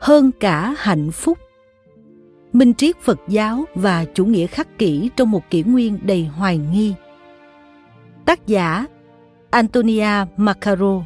hơn 0.00 0.30
cả 0.40 0.74
hạnh 0.78 1.10
phúc. 1.10 1.38
Minh 2.52 2.74
triết 2.74 2.96
phật 3.00 3.20
giáo 3.28 3.64
và 3.74 4.04
chủ 4.14 4.24
nghĩa 4.24 4.46
khắc 4.46 4.78
kỷ 4.78 5.10
trong 5.16 5.30
một 5.30 5.50
kỷ 5.50 5.62
nguyên 5.62 5.98
đầy 6.02 6.24
hoài 6.24 6.58
nghi. 6.58 6.94
Tác 8.24 8.46
giả 8.46 8.86
antonia 9.50 10.24
macaro 10.36 11.04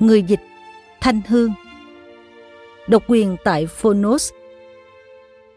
người 0.00 0.22
dịch 0.22 0.40
thanh 1.00 1.20
hương. 1.28 1.52
Độc 2.88 3.02
quyền 3.08 3.36
tại 3.44 3.66
phonos. 3.66 4.32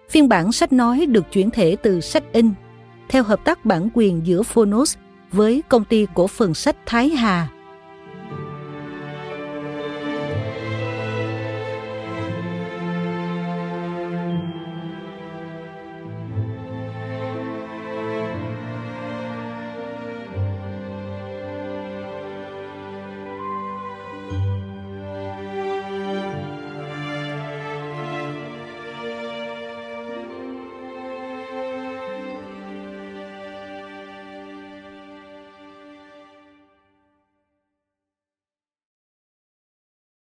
Phiên 0.10 0.30
bản 0.30 0.52
sách 0.52 0.74
nói 0.74 1.06
được 1.06 1.32
chuyển 1.32 1.50
thể 1.50 1.76
từ 1.82 2.02
sách 2.02 2.24
in, 2.34 2.52
theo 3.10 3.24
hợp 3.24 3.46
tác 3.46 3.66
bản 3.66 3.90
quyền 3.94 4.28
giữa 4.28 4.44
phonos 4.44 4.98
với 5.38 5.64
công 5.70 5.84
ty 5.84 6.08
cổ 6.14 6.28
phần 6.28 6.54
sách 6.54 6.76
thái 6.86 7.10
hà. 7.10 7.48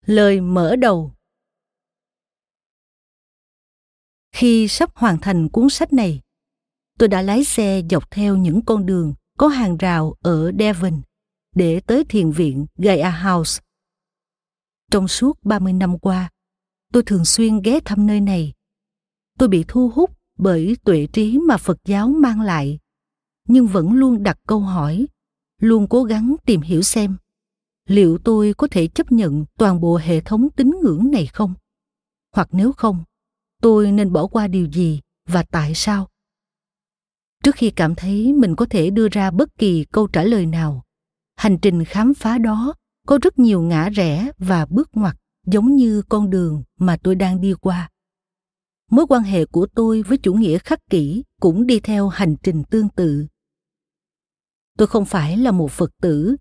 Lời 0.06 0.40
mở 0.40 0.76
đầu 0.76 1.12
Khi 4.32 4.68
sắp 4.68 4.90
hoàn 4.94 5.18
thành 5.20 5.48
cuốn 5.48 5.70
sách 5.70 5.92
này, 5.92 6.20
tôi 6.98 7.08
đã 7.08 7.22
lái 7.22 7.44
xe 7.44 7.82
dọc 7.90 8.10
theo 8.10 8.36
những 8.36 8.60
con 8.66 8.86
đường 8.86 9.14
có 9.38 9.48
hàng 9.48 9.76
rào 9.76 10.14
ở 10.20 10.52
Devon 10.58 11.02
để 11.54 11.80
tới 11.80 12.04
thiền 12.08 12.30
viện 12.30 12.66
Gaia 12.76 13.10
House. 13.10 13.60
Trong 14.90 15.08
suốt 15.08 15.38
30 15.42 15.72
năm 15.72 15.98
qua, 15.98 16.30
tôi 16.92 17.02
thường 17.02 17.24
xuyên 17.24 17.60
ghé 17.62 17.80
thăm 17.84 18.06
nơi 18.06 18.20
này. 18.20 18.52
Tôi 19.38 19.48
bị 19.48 19.64
thu 19.68 19.90
hút 19.94 20.10
bởi 20.38 20.76
tuệ 20.84 21.06
trí 21.12 21.38
mà 21.38 21.56
Phật 21.56 21.78
giáo 21.84 22.08
mang 22.08 22.40
lại, 22.40 22.78
nhưng 23.48 23.66
vẫn 23.66 23.92
luôn 23.92 24.22
đặt 24.22 24.38
câu 24.46 24.60
hỏi, 24.60 25.06
luôn 25.60 25.86
cố 25.88 26.04
gắng 26.04 26.36
tìm 26.44 26.60
hiểu 26.60 26.82
xem 26.82 27.16
liệu 27.86 28.18
tôi 28.24 28.54
có 28.56 28.68
thể 28.70 28.86
chấp 28.86 29.12
nhận 29.12 29.44
toàn 29.58 29.80
bộ 29.80 29.96
hệ 29.96 30.20
thống 30.20 30.48
tín 30.56 30.70
ngưỡng 30.82 31.10
này 31.10 31.26
không? 31.26 31.54
Hoặc 32.32 32.48
nếu 32.52 32.72
không, 32.72 33.04
tôi 33.62 33.92
nên 33.92 34.12
bỏ 34.12 34.26
qua 34.26 34.48
điều 34.48 34.66
gì 34.66 35.00
và 35.28 35.42
tại 35.42 35.74
sao? 35.74 36.08
Trước 37.44 37.54
khi 37.54 37.70
cảm 37.70 37.94
thấy 37.94 38.32
mình 38.32 38.56
có 38.56 38.66
thể 38.70 38.90
đưa 38.90 39.08
ra 39.08 39.30
bất 39.30 39.48
kỳ 39.58 39.84
câu 39.84 40.06
trả 40.06 40.22
lời 40.22 40.46
nào, 40.46 40.82
hành 41.36 41.58
trình 41.62 41.84
khám 41.84 42.14
phá 42.14 42.38
đó 42.38 42.74
có 43.06 43.18
rất 43.22 43.38
nhiều 43.38 43.62
ngã 43.62 43.88
rẽ 43.88 44.30
và 44.38 44.66
bước 44.66 44.90
ngoặt 44.92 45.16
giống 45.46 45.76
như 45.76 46.02
con 46.08 46.30
đường 46.30 46.62
mà 46.78 46.96
tôi 47.02 47.14
đang 47.14 47.40
đi 47.40 47.54
qua. 47.60 47.90
Mối 48.90 49.06
quan 49.08 49.22
hệ 49.22 49.46
của 49.46 49.66
tôi 49.74 50.02
với 50.02 50.18
chủ 50.18 50.34
nghĩa 50.34 50.58
khắc 50.58 50.78
kỷ 50.90 51.24
cũng 51.40 51.66
đi 51.66 51.80
theo 51.80 52.08
hành 52.08 52.36
trình 52.42 52.62
tương 52.70 52.88
tự. 52.88 53.26
Tôi 54.78 54.88
không 54.88 55.04
phải 55.04 55.36
là 55.36 55.50
một 55.50 55.70
phật 55.70 55.90
tử 56.02 56.36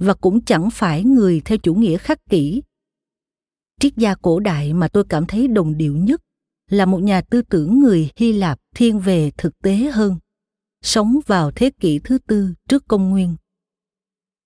và 0.00 0.14
cũng 0.14 0.44
chẳng 0.44 0.70
phải 0.70 1.04
người 1.04 1.42
theo 1.44 1.58
chủ 1.58 1.74
nghĩa 1.74 1.96
khắc 1.96 2.18
kỷ. 2.30 2.62
Triết 3.80 3.96
gia 3.96 4.14
cổ 4.14 4.40
đại 4.40 4.72
mà 4.72 4.88
tôi 4.88 5.04
cảm 5.08 5.26
thấy 5.26 5.48
đồng 5.48 5.76
điệu 5.76 5.96
nhất 5.96 6.20
là 6.70 6.86
một 6.86 6.98
nhà 6.98 7.20
tư 7.20 7.42
tưởng 7.42 7.80
người 7.80 8.10
Hy 8.16 8.32
Lạp 8.32 8.58
thiên 8.74 8.98
về 8.98 9.30
thực 9.30 9.58
tế 9.62 9.76
hơn, 9.76 10.16
sống 10.82 11.20
vào 11.26 11.50
thế 11.50 11.70
kỷ 11.80 11.98
thứ 11.98 12.18
tư 12.18 12.54
trước 12.68 12.88
công 12.88 13.10
nguyên. 13.10 13.36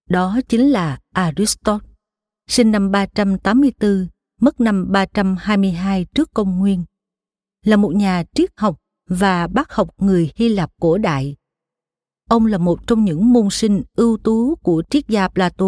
Đó 0.09 0.41
chính 0.48 0.70
là 0.70 0.98
Aristotle, 1.12 1.78
sinh 2.48 2.70
năm 2.70 2.91
384, 2.91 4.06
mất 4.41 4.60
năm 4.60 4.93
322 4.93 6.06
trước 6.14 6.31
công 6.34 6.59
nguyên. 6.59 6.84
Là 7.64 7.76
một 7.76 7.94
nhà 7.94 8.25
triết 8.34 8.50
học 8.56 8.81
và 9.09 9.47
bác 9.47 9.72
học 9.72 9.88
người 9.98 10.31
Hy 10.37 10.48
Lạp 10.48 10.70
cổ 10.81 10.98
đại 10.98 11.37
Ông 12.29 12.47
là 12.47 12.59
một 12.59 12.87
trong 12.87 13.05
những 13.05 13.33
môn 13.33 13.49
sinh 13.51 13.83
ưu 13.97 14.19
tú 14.19 14.55
của 14.55 14.83
triết 14.91 15.09
gia 15.09 15.29
Plato, 15.29 15.67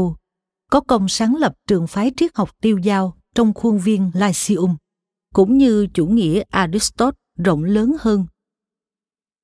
có 0.71 0.81
công 0.81 1.09
sáng 1.09 1.37
lập 1.37 1.53
trường 1.67 1.87
phái 1.87 2.13
triết 2.17 2.31
học 2.35 2.51
tiêu 2.61 2.79
giao 2.79 3.17
trong 3.35 3.55
khuôn 3.55 3.79
viên 3.79 4.11
Lyceum, 4.15 4.77
cũng 5.35 5.59
như 5.59 5.87
chủ 5.95 6.07
nghĩa 6.07 6.43
Aristotle 6.51 7.19
rộng 7.39 7.65
lớn 7.65 7.97
hơn. 8.01 8.27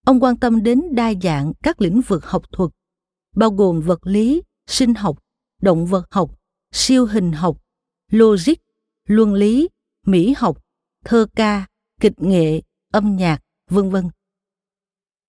Ông 0.06 0.22
quan 0.22 0.36
tâm 0.36 0.62
đến 0.62 0.82
đa 0.94 1.12
dạng 1.22 1.52
các 1.62 1.80
lĩnh 1.80 2.00
vực 2.00 2.24
học 2.24 2.42
thuật, 2.52 2.70
bao 3.36 3.50
gồm 3.50 3.80
vật 3.80 4.06
lý, 4.06 4.42
sinh 4.66 4.94
học, 4.94 5.18
động 5.62 5.86
vật 5.86 6.06
học, 6.10 6.38
siêu 6.72 7.06
hình 7.06 7.32
học, 7.32 7.62
logic, 8.10 8.54
luân 9.08 9.34
lý, 9.34 9.68
mỹ 10.06 10.34
học, 10.36 10.58
thơ 11.04 11.26
ca, 11.36 11.66
kịch 12.00 12.12
nghệ, 12.16 12.62
âm 12.92 13.16
nhạc, 13.16 13.40
vân 13.70 13.90
vân. 13.90 14.08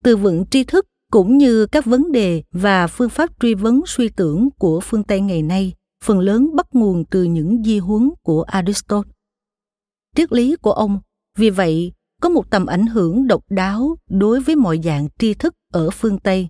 Từ 0.03 0.17
vựng 0.17 0.45
tri 0.51 0.63
thức 0.63 0.85
cũng 1.13 1.37
như 1.37 1.65
các 1.65 1.85
vấn 1.85 2.11
đề 2.11 2.43
và 2.51 2.87
phương 2.87 3.09
pháp 3.09 3.29
truy 3.39 3.53
vấn 3.53 3.81
suy 3.85 4.09
tưởng 4.09 4.49
của 4.57 4.79
phương 4.79 5.03
Tây 5.03 5.21
ngày 5.21 5.41
nay 5.41 5.73
phần 6.03 6.19
lớn 6.19 6.55
bắt 6.55 6.67
nguồn 6.71 7.05
từ 7.05 7.23
những 7.23 7.63
di 7.63 7.79
huấn 7.79 8.09
của 8.21 8.43
Aristotle. 8.43 9.11
Triết 10.15 10.31
lý 10.31 10.55
của 10.55 10.71
ông 10.71 10.99
vì 11.37 11.49
vậy 11.49 11.91
có 12.21 12.29
một 12.29 12.49
tầm 12.49 12.65
ảnh 12.65 12.85
hưởng 12.85 13.27
độc 13.27 13.43
đáo 13.49 13.97
đối 14.09 14.39
với 14.39 14.55
mọi 14.55 14.79
dạng 14.83 15.07
tri 15.19 15.33
thức 15.33 15.53
ở 15.73 15.89
phương 15.89 16.19
Tây 16.19 16.47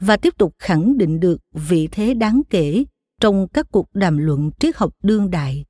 và 0.00 0.16
tiếp 0.16 0.34
tục 0.38 0.54
khẳng 0.58 0.98
định 0.98 1.20
được 1.20 1.40
vị 1.52 1.88
thế 1.92 2.14
đáng 2.14 2.42
kể 2.50 2.84
trong 3.20 3.48
các 3.48 3.66
cuộc 3.72 3.94
đàm 3.94 4.18
luận 4.18 4.50
triết 4.60 4.76
học 4.76 4.94
đương 5.02 5.30
đại. 5.30 5.64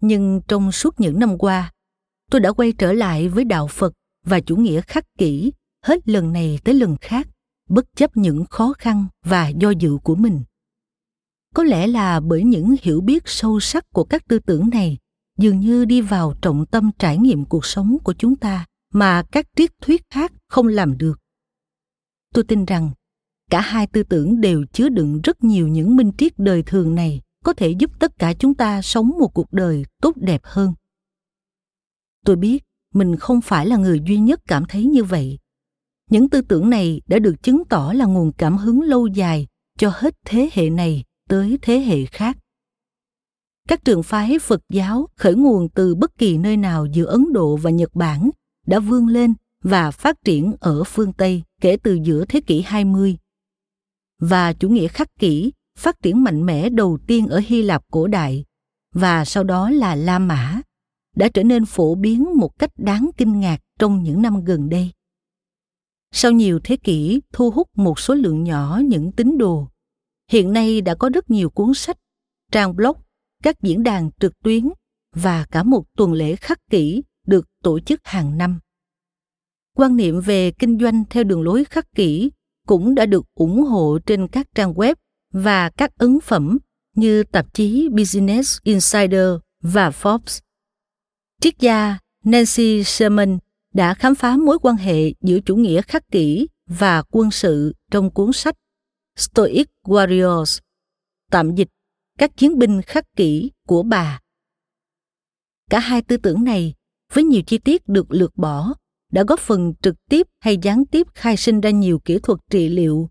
Nhưng 0.00 0.40
trong 0.48 0.72
suốt 0.72 1.00
những 1.00 1.18
năm 1.18 1.38
qua, 1.38 1.72
tôi 2.30 2.40
đã 2.40 2.52
quay 2.52 2.72
trở 2.72 2.92
lại 2.92 3.28
với 3.28 3.44
đạo 3.44 3.66
Phật 3.66 3.92
và 4.24 4.40
chủ 4.40 4.56
nghĩa 4.56 4.80
khắc 4.80 5.04
kỷ 5.18 5.52
hết 5.82 6.08
lần 6.08 6.32
này 6.32 6.58
tới 6.64 6.74
lần 6.74 6.96
khác, 7.00 7.28
bất 7.68 7.96
chấp 7.96 8.16
những 8.16 8.44
khó 8.50 8.72
khăn 8.78 9.06
và 9.24 9.48
do 9.48 9.70
dự 9.70 9.98
của 10.02 10.14
mình. 10.14 10.42
Có 11.54 11.64
lẽ 11.64 11.86
là 11.86 12.20
bởi 12.20 12.42
những 12.42 12.74
hiểu 12.82 13.00
biết 13.00 13.22
sâu 13.26 13.60
sắc 13.60 13.84
của 13.90 14.04
các 14.04 14.28
tư 14.28 14.38
tưởng 14.38 14.70
này 14.70 14.98
dường 15.38 15.60
như 15.60 15.84
đi 15.84 16.00
vào 16.00 16.34
trọng 16.42 16.66
tâm 16.66 16.90
trải 16.98 17.18
nghiệm 17.18 17.44
cuộc 17.44 17.66
sống 17.66 17.98
của 18.04 18.14
chúng 18.18 18.36
ta 18.36 18.66
mà 18.92 19.22
các 19.22 19.46
triết 19.56 19.70
thuyết 19.82 20.02
khác 20.10 20.32
không 20.48 20.68
làm 20.68 20.98
được. 20.98 21.20
Tôi 22.34 22.44
tin 22.44 22.64
rằng, 22.64 22.90
cả 23.50 23.60
hai 23.60 23.86
tư 23.86 24.02
tưởng 24.02 24.40
đều 24.40 24.64
chứa 24.72 24.88
đựng 24.88 25.20
rất 25.20 25.44
nhiều 25.44 25.68
những 25.68 25.96
minh 25.96 26.12
triết 26.18 26.38
đời 26.38 26.62
thường 26.62 26.94
này 26.94 27.20
có 27.44 27.52
thể 27.52 27.70
giúp 27.78 27.90
tất 27.98 28.18
cả 28.18 28.34
chúng 28.34 28.54
ta 28.54 28.82
sống 28.82 29.08
một 29.08 29.34
cuộc 29.34 29.52
đời 29.52 29.84
tốt 30.02 30.16
đẹp 30.16 30.40
hơn. 30.44 30.74
Tôi 32.24 32.36
biết, 32.36 32.64
mình 32.94 33.16
không 33.16 33.40
phải 33.40 33.66
là 33.66 33.76
người 33.76 34.00
duy 34.06 34.18
nhất 34.18 34.40
cảm 34.46 34.64
thấy 34.68 34.84
như 34.84 35.04
vậy 35.04 35.38
những 36.10 36.28
tư 36.28 36.40
tưởng 36.40 36.70
này 36.70 37.00
đã 37.06 37.18
được 37.18 37.42
chứng 37.42 37.64
tỏ 37.64 37.92
là 37.92 38.04
nguồn 38.04 38.32
cảm 38.32 38.56
hứng 38.56 38.82
lâu 38.82 39.06
dài 39.06 39.46
cho 39.78 39.92
hết 39.94 40.14
thế 40.24 40.50
hệ 40.52 40.70
này 40.70 41.04
tới 41.28 41.58
thế 41.62 41.78
hệ 41.80 42.04
khác 42.04 42.36
các 43.68 43.84
trường 43.84 44.02
phái 44.02 44.38
phật 44.38 44.60
giáo 44.72 45.08
khởi 45.16 45.34
nguồn 45.34 45.68
từ 45.68 45.94
bất 45.94 46.18
kỳ 46.18 46.38
nơi 46.38 46.56
nào 46.56 46.86
giữa 46.86 47.04
ấn 47.04 47.32
độ 47.32 47.56
và 47.56 47.70
nhật 47.70 47.94
bản 47.94 48.30
đã 48.66 48.78
vươn 48.78 49.06
lên 49.06 49.34
và 49.62 49.90
phát 49.90 50.16
triển 50.24 50.54
ở 50.60 50.84
phương 50.84 51.12
Tây 51.12 51.42
kể 51.60 51.76
từ 51.82 51.98
giữa 52.02 52.24
thế 52.24 52.40
kỷ 52.40 52.62
20. 52.62 53.16
Và 54.20 54.52
chủ 54.52 54.68
nghĩa 54.68 54.88
khắc 54.88 55.08
kỷ 55.18 55.52
phát 55.78 56.02
triển 56.02 56.24
mạnh 56.24 56.46
mẽ 56.46 56.68
đầu 56.68 56.98
tiên 57.06 57.26
ở 57.26 57.40
Hy 57.46 57.62
Lạp 57.62 57.82
cổ 57.92 58.06
đại, 58.06 58.44
và 58.94 59.24
sau 59.24 59.44
đó 59.44 59.70
là 59.70 59.94
La 59.94 60.18
Mã, 60.18 60.60
đã 61.16 61.28
trở 61.28 61.42
nên 61.42 61.64
phổ 61.64 61.94
biến 61.94 62.36
một 62.36 62.58
cách 62.58 62.70
đáng 62.76 63.10
kinh 63.16 63.40
ngạc 63.40 63.58
trong 63.78 64.02
những 64.02 64.22
năm 64.22 64.44
gần 64.44 64.68
đây. 64.68 64.90
Sau 66.12 66.32
nhiều 66.32 66.60
thế 66.64 66.76
kỷ 66.76 67.20
thu 67.32 67.50
hút 67.50 67.68
một 67.74 68.00
số 68.00 68.14
lượng 68.14 68.44
nhỏ 68.44 68.80
những 68.84 69.12
tín 69.12 69.38
đồ, 69.38 69.68
hiện 70.30 70.52
nay 70.52 70.80
đã 70.80 70.94
có 70.94 71.08
rất 71.08 71.30
nhiều 71.30 71.50
cuốn 71.50 71.74
sách, 71.74 71.98
trang 72.52 72.76
blog, 72.76 72.96
các 73.42 73.62
diễn 73.62 73.82
đàn 73.82 74.10
trực 74.20 74.32
tuyến 74.44 74.68
và 75.14 75.46
cả 75.50 75.62
một 75.62 75.84
tuần 75.96 76.12
lễ 76.12 76.36
khắc 76.36 76.58
kỷ 76.70 77.02
được 77.26 77.46
tổ 77.62 77.80
chức 77.80 78.00
hàng 78.04 78.38
năm. 78.38 78.58
Quan 79.76 79.96
niệm 79.96 80.20
về 80.20 80.50
kinh 80.50 80.78
doanh 80.78 81.04
theo 81.10 81.24
đường 81.24 81.42
lối 81.42 81.64
khắc 81.64 81.94
kỷ 81.94 82.30
cũng 82.66 82.94
đã 82.94 83.06
được 83.06 83.24
ủng 83.34 83.62
hộ 83.62 83.98
trên 84.06 84.28
các 84.28 84.48
trang 84.54 84.72
web 84.72 84.94
và 85.32 85.70
các 85.70 85.96
ấn 85.98 86.20
phẩm 86.20 86.58
như 86.96 87.22
tạp 87.22 87.54
chí 87.54 87.88
Business 87.88 88.58
Insider 88.62 89.28
và 89.62 89.90
Forbes. 89.90 90.40
Triết 91.40 91.58
gia 91.58 91.98
Nancy 92.24 92.84
Sherman 92.84 93.38
đã 93.74 93.94
khám 93.94 94.14
phá 94.14 94.36
mối 94.36 94.58
quan 94.62 94.76
hệ 94.76 95.12
giữa 95.20 95.40
chủ 95.40 95.56
nghĩa 95.56 95.82
khắc 95.82 96.02
kỷ 96.10 96.48
và 96.66 97.02
quân 97.10 97.30
sự 97.30 97.74
trong 97.90 98.10
cuốn 98.10 98.32
sách 98.32 98.54
Stoic 99.16 99.68
Warriors, 99.84 100.60
tạm 101.30 101.54
dịch 101.54 101.68
các 102.18 102.36
chiến 102.36 102.58
binh 102.58 102.82
khắc 102.82 103.04
kỷ 103.16 103.50
của 103.66 103.82
bà. 103.82 104.20
Cả 105.70 105.78
hai 105.78 106.02
tư 106.02 106.16
tưởng 106.16 106.44
này, 106.44 106.74
với 107.12 107.24
nhiều 107.24 107.42
chi 107.42 107.58
tiết 107.58 107.88
được 107.88 108.12
lược 108.12 108.36
bỏ, 108.36 108.74
đã 109.12 109.24
góp 109.28 109.40
phần 109.40 109.74
trực 109.82 109.94
tiếp 110.10 110.26
hay 110.40 110.56
gián 110.62 110.86
tiếp 110.86 111.06
khai 111.14 111.36
sinh 111.36 111.60
ra 111.60 111.70
nhiều 111.70 111.98
kỹ 111.98 112.18
thuật 112.22 112.38
trị 112.50 112.68
liệu 112.68 113.08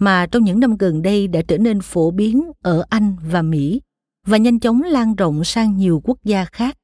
mà 0.00 0.26
trong 0.26 0.44
những 0.44 0.60
năm 0.60 0.76
gần 0.76 1.02
đây 1.02 1.28
đã 1.28 1.42
trở 1.48 1.58
nên 1.58 1.80
phổ 1.80 2.10
biến 2.10 2.50
ở 2.62 2.84
Anh 2.90 3.16
và 3.22 3.42
Mỹ 3.42 3.80
và 4.26 4.36
nhanh 4.36 4.60
chóng 4.60 4.82
lan 4.82 5.14
rộng 5.14 5.44
sang 5.44 5.76
nhiều 5.76 6.00
quốc 6.04 6.18
gia 6.24 6.44
khác. 6.44 6.76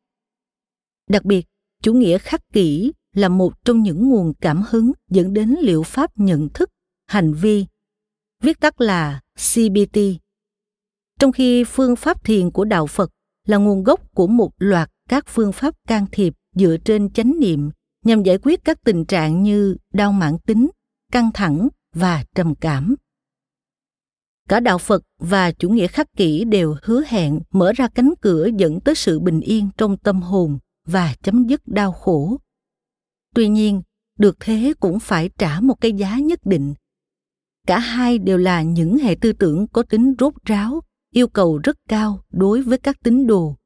Đặc 1.10 1.24
biệt, 1.24 1.46
chủ 1.82 1.94
nghĩa 1.94 2.18
khắc 2.18 2.40
kỷ 2.52 2.92
là 3.16 3.28
một 3.28 3.64
trong 3.64 3.82
những 3.82 4.08
nguồn 4.08 4.32
cảm 4.40 4.62
hứng 4.68 4.92
dẫn 5.10 5.34
đến 5.34 5.54
liệu 5.60 5.82
pháp 5.82 6.10
nhận 6.18 6.48
thức, 6.48 6.70
hành 7.06 7.34
vi, 7.34 7.66
viết 8.42 8.60
tắt 8.60 8.80
là 8.80 9.20
CBT. 9.34 9.98
Trong 11.20 11.32
khi 11.32 11.64
phương 11.64 11.96
pháp 11.96 12.24
thiền 12.24 12.50
của 12.50 12.64
đạo 12.64 12.86
Phật 12.86 13.10
là 13.46 13.56
nguồn 13.56 13.84
gốc 13.84 14.14
của 14.14 14.26
một 14.26 14.50
loạt 14.58 14.90
các 15.08 15.24
phương 15.28 15.52
pháp 15.52 15.74
can 15.88 16.06
thiệp 16.12 16.34
dựa 16.54 16.76
trên 16.84 17.12
chánh 17.12 17.40
niệm 17.40 17.70
nhằm 18.04 18.22
giải 18.22 18.38
quyết 18.42 18.64
các 18.64 18.78
tình 18.84 19.04
trạng 19.04 19.42
như 19.42 19.76
đau 19.92 20.12
mãn 20.12 20.38
tính, 20.38 20.68
căng 21.12 21.30
thẳng 21.34 21.68
và 21.94 22.24
trầm 22.34 22.54
cảm. 22.54 22.94
Cả 24.48 24.60
đạo 24.60 24.78
Phật 24.78 25.02
và 25.18 25.52
chủ 25.52 25.68
nghĩa 25.68 25.86
khắc 25.86 26.12
kỷ 26.16 26.44
đều 26.44 26.76
hứa 26.82 27.02
hẹn 27.06 27.40
mở 27.50 27.72
ra 27.76 27.88
cánh 27.88 28.14
cửa 28.20 28.48
dẫn 28.56 28.80
tới 28.80 28.94
sự 28.94 29.20
bình 29.20 29.40
yên 29.40 29.68
trong 29.76 29.96
tâm 29.96 30.22
hồn 30.22 30.58
và 30.86 31.14
chấm 31.22 31.46
dứt 31.46 31.68
đau 31.68 31.92
khổ. 31.92 32.36
Tuy 33.36 33.48
nhiên, 33.48 33.82
được 34.18 34.36
thế 34.40 34.74
cũng 34.80 35.00
phải 35.00 35.30
trả 35.38 35.60
một 35.60 35.80
cái 35.80 35.92
giá 35.92 36.18
nhất 36.18 36.40
định. 36.44 36.74
Cả 37.66 37.78
hai 37.78 38.18
đều 38.18 38.38
là 38.38 38.62
những 38.62 38.98
hệ 38.98 39.16
tư 39.20 39.32
tưởng 39.32 39.66
có 39.68 39.82
tính 39.82 40.14
rốt 40.18 40.34
ráo, 40.44 40.80
yêu 41.12 41.28
cầu 41.28 41.58
rất 41.58 41.76
cao 41.88 42.24
đối 42.30 42.62
với 42.62 42.78
các 42.78 42.96
tín 43.04 43.26
đồ. 43.26 43.56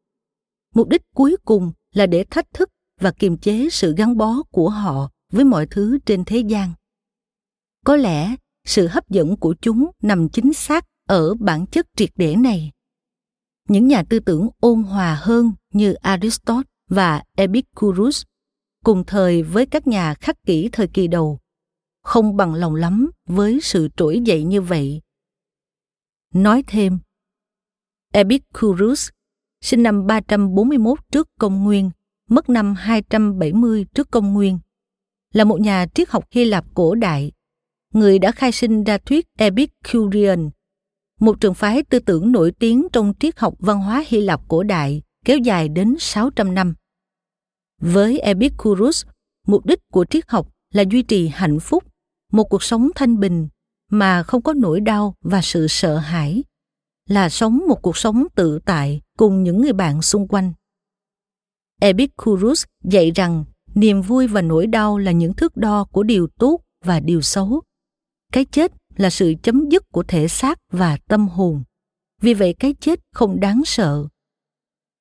Mục 0.74 0.88
đích 0.88 1.02
cuối 1.14 1.36
cùng 1.44 1.72
là 1.94 2.06
để 2.06 2.24
thách 2.30 2.46
thức 2.54 2.70
và 3.00 3.12
kiềm 3.12 3.38
chế 3.38 3.68
sự 3.70 3.94
gắn 3.96 4.16
bó 4.16 4.42
của 4.50 4.70
họ 4.70 5.10
với 5.32 5.44
mọi 5.44 5.66
thứ 5.66 5.98
trên 6.06 6.24
thế 6.24 6.38
gian 6.38 6.72
có 7.84 7.96
lẽ 7.96 8.36
sự 8.64 8.86
hấp 8.86 9.08
dẫn 9.08 9.36
của 9.36 9.54
chúng 9.62 9.90
nằm 10.02 10.28
chính 10.28 10.52
xác 10.52 10.84
ở 11.08 11.34
bản 11.34 11.66
chất 11.66 11.86
triệt 11.96 12.10
để 12.16 12.36
này 12.36 12.70
những 13.68 13.88
nhà 13.88 14.02
tư 14.08 14.18
tưởng 14.18 14.48
ôn 14.60 14.82
hòa 14.82 15.18
hơn 15.22 15.52
như 15.72 15.92
aristotle 15.92 16.62
và 16.88 17.22
epicurus 17.36 18.22
cùng 18.84 19.04
thời 19.06 19.42
với 19.42 19.66
các 19.66 19.86
nhà 19.86 20.14
khắc 20.14 20.36
kỷ 20.46 20.68
thời 20.72 20.88
kỳ 20.88 21.08
đầu. 21.08 21.38
Không 22.02 22.36
bằng 22.36 22.54
lòng 22.54 22.74
lắm 22.74 23.10
với 23.26 23.60
sự 23.62 23.88
trỗi 23.96 24.20
dậy 24.20 24.44
như 24.44 24.60
vậy. 24.60 25.00
Nói 26.34 26.64
thêm 26.66 26.98
Epicurus 28.12 29.08
sinh 29.60 29.82
năm 29.82 30.06
341 30.06 30.98
trước 31.12 31.28
công 31.38 31.64
nguyên 31.64 31.90
mất 32.30 32.48
năm 32.48 32.74
270 32.74 33.86
trước 33.94 34.10
công 34.10 34.34
nguyên, 34.34 34.58
là 35.32 35.44
một 35.44 35.60
nhà 35.60 35.86
triết 35.94 36.10
học 36.10 36.24
Hy 36.30 36.44
Lạp 36.44 36.64
cổ 36.74 36.94
đại, 36.94 37.32
người 37.94 38.18
đã 38.18 38.32
khai 38.32 38.52
sinh 38.52 38.84
ra 38.84 38.98
thuyết 38.98 39.26
Epicurean, 39.38 40.50
một 41.20 41.40
trường 41.40 41.54
phái 41.54 41.82
tư 41.82 41.98
tưởng 41.98 42.32
nổi 42.32 42.52
tiếng 42.58 42.86
trong 42.92 43.12
triết 43.20 43.38
học 43.38 43.54
văn 43.58 43.80
hóa 43.80 44.04
Hy 44.08 44.20
Lạp 44.20 44.48
cổ 44.48 44.62
đại 44.62 45.02
kéo 45.24 45.38
dài 45.38 45.68
đến 45.68 45.96
600 45.98 46.54
năm. 46.54 46.74
Với 47.80 48.18
Epicurus, 48.18 49.04
mục 49.46 49.66
đích 49.66 49.78
của 49.92 50.04
triết 50.10 50.24
học 50.28 50.48
là 50.74 50.84
duy 50.90 51.02
trì 51.02 51.28
hạnh 51.28 51.60
phúc, 51.60 51.84
một 52.32 52.44
cuộc 52.44 52.62
sống 52.62 52.88
thanh 52.94 53.20
bình 53.20 53.48
mà 53.90 54.22
không 54.22 54.42
có 54.42 54.54
nỗi 54.56 54.80
đau 54.80 55.14
và 55.20 55.40
sự 55.42 55.66
sợ 55.68 55.96
hãi, 55.96 56.44
là 57.08 57.28
sống 57.28 57.62
một 57.68 57.82
cuộc 57.82 57.96
sống 57.96 58.24
tự 58.34 58.58
tại 58.64 59.00
cùng 59.18 59.42
những 59.42 59.62
người 59.62 59.72
bạn 59.72 60.02
xung 60.02 60.28
quanh. 60.28 60.52
Epicurus 61.80 62.64
dạy 62.84 63.10
rằng 63.10 63.44
niềm 63.74 64.02
vui 64.02 64.26
và 64.26 64.42
nỗi 64.42 64.66
đau 64.66 64.98
là 64.98 65.12
những 65.12 65.34
thước 65.34 65.56
đo 65.56 65.84
của 65.84 66.02
điều 66.02 66.28
tốt 66.38 66.60
và 66.84 67.00
điều 67.00 67.22
xấu. 67.22 67.62
Cái 68.32 68.44
chết 68.44 68.72
là 68.96 69.10
sự 69.10 69.34
chấm 69.42 69.68
dứt 69.68 69.82
của 69.92 70.02
thể 70.02 70.28
xác 70.28 70.58
và 70.72 70.98
tâm 71.08 71.28
hồn. 71.28 71.62
Vì 72.20 72.34
vậy 72.34 72.54
cái 72.58 72.74
chết 72.80 73.00
không 73.12 73.40
đáng 73.40 73.62
sợ. 73.64 74.06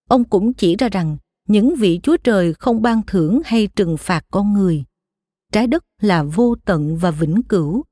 Ông 0.10 0.24
cũng 0.24 0.54
chỉ 0.54 0.76
ra 0.76 0.90
rằng 0.90 1.18
những 1.50 1.76
vị 1.76 2.00
Chúa 2.04 2.18
Trời 2.18 2.54
không 2.54 2.82
ban 2.82 3.02
thưởng 3.08 3.42
hay 3.46 3.68
trừng 3.76 3.98
phạt 3.98 4.26
con 4.32 4.54
người. 4.54 4.84
Trái 5.52 5.68
đất 5.68 5.84
là 6.02 6.24
vô 6.24 6.56
tận 6.66 6.98
và 6.98 7.12
vĩnh 7.12 7.42
cửu, 7.50 7.84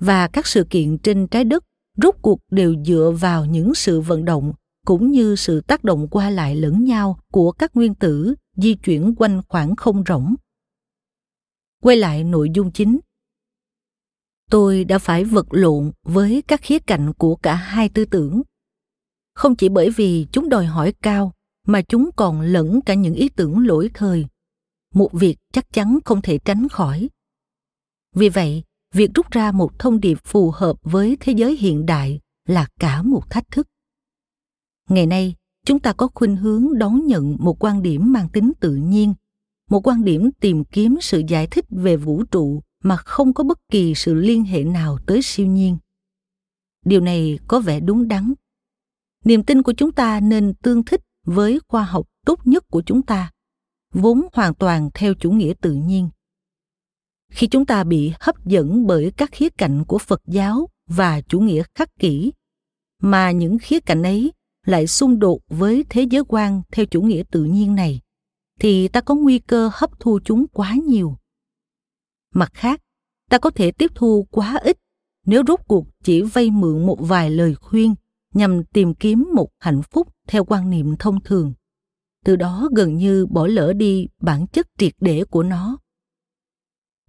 và 0.00 0.28
các 0.28 0.46
sự 0.46 0.66
kiện 0.70 0.98
trên 0.98 1.26
trái 1.26 1.44
đất 1.44 1.64
rốt 2.02 2.14
cuộc 2.22 2.40
đều 2.50 2.74
dựa 2.84 3.12
vào 3.20 3.44
những 3.44 3.74
sự 3.74 4.00
vận 4.00 4.24
động 4.24 4.52
cũng 4.86 5.10
như 5.10 5.36
sự 5.36 5.60
tác 5.60 5.84
động 5.84 6.08
qua 6.08 6.30
lại 6.30 6.56
lẫn 6.56 6.84
nhau 6.84 7.18
của 7.32 7.52
các 7.52 7.76
nguyên 7.76 7.94
tử 7.94 8.34
di 8.56 8.74
chuyển 8.74 9.14
quanh 9.18 9.42
khoảng 9.48 9.76
không 9.76 10.04
rỗng. 10.08 10.34
Quay 11.82 11.96
lại 11.96 12.24
nội 12.24 12.50
dung 12.54 12.72
chính. 12.72 12.98
Tôi 14.50 14.84
đã 14.84 14.98
phải 14.98 15.24
vật 15.24 15.46
lộn 15.50 15.92
với 16.02 16.42
các 16.48 16.60
khía 16.62 16.78
cạnh 16.78 17.12
của 17.18 17.36
cả 17.36 17.54
hai 17.54 17.88
tư 17.88 18.04
tưởng. 18.04 18.42
Không 19.34 19.56
chỉ 19.56 19.68
bởi 19.68 19.90
vì 19.90 20.26
chúng 20.32 20.48
đòi 20.48 20.66
hỏi 20.66 20.94
cao, 21.02 21.32
mà 21.66 21.82
chúng 21.82 22.10
còn 22.16 22.40
lẫn 22.40 22.80
cả 22.80 22.94
những 22.94 23.14
ý 23.14 23.28
tưởng 23.28 23.66
lỗi 23.66 23.90
thời. 23.94 24.26
Một 24.94 25.12
việc 25.12 25.36
chắc 25.52 25.72
chắn 25.72 25.98
không 26.04 26.22
thể 26.22 26.38
tránh 26.38 26.68
khỏi. 26.68 27.08
Vì 28.14 28.28
vậy, 28.28 28.62
việc 28.94 29.10
rút 29.14 29.30
ra 29.30 29.52
một 29.52 29.78
thông 29.78 30.00
điệp 30.00 30.18
phù 30.24 30.50
hợp 30.50 30.76
với 30.82 31.16
thế 31.20 31.32
giới 31.32 31.56
hiện 31.56 31.86
đại 31.86 32.20
là 32.46 32.66
cả 32.80 33.02
một 33.02 33.30
thách 33.30 33.50
thức 33.50 33.66
ngày 34.88 35.06
nay 35.06 35.34
chúng 35.66 35.78
ta 35.78 35.92
có 35.92 36.08
khuynh 36.14 36.36
hướng 36.36 36.78
đón 36.78 37.06
nhận 37.06 37.36
một 37.40 37.64
quan 37.64 37.82
điểm 37.82 38.12
mang 38.12 38.28
tính 38.28 38.52
tự 38.60 38.74
nhiên 38.74 39.14
một 39.70 39.86
quan 39.86 40.04
điểm 40.04 40.30
tìm 40.40 40.64
kiếm 40.64 40.96
sự 41.00 41.22
giải 41.28 41.46
thích 41.46 41.64
về 41.70 41.96
vũ 41.96 42.24
trụ 42.24 42.62
mà 42.82 42.96
không 42.96 43.34
có 43.34 43.44
bất 43.44 43.58
kỳ 43.70 43.94
sự 43.94 44.14
liên 44.14 44.44
hệ 44.44 44.64
nào 44.64 44.98
tới 45.06 45.22
siêu 45.22 45.46
nhiên 45.46 45.76
điều 46.84 47.00
này 47.00 47.38
có 47.48 47.60
vẻ 47.60 47.80
đúng 47.80 48.08
đắn 48.08 48.32
niềm 49.24 49.42
tin 49.42 49.62
của 49.62 49.72
chúng 49.72 49.92
ta 49.92 50.20
nên 50.20 50.54
tương 50.54 50.84
thích 50.84 51.00
với 51.26 51.60
khoa 51.68 51.84
học 51.84 52.06
tốt 52.26 52.40
nhất 52.46 52.64
của 52.70 52.82
chúng 52.86 53.02
ta, 53.02 53.30
vốn 53.92 54.26
hoàn 54.32 54.54
toàn 54.54 54.90
theo 54.94 55.14
chủ 55.14 55.30
nghĩa 55.30 55.52
tự 55.60 55.72
nhiên. 55.72 56.08
Khi 57.30 57.46
chúng 57.46 57.66
ta 57.66 57.84
bị 57.84 58.12
hấp 58.20 58.46
dẫn 58.46 58.86
bởi 58.86 59.12
các 59.16 59.30
khía 59.32 59.48
cạnh 59.48 59.84
của 59.84 59.98
phật 59.98 60.22
giáo 60.26 60.68
và 60.86 61.20
chủ 61.20 61.40
nghĩa 61.40 61.62
khắc 61.74 61.88
kỷ, 61.98 62.32
mà 63.02 63.30
những 63.30 63.58
khía 63.58 63.80
cạnh 63.80 64.02
ấy 64.02 64.32
lại 64.66 64.86
xung 64.86 65.18
đột 65.18 65.40
với 65.48 65.84
thế 65.90 66.02
giới 66.02 66.24
quan 66.28 66.62
theo 66.72 66.86
chủ 66.86 67.02
nghĩa 67.02 67.22
tự 67.30 67.44
nhiên 67.44 67.74
này, 67.74 68.00
thì 68.60 68.88
ta 68.88 69.00
có 69.00 69.14
nguy 69.14 69.38
cơ 69.38 69.70
hấp 69.74 70.00
thu 70.00 70.18
chúng 70.24 70.46
quá 70.52 70.74
nhiều. 70.86 71.16
Mặt 72.34 72.50
khác, 72.54 72.80
ta 73.30 73.38
có 73.38 73.50
thể 73.50 73.70
tiếp 73.70 73.90
thu 73.94 74.26
quá 74.30 74.58
ít 74.62 74.78
nếu 75.26 75.42
rốt 75.46 75.60
cuộc 75.68 75.86
chỉ 76.04 76.22
vay 76.22 76.50
mượn 76.50 76.86
một 76.86 76.96
vài 77.00 77.30
lời 77.30 77.54
khuyên 77.54 77.94
nhằm 78.36 78.64
tìm 78.64 78.94
kiếm 78.94 79.28
một 79.34 79.48
hạnh 79.58 79.82
phúc 79.90 80.08
theo 80.28 80.44
quan 80.44 80.70
niệm 80.70 80.96
thông 80.98 81.20
thường. 81.20 81.52
Từ 82.24 82.36
đó 82.36 82.68
gần 82.76 82.96
như 82.96 83.26
bỏ 83.26 83.46
lỡ 83.46 83.72
đi 83.72 84.06
bản 84.20 84.46
chất 84.46 84.66
triệt 84.78 84.92
để 85.00 85.24
của 85.24 85.42
nó. 85.42 85.78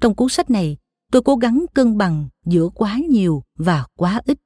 Trong 0.02 0.16
cuốn 0.16 0.30
sách 0.30 0.50
này, 0.50 0.78
tôi 1.12 1.22
cố 1.22 1.36
gắng 1.36 1.66
cân 1.74 1.98
bằng 1.98 2.30
giữa 2.46 2.70
quá 2.70 2.98
nhiều 3.10 3.44
và 3.56 3.86
quá 3.98 4.22
ít. 4.26 4.38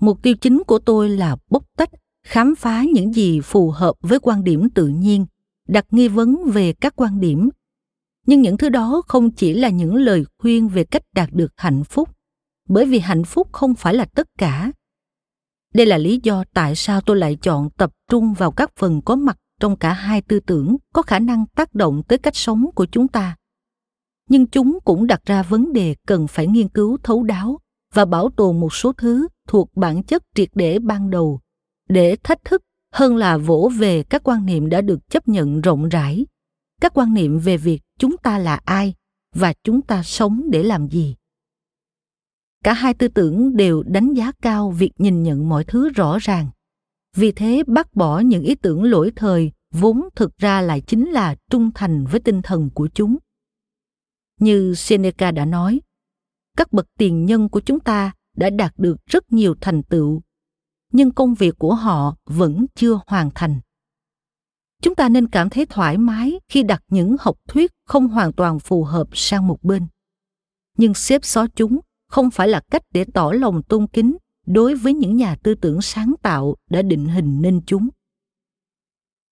Mục 0.00 0.22
tiêu 0.22 0.34
chính 0.40 0.62
của 0.66 0.78
tôi 0.78 1.10
là 1.10 1.36
bóc 1.50 1.64
tách, 1.76 1.90
khám 2.24 2.54
phá 2.54 2.84
những 2.94 3.12
gì 3.12 3.40
phù 3.40 3.70
hợp 3.70 3.94
với 4.00 4.18
quan 4.18 4.44
điểm 4.44 4.70
tự 4.70 4.86
nhiên, 4.86 5.26
đặt 5.68 5.86
nghi 5.90 6.08
vấn 6.08 6.36
về 6.52 6.72
các 6.72 6.96
quan 6.96 7.20
điểm. 7.20 7.48
Nhưng 8.26 8.42
những 8.42 8.56
thứ 8.56 8.68
đó 8.68 9.02
không 9.08 9.30
chỉ 9.30 9.52
là 9.52 9.68
những 9.68 9.94
lời 9.94 10.24
khuyên 10.38 10.68
về 10.68 10.84
cách 10.84 11.02
đạt 11.14 11.32
được 11.32 11.52
hạnh 11.56 11.84
phúc. 11.84 12.08
Bởi 12.68 12.86
vì 12.86 12.98
hạnh 12.98 13.24
phúc 13.24 13.48
không 13.52 13.74
phải 13.74 13.94
là 13.94 14.04
tất 14.04 14.26
cả 14.38 14.72
đây 15.74 15.86
là 15.86 15.98
lý 15.98 16.20
do 16.22 16.44
tại 16.54 16.74
sao 16.76 17.00
tôi 17.00 17.16
lại 17.16 17.36
chọn 17.42 17.70
tập 17.70 17.92
trung 18.10 18.34
vào 18.34 18.50
các 18.50 18.70
phần 18.76 19.02
có 19.02 19.16
mặt 19.16 19.38
trong 19.60 19.76
cả 19.76 19.92
hai 19.92 20.22
tư 20.22 20.40
tưởng 20.40 20.76
có 20.94 21.02
khả 21.02 21.18
năng 21.18 21.46
tác 21.46 21.74
động 21.74 22.02
tới 22.02 22.18
cách 22.18 22.36
sống 22.36 22.70
của 22.74 22.86
chúng 22.86 23.08
ta. 23.08 23.36
Nhưng 24.28 24.46
chúng 24.46 24.78
cũng 24.84 25.06
đặt 25.06 25.20
ra 25.26 25.42
vấn 25.42 25.72
đề 25.72 25.94
cần 26.06 26.26
phải 26.26 26.46
nghiên 26.46 26.68
cứu 26.68 26.98
thấu 27.02 27.22
đáo 27.22 27.58
và 27.94 28.04
bảo 28.04 28.30
tồn 28.36 28.60
một 28.60 28.74
số 28.74 28.92
thứ 28.92 29.28
thuộc 29.48 29.76
bản 29.76 30.02
chất 30.02 30.22
triệt 30.34 30.48
để 30.54 30.78
ban 30.78 31.10
đầu. 31.10 31.40
Để 31.88 32.16
thách 32.22 32.44
thức 32.44 32.62
hơn 32.92 33.16
là 33.16 33.36
vỗ 33.36 33.70
về 33.78 34.02
các 34.02 34.22
quan 34.24 34.46
niệm 34.46 34.68
đã 34.68 34.80
được 34.80 35.10
chấp 35.10 35.28
nhận 35.28 35.60
rộng 35.60 35.88
rãi. 35.88 36.26
Các 36.80 36.92
quan 36.94 37.14
niệm 37.14 37.38
về 37.38 37.56
việc 37.56 37.80
chúng 37.98 38.16
ta 38.16 38.38
là 38.38 38.60
ai 38.64 38.94
và 39.34 39.52
chúng 39.64 39.82
ta 39.82 40.02
sống 40.02 40.42
để 40.50 40.62
làm 40.62 40.88
gì 40.88 41.16
cả 42.62 42.72
hai 42.72 42.94
tư 42.94 43.08
tưởng 43.08 43.56
đều 43.56 43.82
đánh 43.82 44.14
giá 44.14 44.32
cao 44.42 44.70
việc 44.70 44.92
nhìn 44.98 45.22
nhận 45.22 45.48
mọi 45.48 45.64
thứ 45.64 45.88
rõ 45.88 46.18
ràng. 46.18 46.50
Vì 47.16 47.32
thế, 47.32 47.62
bác 47.66 47.94
bỏ 47.94 48.18
những 48.20 48.42
ý 48.42 48.54
tưởng 48.54 48.84
lỗi 48.84 49.12
thời 49.16 49.52
vốn 49.70 50.08
thực 50.14 50.38
ra 50.38 50.60
lại 50.60 50.80
chính 50.80 51.10
là 51.10 51.36
trung 51.50 51.70
thành 51.74 52.04
với 52.04 52.20
tinh 52.20 52.42
thần 52.42 52.70
của 52.74 52.88
chúng. 52.94 53.16
Như 54.40 54.74
seneca 54.74 55.30
đã 55.30 55.44
nói, 55.44 55.80
các 56.56 56.72
bậc 56.72 56.86
tiền 56.98 57.24
nhân 57.24 57.48
của 57.48 57.60
chúng 57.60 57.80
ta 57.80 58.12
đã 58.36 58.50
đạt 58.50 58.72
được 58.76 58.96
rất 59.06 59.32
nhiều 59.32 59.54
thành 59.60 59.82
tựu, 59.82 60.22
nhưng 60.92 61.10
công 61.10 61.34
việc 61.34 61.58
của 61.58 61.74
họ 61.74 62.16
vẫn 62.24 62.66
chưa 62.74 63.00
hoàn 63.06 63.30
thành. 63.34 63.60
Chúng 64.82 64.94
ta 64.94 65.08
nên 65.08 65.28
cảm 65.28 65.50
thấy 65.50 65.66
thoải 65.66 65.98
mái 65.98 66.40
khi 66.48 66.62
đặt 66.62 66.82
những 66.88 67.16
học 67.20 67.36
thuyết 67.48 67.72
không 67.86 68.08
hoàn 68.08 68.32
toàn 68.32 68.58
phù 68.58 68.84
hợp 68.84 69.08
sang 69.12 69.46
một 69.46 69.62
bên. 69.62 69.86
Nhưng 70.78 70.94
xếp 70.94 71.24
xó 71.24 71.46
chúng 71.56 71.80
không 72.12 72.30
phải 72.30 72.48
là 72.48 72.60
cách 72.70 72.82
để 72.92 73.04
tỏ 73.14 73.32
lòng 73.32 73.62
tôn 73.62 73.86
kính 73.86 74.16
đối 74.46 74.74
với 74.74 74.94
những 74.94 75.16
nhà 75.16 75.36
tư 75.42 75.54
tưởng 75.54 75.82
sáng 75.82 76.14
tạo 76.22 76.56
đã 76.70 76.82
định 76.82 77.08
hình 77.08 77.42
nên 77.42 77.60
chúng. 77.66 77.88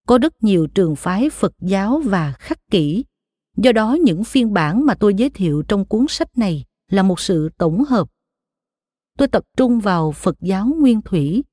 Có 0.07 0.19
rất 0.19 0.43
nhiều 0.43 0.67
trường 0.67 0.97
phái 0.97 1.31
phật 1.31 1.53
giáo 1.61 2.03
và 2.05 2.33
khắc 2.33 2.59
kỷ. 2.71 3.05
Do 3.57 3.73
đó, 3.73 3.95
những 4.05 4.25
phiên 4.25 4.53
bản 4.53 4.87
mà 4.87 4.95
tôi 4.95 5.15
giới 5.15 5.31
thiệu 5.31 5.63
trong 5.69 5.85
cuốn 5.85 6.07
sách 6.09 6.39
này 6.39 6.65
là 6.91 7.03
một 7.03 7.21
sự 7.21 7.51
tổng 7.59 7.85
hợp. 7.85 8.09
Tôi 9.19 9.29
tập 9.29 9.45
trung 9.57 9.81
vào 9.81 10.13
phật 10.13 10.37
giáo 10.41 10.67
nguyên 10.79 11.03
thủy. 11.03 11.45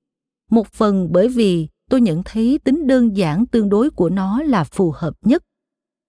Một 0.51 0.67
phần 0.67 1.11
bởi 1.11 1.27
vì 1.27 1.67
tôi 1.89 2.01
nhận 2.01 2.21
thấy 2.25 2.59
tính 2.63 2.87
đơn 2.87 3.17
giản 3.17 3.45
tương 3.45 3.69
đối 3.69 3.89
của 3.89 4.09
nó 4.09 4.41
là 4.41 4.63
phù 4.63 4.93
hợp 4.95 5.13
nhất. 5.21 5.43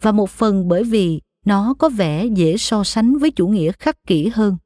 Và 0.02 0.12
một 0.12 0.30
phần 0.30 0.68
bởi 0.68 0.84
vì 0.84 1.20
nó 1.46 1.74
có 1.78 1.88
vẻ 1.88 2.26
dễ 2.26 2.56
so 2.56 2.84
sánh 2.84 3.18
với 3.18 3.30
chủ 3.30 3.48
nghĩa 3.48 3.72
khắc 3.72 4.04
kỷ 4.06 4.28
hơn 4.28 4.56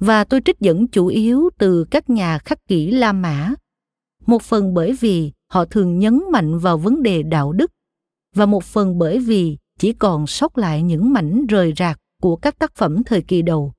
và 0.00 0.24
tôi 0.24 0.40
trích 0.44 0.60
dẫn 0.60 0.88
chủ 0.88 1.06
yếu 1.06 1.50
từ 1.58 1.84
các 1.90 2.10
nhà 2.10 2.38
khắc 2.38 2.66
kỷ 2.66 2.90
La 2.90 3.12
Mã. 3.12 3.54
Một 4.26 4.42
phần 4.42 4.74
bởi 4.74 4.96
vì 5.00 5.32
họ 5.50 5.64
thường 5.64 5.98
nhấn 5.98 6.22
mạnh 6.32 6.58
vào 6.58 6.78
vấn 6.78 7.02
đề 7.02 7.22
đạo 7.22 7.52
đức 7.52 7.70
và 8.34 8.46
một 8.46 8.64
phần 8.64 8.98
bởi 8.98 9.18
vì 9.18 9.58
chỉ 9.78 9.92
còn 9.92 10.26
sót 10.26 10.58
lại 10.58 10.82
những 10.82 11.12
mảnh 11.12 11.46
rời 11.46 11.72
rạc 11.76 11.98
của 12.22 12.36
các 12.36 12.58
tác 12.58 12.74
phẩm 12.74 13.04
thời 13.04 13.22
kỳ 13.22 13.42
đầu. 13.42 13.72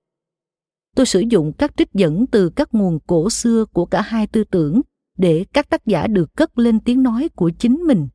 Tôi 0.96 1.06
sử 1.06 1.20
dụng 1.20 1.54
các 1.58 1.72
trích 1.78 1.94
dẫn 1.94 2.28
từ 2.28 2.50
các 2.50 2.74
nguồn 2.74 3.00
cổ 3.08 3.30
xưa 3.30 3.66
của 3.66 3.86
cả 3.86 4.02
hai 4.02 4.28
tư 4.28 4.44
tưởng 4.44 4.82
để 5.18 5.46
các 5.54 5.70
tác 5.70 5.86
giả 5.86 6.08
được 6.08 6.36
cất 6.36 6.60
lên 6.60 6.80
tiếng 6.80 7.04
nói 7.04 7.30
của 7.36 7.52
chính 7.60 7.76
mình. 7.76 8.08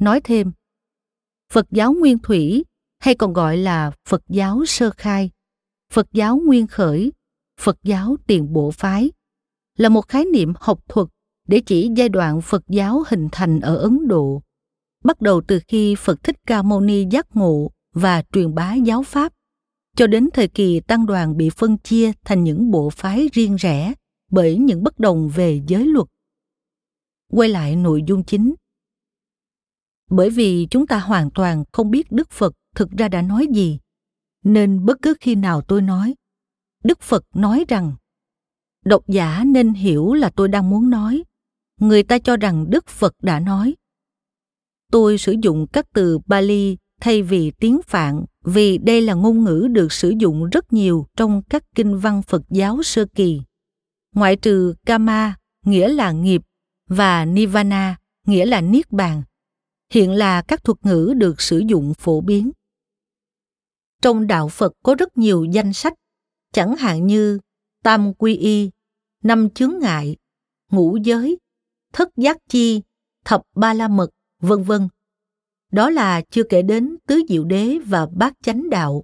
Nói 0.00 0.20
thêm, 0.20 0.52
Phật 1.52 1.66
giáo 1.70 1.92
Nguyên 1.92 2.18
Thủy 2.18 2.64
hay 2.98 3.14
còn 3.14 3.32
gọi 3.32 3.56
là 3.56 3.92
Phật 4.08 4.22
giáo 4.28 4.64
sơ 4.66 4.90
khai 4.96 5.30
Phật 5.92 6.12
giáo 6.12 6.36
nguyên 6.46 6.66
khởi, 6.66 7.12
Phật 7.60 7.78
giáo 7.82 8.16
tiền 8.26 8.52
bộ 8.52 8.70
phái 8.70 9.10
là 9.78 9.88
một 9.88 10.08
khái 10.08 10.24
niệm 10.24 10.52
học 10.56 10.88
thuật 10.88 11.08
để 11.48 11.60
chỉ 11.66 11.90
giai 11.96 12.08
đoạn 12.08 12.40
Phật 12.40 12.62
giáo 12.68 13.02
hình 13.08 13.28
thành 13.32 13.60
ở 13.60 13.76
Ấn 13.76 14.08
Độ, 14.08 14.42
bắt 15.04 15.20
đầu 15.20 15.42
từ 15.48 15.60
khi 15.68 15.94
Phật 15.94 16.22
Thích 16.22 16.36
Ca 16.46 16.62
Mâu 16.62 16.80
Ni 16.80 17.06
giác 17.10 17.36
ngộ 17.36 17.70
và 17.94 18.22
truyền 18.32 18.54
bá 18.54 18.74
giáo 18.74 19.02
pháp, 19.02 19.32
cho 19.96 20.06
đến 20.06 20.28
thời 20.32 20.48
kỳ 20.48 20.80
tăng 20.80 21.06
đoàn 21.06 21.36
bị 21.36 21.50
phân 21.50 21.78
chia 21.78 22.12
thành 22.24 22.44
những 22.44 22.70
bộ 22.70 22.90
phái 22.90 23.28
riêng 23.32 23.56
rẽ 23.56 23.94
bởi 24.30 24.56
những 24.56 24.82
bất 24.82 24.98
đồng 24.98 25.28
về 25.28 25.60
giới 25.66 25.86
luật. 25.86 26.06
Quay 27.32 27.48
lại 27.48 27.76
nội 27.76 28.02
dung 28.06 28.24
chính. 28.24 28.54
Bởi 30.10 30.30
vì 30.30 30.66
chúng 30.70 30.86
ta 30.86 30.98
hoàn 30.98 31.30
toàn 31.30 31.64
không 31.72 31.90
biết 31.90 32.12
Đức 32.12 32.30
Phật 32.30 32.54
thực 32.74 32.90
ra 32.90 33.08
đã 33.08 33.22
nói 33.22 33.46
gì 33.54 33.78
nên 34.44 34.84
bất 34.84 35.02
cứ 35.02 35.14
khi 35.20 35.34
nào 35.34 35.60
tôi 35.60 35.82
nói, 35.82 36.14
đức 36.84 37.00
phật 37.00 37.24
nói 37.34 37.64
rằng, 37.68 37.92
độc 38.84 39.08
giả 39.08 39.44
nên 39.46 39.74
hiểu 39.74 40.12
là 40.12 40.30
tôi 40.30 40.48
đang 40.48 40.70
muốn 40.70 40.90
nói. 40.90 41.22
Người 41.80 42.02
ta 42.02 42.18
cho 42.18 42.36
rằng 42.36 42.70
đức 42.70 42.88
phật 42.88 43.14
đã 43.22 43.40
nói. 43.40 43.74
Tôi 44.92 45.18
sử 45.18 45.34
dụng 45.42 45.66
các 45.66 45.86
từ 45.94 46.18
bali 46.26 46.76
thay 47.00 47.22
vì 47.22 47.50
tiếng 47.50 47.80
phạn 47.86 48.24
vì 48.44 48.78
đây 48.78 49.00
là 49.00 49.14
ngôn 49.14 49.44
ngữ 49.44 49.68
được 49.70 49.92
sử 49.92 50.12
dụng 50.18 50.50
rất 50.50 50.72
nhiều 50.72 51.06
trong 51.16 51.42
các 51.42 51.64
kinh 51.74 51.98
văn 51.98 52.22
phật 52.22 52.42
giáo 52.50 52.82
sơ 52.82 53.06
kỳ. 53.14 53.40
Ngoại 54.14 54.36
trừ 54.36 54.74
kama, 54.86 55.34
nghĩa 55.64 55.88
là 55.88 56.12
nghiệp, 56.12 56.42
và 56.88 57.24
nirvana, 57.24 57.96
nghĩa 58.26 58.46
là 58.46 58.60
niết 58.60 58.92
bàn, 58.92 59.22
hiện 59.92 60.10
là 60.12 60.42
các 60.42 60.64
thuật 60.64 60.78
ngữ 60.82 61.12
được 61.16 61.40
sử 61.40 61.58
dụng 61.58 61.94
phổ 61.94 62.20
biến 62.20 62.50
trong 64.02 64.26
đạo 64.26 64.48
Phật 64.48 64.72
có 64.82 64.94
rất 64.94 65.18
nhiều 65.18 65.44
danh 65.44 65.72
sách, 65.72 65.92
chẳng 66.52 66.76
hạn 66.76 67.06
như 67.06 67.38
Tam 67.82 68.14
Quy 68.14 68.36
Y, 68.36 68.70
Năm 69.22 69.50
Chướng 69.50 69.78
Ngại, 69.80 70.16
Ngũ 70.70 70.96
Giới, 70.96 71.38
Thất 71.92 72.08
Giác 72.16 72.36
Chi, 72.48 72.82
Thập 73.24 73.42
Ba 73.56 73.74
La 73.74 73.88
Mật, 73.88 74.10
vân 74.40 74.62
vân. 74.62 74.88
Đó 75.72 75.90
là 75.90 76.20
chưa 76.30 76.42
kể 76.42 76.62
đến 76.62 76.96
Tứ 77.06 77.22
Diệu 77.28 77.44
Đế 77.44 77.78
và 77.86 78.06
Bát 78.06 78.32
Chánh 78.42 78.70
Đạo. 78.70 79.02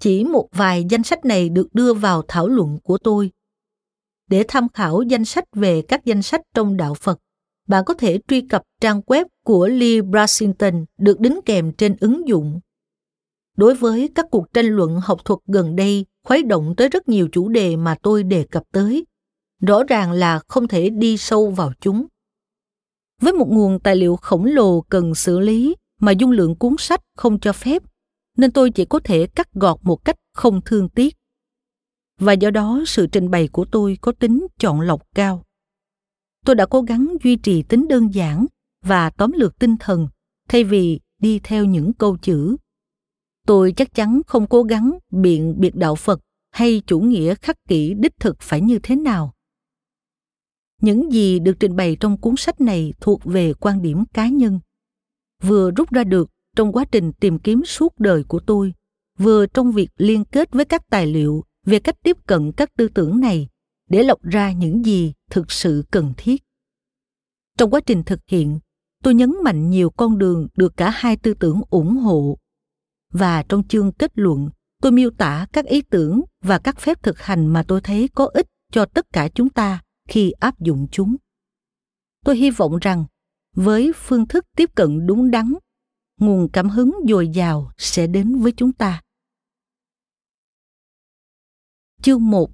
Chỉ 0.00 0.24
một 0.24 0.48
vài 0.52 0.84
danh 0.90 1.02
sách 1.02 1.24
này 1.24 1.48
được 1.48 1.68
đưa 1.72 1.94
vào 1.94 2.22
thảo 2.28 2.48
luận 2.48 2.78
của 2.82 2.98
tôi. 2.98 3.30
Để 4.26 4.44
tham 4.48 4.68
khảo 4.68 5.02
danh 5.02 5.24
sách 5.24 5.44
về 5.52 5.82
các 5.88 6.04
danh 6.04 6.22
sách 6.22 6.40
trong 6.54 6.76
đạo 6.76 6.94
Phật, 6.94 7.18
bạn 7.68 7.84
có 7.84 7.94
thể 7.94 8.18
truy 8.28 8.40
cập 8.40 8.62
trang 8.80 9.00
web 9.06 9.24
của 9.44 9.68
Lee 9.68 10.00
Brasington 10.00 10.84
được 10.98 11.20
đính 11.20 11.40
kèm 11.44 11.72
trên 11.72 11.96
ứng 12.00 12.28
dụng 12.28 12.60
đối 13.58 13.74
với 13.74 14.10
các 14.14 14.26
cuộc 14.30 14.52
tranh 14.52 14.66
luận 14.66 15.00
học 15.02 15.24
thuật 15.24 15.38
gần 15.46 15.76
đây, 15.76 16.06
khuấy 16.24 16.42
động 16.42 16.74
tới 16.76 16.88
rất 16.88 17.08
nhiều 17.08 17.28
chủ 17.32 17.48
đề 17.48 17.76
mà 17.76 17.96
tôi 18.02 18.22
đề 18.22 18.44
cập 18.50 18.62
tới. 18.72 19.04
Rõ 19.66 19.84
ràng 19.84 20.12
là 20.12 20.40
không 20.48 20.68
thể 20.68 20.90
đi 20.90 21.16
sâu 21.16 21.50
vào 21.50 21.72
chúng. 21.80 22.06
Với 23.22 23.32
một 23.32 23.48
nguồn 23.50 23.80
tài 23.80 23.96
liệu 23.96 24.16
khổng 24.16 24.44
lồ 24.44 24.80
cần 24.80 25.14
xử 25.14 25.38
lý 25.38 25.76
mà 26.00 26.12
dung 26.12 26.30
lượng 26.30 26.54
cuốn 26.56 26.74
sách 26.78 27.00
không 27.16 27.40
cho 27.40 27.52
phép, 27.52 27.82
nên 28.36 28.50
tôi 28.50 28.70
chỉ 28.70 28.84
có 28.84 29.00
thể 29.04 29.26
cắt 29.26 29.52
gọt 29.54 29.78
một 29.82 30.04
cách 30.04 30.16
không 30.34 30.60
thương 30.64 30.88
tiếc. 30.88 31.14
Và 32.20 32.32
do 32.32 32.50
đó, 32.50 32.82
sự 32.86 33.06
trình 33.06 33.30
bày 33.30 33.48
của 33.48 33.64
tôi 33.64 33.98
có 34.00 34.12
tính 34.12 34.46
chọn 34.58 34.80
lọc 34.80 35.02
cao. 35.14 35.44
Tôi 36.44 36.54
đã 36.56 36.66
cố 36.66 36.82
gắng 36.82 37.16
duy 37.24 37.36
trì 37.36 37.62
tính 37.62 37.88
đơn 37.88 38.14
giản 38.14 38.46
và 38.84 39.10
tóm 39.10 39.32
lược 39.32 39.58
tinh 39.58 39.76
thần, 39.80 40.08
thay 40.48 40.64
vì 40.64 41.00
đi 41.18 41.40
theo 41.42 41.64
những 41.64 41.92
câu 41.92 42.16
chữ 42.22 42.56
tôi 43.48 43.72
chắc 43.72 43.94
chắn 43.94 44.20
không 44.26 44.46
cố 44.46 44.62
gắng 44.62 44.98
biện 45.10 45.54
biệt 45.58 45.74
đạo 45.74 45.94
phật 45.94 46.20
hay 46.50 46.82
chủ 46.86 47.00
nghĩa 47.00 47.34
khắc 47.34 47.56
kỷ 47.68 47.94
đích 47.94 48.12
thực 48.20 48.36
phải 48.40 48.60
như 48.60 48.78
thế 48.82 48.96
nào. 48.96 49.32
Những 50.82 51.12
gì 51.12 51.38
được 51.38 51.56
trình 51.60 51.76
bày 51.76 51.96
trong 52.00 52.16
cuốn 52.16 52.34
sách 52.36 52.60
này 52.60 52.92
thuộc 53.00 53.24
về 53.24 53.52
quan 53.54 53.82
điểm 53.82 54.04
cá 54.14 54.28
nhân. 54.28 54.60
Vừa 55.42 55.70
rút 55.70 55.90
ra 55.90 56.04
được 56.04 56.30
trong 56.56 56.72
quá 56.72 56.84
trình 56.84 57.12
tìm 57.12 57.38
kiếm 57.38 57.64
suốt 57.64 57.98
đời 57.98 58.24
của 58.24 58.40
tôi, 58.40 58.74
vừa 59.18 59.46
trong 59.46 59.72
việc 59.72 59.90
liên 59.96 60.24
kết 60.24 60.52
với 60.52 60.64
các 60.64 60.82
tài 60.90 61.06
liệu 61.06 61.44
về 61.66 61.80
cách 61.80 61.96
tiếp 62.02 62.16
cận 62.26 62.52
các 62.52 62.76
tư 62.76 62.88
tưởng 62.88 63.20
này 63.20 63.48
để 63.90 64.02
lọc 64.02 64.22
ra 64.22 64.52
những 64.52 64.84
gì 64.84 65.12
thực 65.30 65.52
sự 65.52 65.84
cần 65.90 66.12
thiết. 66.16 66.42
Trong 67.58 67.70
quá 67.70 67.80
trình 67.80 68.02
thực 68.02 68.20
hiện, 68.26 68.58
tôi 69.02 69.14
nhấn 69.14 69.34
mạnh 69.44 69.70
nhiều 69.70 69.90
con 69.90 70.18
đường 70.18 70.48
được 70.56 70.76
cả 70.76 70.90
hai 70.90 71.16
tư 71.16 71.34
tưởng 71.34 71.60
ủng 71.70 71.96
hộ 71.96 72.38
và 73.12 73.42
trong 73.48 73.68
chương 73.68 73.92
kết 73.92 74.12
luận, 74.14 74.48
tôi 74.82 74.92
miêu 74.92 75.10
tả 75.10 75.46
các 75.52 75.64
ý 75.64 75.82
tưởng 75.82 76.22
và 76.42 76.58
các 76.58 76.80
phép 76.80 77.02
thực 77.02 77.20
hành 77.20 77.46
mà 77.46 77.62
tôi 77.68 77.80
thấy 77.80 78.08
có 78.14 78.30
ích 78.34 78.46
cho 78.72 78.84
tất 78.84 79.06
cả 79.12 79.28
chúng 79.34 79.50
ta 79.50 79.82
khi 80.08 80.30
áp 80.30 80.60
dụng 80.60 80.86
chúng. 80.92 81.16
Tôi 82.24 82.36
hy 82.36 82.50
vọng 82.50 82.78
rằng, 82.80 83.04
với 83.54 83.92
phương 83.96 84.28
thức 84.28 84.44
tiếp 84.56 84.70
cận 84.74 85.06
đúng 85.06 85.30
đắn, 85.30 85.54
nguồn 86.20 86.48
cảm 86.52 86.68
hứng 86.68 86.94
dồi 87.08 87.28
dào 87.28 87.70
sẽ 87.78 88.06
đến 88.06 88.38
với 88.38 88.52
chúng 88.56 88.72
ta. 88.72 89.02
Chương 92.02 92.30
1 92.30 92.50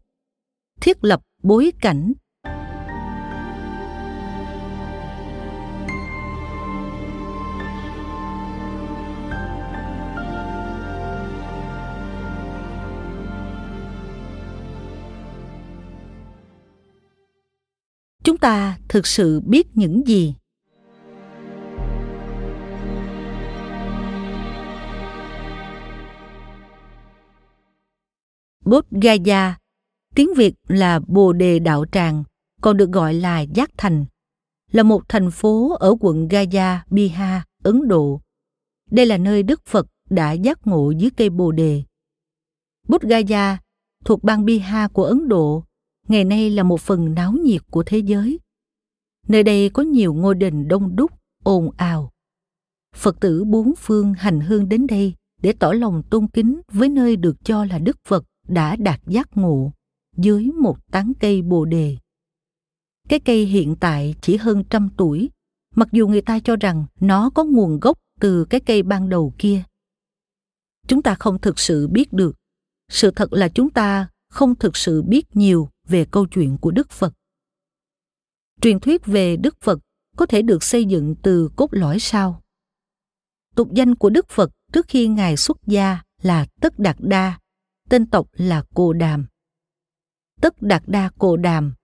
thiết 0.81 1.05
lập 1.05 1.23
bối 1.43 1.73
cảnh 1.81 2.13
chúng 18.25 18.39
ta 18.39 18.79
thực 18.89 19.07
sự 19.07 19.41
biết 19.41 19.77
những 19.77 20.07
gì 20.07 20.35
Bốt 28.65 28.85
Gaya, 28.91 29.59
tiếng 30.15 30.35
Việt 30.37 30.55
là 30.69 31.01
Bồ 31.07 31.33
Đề 31.33 31.59
Đạo 31.59 31.85
Tràng, 31.93 32.25
còn 32.61 32.77
được 32.77 32.91
gọi 32.91 33.15
là 33.15 33.41
Giác 33.41 33.71
Thành, 33.77 34.05
là 34.73 34.83
một 34.83 35.09
thành 35.09 35.31
phố 35.31 35.77
ở 35.81 35.95
quận 36.01 36.29
Gaya, 36.29 36.85
Bihar, 36.91 37.43
Ấn 37.63 37.89
Độ. 37.89 38.21
Đây 38.91 39.07
là 39.07 39.19
nơi 39.19 39.43
Đức 39.43 39.63
Phật 39.67 39.87
đã 40.11 40.33
giác 40.33 40.67
ngộ 40.67 40.91
dưới 40.91 41.11
cây 41.17 41.31
Bồ 41.31 41.53
Đề. 41.53 41.83
Bốt 42.89 43.03
Gaya 43.03 43.59
thuộc 44.05 44.25
bang 44.25 44.45
Bihar 44.45 44.91
của 44.93 45.05
Ấn 45.05 45.29
Độ 45.29 45.65
ngày 46.09 46.25
nay 46.25 46.51
là 46.51 46.63
một 46.63 46.81
phần 46.81 47.15
náo 47.15 47.33
nhiệt 47.33 47.63
của 47.71 47.83
thế 47.87 47.99
giới. 47.99 48.39
Nơi 49.29 49.43
đây 49.43 49.71
có 49.71 49.83
nhiều 49.83 50.15
ngôi 50.15 50.35
đền 50.35 50.69
đông 50.69 50.97
đúc, 50.97 51.11
ồn 51.45 51.71
ào. 51.77 52.11
Phật 52.97 53.21
tử 53.21 53.45
bốn 53.45 53.75
phương 53.79 54.15
hành 54.15 54.41
hương 54.41 54.69
đến 54.69 54.87
đây 54.87 55.15
để 55.43 55.53
tỏ 55.53 55.73
lòng 55.73 56.03
tôn 56.11 56.29
kính 56.29 56.61
với 56.73 56.89
nơi 56.89 57.17
được 57.17 57.37
cho 57.45 57.65
là 57.65 57.79
Đức 57.79 57.97
Phật 58.09 58.25
đã 58.49 58.77
đạt 58.77 59.01
giác 59.07 59.37
ngộ 59.37 59.73
dưới 60.17 60.51
một 60.61 60.79
tán 60.91 61.13
cây 61.21 61.43
bồ 61.43 61.65
đề. 61.65 61.97
Cái 63.09 63.21
cây 63.21 63.47
hiện 63.47 63.77
tại 63.81 64.15
chỉ 64.21 64.37
hơn 64.37 64.65
trăm 64.71 64.89
tuổi, 64.97 65.31
mặc 65.75 65.89
dù 65.93 66.09
người 66.09 66.23
ta 66.23 66.39
cho 66.41 66.57
rằng 66.57 66.87
nó 67.01 67.31
có 67.31 67.45
nguồn 67.45 67.81
gốc 67.81 67.99
từ 68.21 68.45
cái 68.45 68.61
cây 68.61 68.83
ban 68.83 69.09
đầu 69.09 69.35
kia. 69.39 69.63
Chúng 70.87 71.03
ta 71.03 71.15
không 71.15 71.39
thực 71.39 71.59
sự 71.59 71.89
biết 71.89 72.13
được. 72.13 72.37
Sự 72.89 73.11
thật 73.11 73.33
là 73.33 73.49
chúng 73.49 73.71
ta 73.71 74.09
không 74.31 74.55
thực 74.55 74.77
sự 74.77 75.03
biết 75.03 75.37
nhiều 75.37 75.69
về 75.89 76.05
câu 76.11 76.27
chuyện 76.27 76.59
của 76.61 76.71
Đức 76.71 76.91
Phật. 76.91 77.13
Truyền 78.61 78.81
thuyết 78.81 79.07
về 79.07 79.37
Đức 79.37 79.57
Phật 79.61 79.79
có 80.17 80.27
thể 80.27 80.43
được 80.43 80.63
xây 80.63 80.85
dựng 80.85 81.15
từ 81.23 81.51
cốt 81.57 81.69
lõi 81.71 81.99
sau. 82.01 82.43
Tục 83.55 83.69
danh 83.73 83.95
của 83.95 84.11
Đức 84.11 84.29
Phật 84.29 84.51
trước 84.73 84.87
khi 84.89 85.09
Ngài 85.09 85.37
xuất 85.37 85.57
gia 85.67 86.03
là 86.23 86.47
Tất 86.61 86.79
Đạt 86.79 86.97
Đa, 86.99 87.39
tên 87.89 88.07
tộc 88.07 88.27
là 88.33 88.65
Cồ 88.75 88.93
Đàm. 88.93 89.27
Tất 90.41 90.63
Đạt 90.63 90.83
Đa 90.87 91.11
Cồ 91.19 91.37
Đàm, 91.37 91.75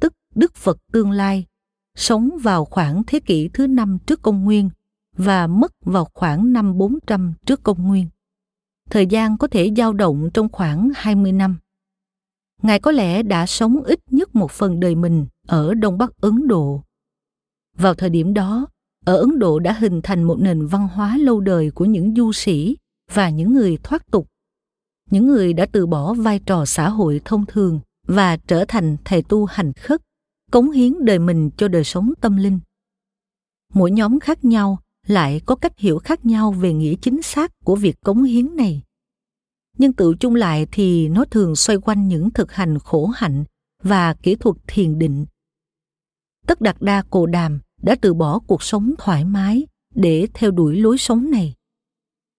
tức 0.00 0.12
Đức 0.34 0.54
Phật 0.54 0.78
tương 0.92 1.10
lai, 1.10 1.46
sống 1.94 2.30
vào 2.42 2.64
khoảng 2.64 3.02
thế 3.06 3.20
kỷ 3.20 3.48
thứ 3.48 3.66
năm 3.66 3.98
trước 4.06 4.22
công 4.22 4.44
nguyên 4.44 4.70
và 5.12 5.46
mất 5.46 5.72
vào 5.80 6.04
khoảng 6.14 6.52
năm 6.52 6.78
400 6.78 7.34
trước 7.46 7.62
công 7.62 7.86
nguyên. 7.86 8.08
Thời 8.90 9.06
gian 9.06 9.38
có 9.38 9.46
thể 9.46 9.72
dao 9.76 9.92
động 9.92 10.30
trong 10.34 10.48
khoảng 10.48 10.90
20 10.94 11.32
năm. 11.32 11.58
Ngài 12.62 12.80
có 12.80 12.90
lẽ 12.90 13.22
đã 13.22 13.46
sống 13.46 13.82
ít 13.84 14.00
nhất 14.10 14.34
một 14.34 14.50
phần 14.50 14.80
đời 14.80 14.94
mình 14.94 15.26
ở 15.46 15.74
Đông 15.74 15.98
Bắc 15.98 16.10
Ấn 16.20 16.48
Độ. 16.48 16.82
Vào 17.76 17.94
thời 17.94 18.10
điểm 18.10 18.34
đó, 18.34 18.66
ở 19.04 19.16
Ấn 19.16 19.38
Độ 19.38 19.58
đã 19.58 19.72
hình 19.72 20.00
thành 20.02 20.22
một 20.22 20.36
nền 20.38 20.66
văn 20.66 20.88
hóa 20.88 21.18
lâu 21.18 21.40
đời 21.40 21.70
của 21.70 21.84
những 21.84 22.14
du 22.14 22.32
sĩ 22.32 22.76
và 23.12 23.30
những 23.30 23.54
người 23.54 23.78
thoát 23.82 24.02
tục. 24.10 24.26
Những 25.10 25.26
người 25.26 25.52
đã 25.52 25.66
từ 25.72 25.86
bỏ 25.86 26.14
vai 26.14 26.38
trò 26.38 26.64
xã 26.64 26.88
hội 26.88 27.20
thông 27.24 27.46
thường 27.46 27.80
và 28.06 28.36
trở 28.36 28.64
thành 28.68 28.96
thầy 29.04 29.22
tu 29.22 29.44
hành 29.44 29.72
khất, 29.72 30.02
cống 30.50 30.70
hiến 30.70 31.04
đời 31.04 31.18
mình 31.18 31.50
cho 31.56 31.68
đời 31.68 31.84
sống 31.84 32.12
tâm 32.20 32.36
linh. 32.36 32.58
Mỗi 33.74 33.90
nhóm 33.90 34.20
khác 34.20 34.44
nhau 34.44 34.78
lại 35.06 35.40
có 35.46 35.54
cách 35.54 35.78
hiểu 35.78 35.98
khác 35.98 36.26
nhau 36.26 36.52
về 36.52 36.72
nghĩa 36.72 36.94
chính 36.94 37.22
xác 37.22 37.52
của 37.64 37.76
việc 37.76 37.96
cống 38.04 38.22
hiến 38.22 38.56
này 38.56 38.82
nhưng 39.78 39.92
tự 39.92 40.14
chung 40.20 40.34
lại 40.34 40.66
thì 40.72 41.08
nó 41.08 41.24
thường 41.24 41.56
xoay 41.56 41.78
quanh 41.78 42.08
những 42.08 42.30
thực 42.30 42.52
hành 42.52 42.78
khổ 42.78 43.06
hạnh 43.06 43.44
và 43.82 44.14
kỹ 44.14 44.34
thuật 44.34 44.56
thiền 44.66 44.98
định. 44.98 45.26
Tất 46.46 46.60
Đạt 46.60 46.76
Đa 46.80 47.02
Cồ 47.02 47.26
Đàm 47.26 47.60
đã 47.82 47.96
từ 48.00 48.14
bỏ 48.14 48.38
cuộc 48.38 48.62
sống 48.62 48.94
thoải 48.98 49.24
mái 49.24 49.66
để 49.94 50.28
theo 50.34 50.50
đuổi 50.50 50.76
lối 50.76 50.98
sống 50.98 51.30
này. 51.30 51.54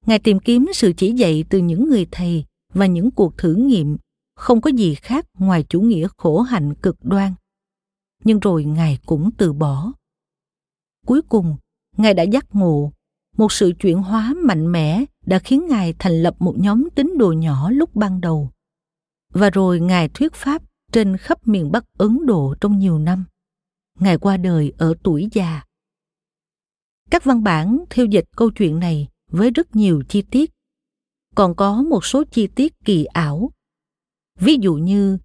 Ngài 0.06 0.19
tìm 0.19 0.39
kiếm 0.39 0.67
sự 0.73 0.93
chỉ 0.97 1.12
dạy 1.12 1.43
từ 1.49 1.58
những 1.60 1.89
người 1.89 2.08
thầy 2.12 2.45
và 2.73 2.86
những 2.86 3.12
cuộc 3.12 3.38
thử 3.38 3.54
nghiệm 3.54 3.97
không 4.36 4.62
có 4.62 4.69
gì 4.69 4.95
khác 4.95 5.25
ngoài 5.38 5.65
chủ 5.69 5.82
nghĩa 5.82 6.08
khổ 6.17 6.41
hạnh 6.41 6.73
cực 6.75 6.97
đoan. 7.04 7.34
Nhưng 8.23 8.39
rồi 8.39 8.63
Ngài 8.63 8.97
cũng 9.06 9.30
từ 9.38 9.54
bỏ. 9.54 9.91
Cuối 11.06 11.21
cùng, 11.21 11.56
Ngài 11.97 12.13
đã 12.13 12.23
giác 12.23 12.56
ngộ 12.56 12.91
một 13.38 13.52
sự 13.52 13.71
chuyển 13.80 13.97
hóa 13.97 14.34
mạnh 14.43 14.71
mẽ 14.71 15.06
đã 15.29 15.39
khiến 15.39 15.67
ngài 15.67 15.93
thành 15.99 16.23
lập 16.23 16.35
một 16.39 16.55
nhóm 16.57 16.89
tín 16.95 17.17
đồ 17.17 17.31
nhỏ 17.31 17.71
lúc 17.71 17.95
ban 17.95 18.21
đầu. 18.21 18.49
Và 19.33 19.49
rồi 19.49 19.79
ngài 19.79 20.09
thuyết 20.09 20.33
pháp 20.33 20.61
trên 20.91 21.17
khắp 21.17 21.47
miền 21.47 21.71
bắc 21.71 21.85
ấn 21.97 22.25
độ 22.25 22.55
trong 22.61 22.79
nhiều 22.79 22.99
năm. 22.99 23.25
Ngài 23.99 24.17
qua 24.17 24.37
đời 24.37 24.73
ở 24.77 24.93
tuổi 25.03 25.27
già. 25.31 25.63
Các 27.11 27.23
văn 27.23 27.43
bản 27.43 27.83
theo 27.89 28.05
dịch 28.05 28.25
câu 28.35 28.51
chuyện 28.51 28.79
này 28.79 29.07
với 29.31 29.51
rất 29.51 29.75
nhiều 29.75 30.03
chi 30.09 30.21
tiết. 30.21 30.51
Còn 31.35 31.55
có 31.55 31.81
một 31.81 32.05
số 32.05 32.23
chi 32.31 32.47
tiết 32.47 32.73
kỳ 32.85 33.05
ảo. 33.05 33.51
Ví 34.39 34.57
dụ 34.61 34.73
như, 34.73 35.17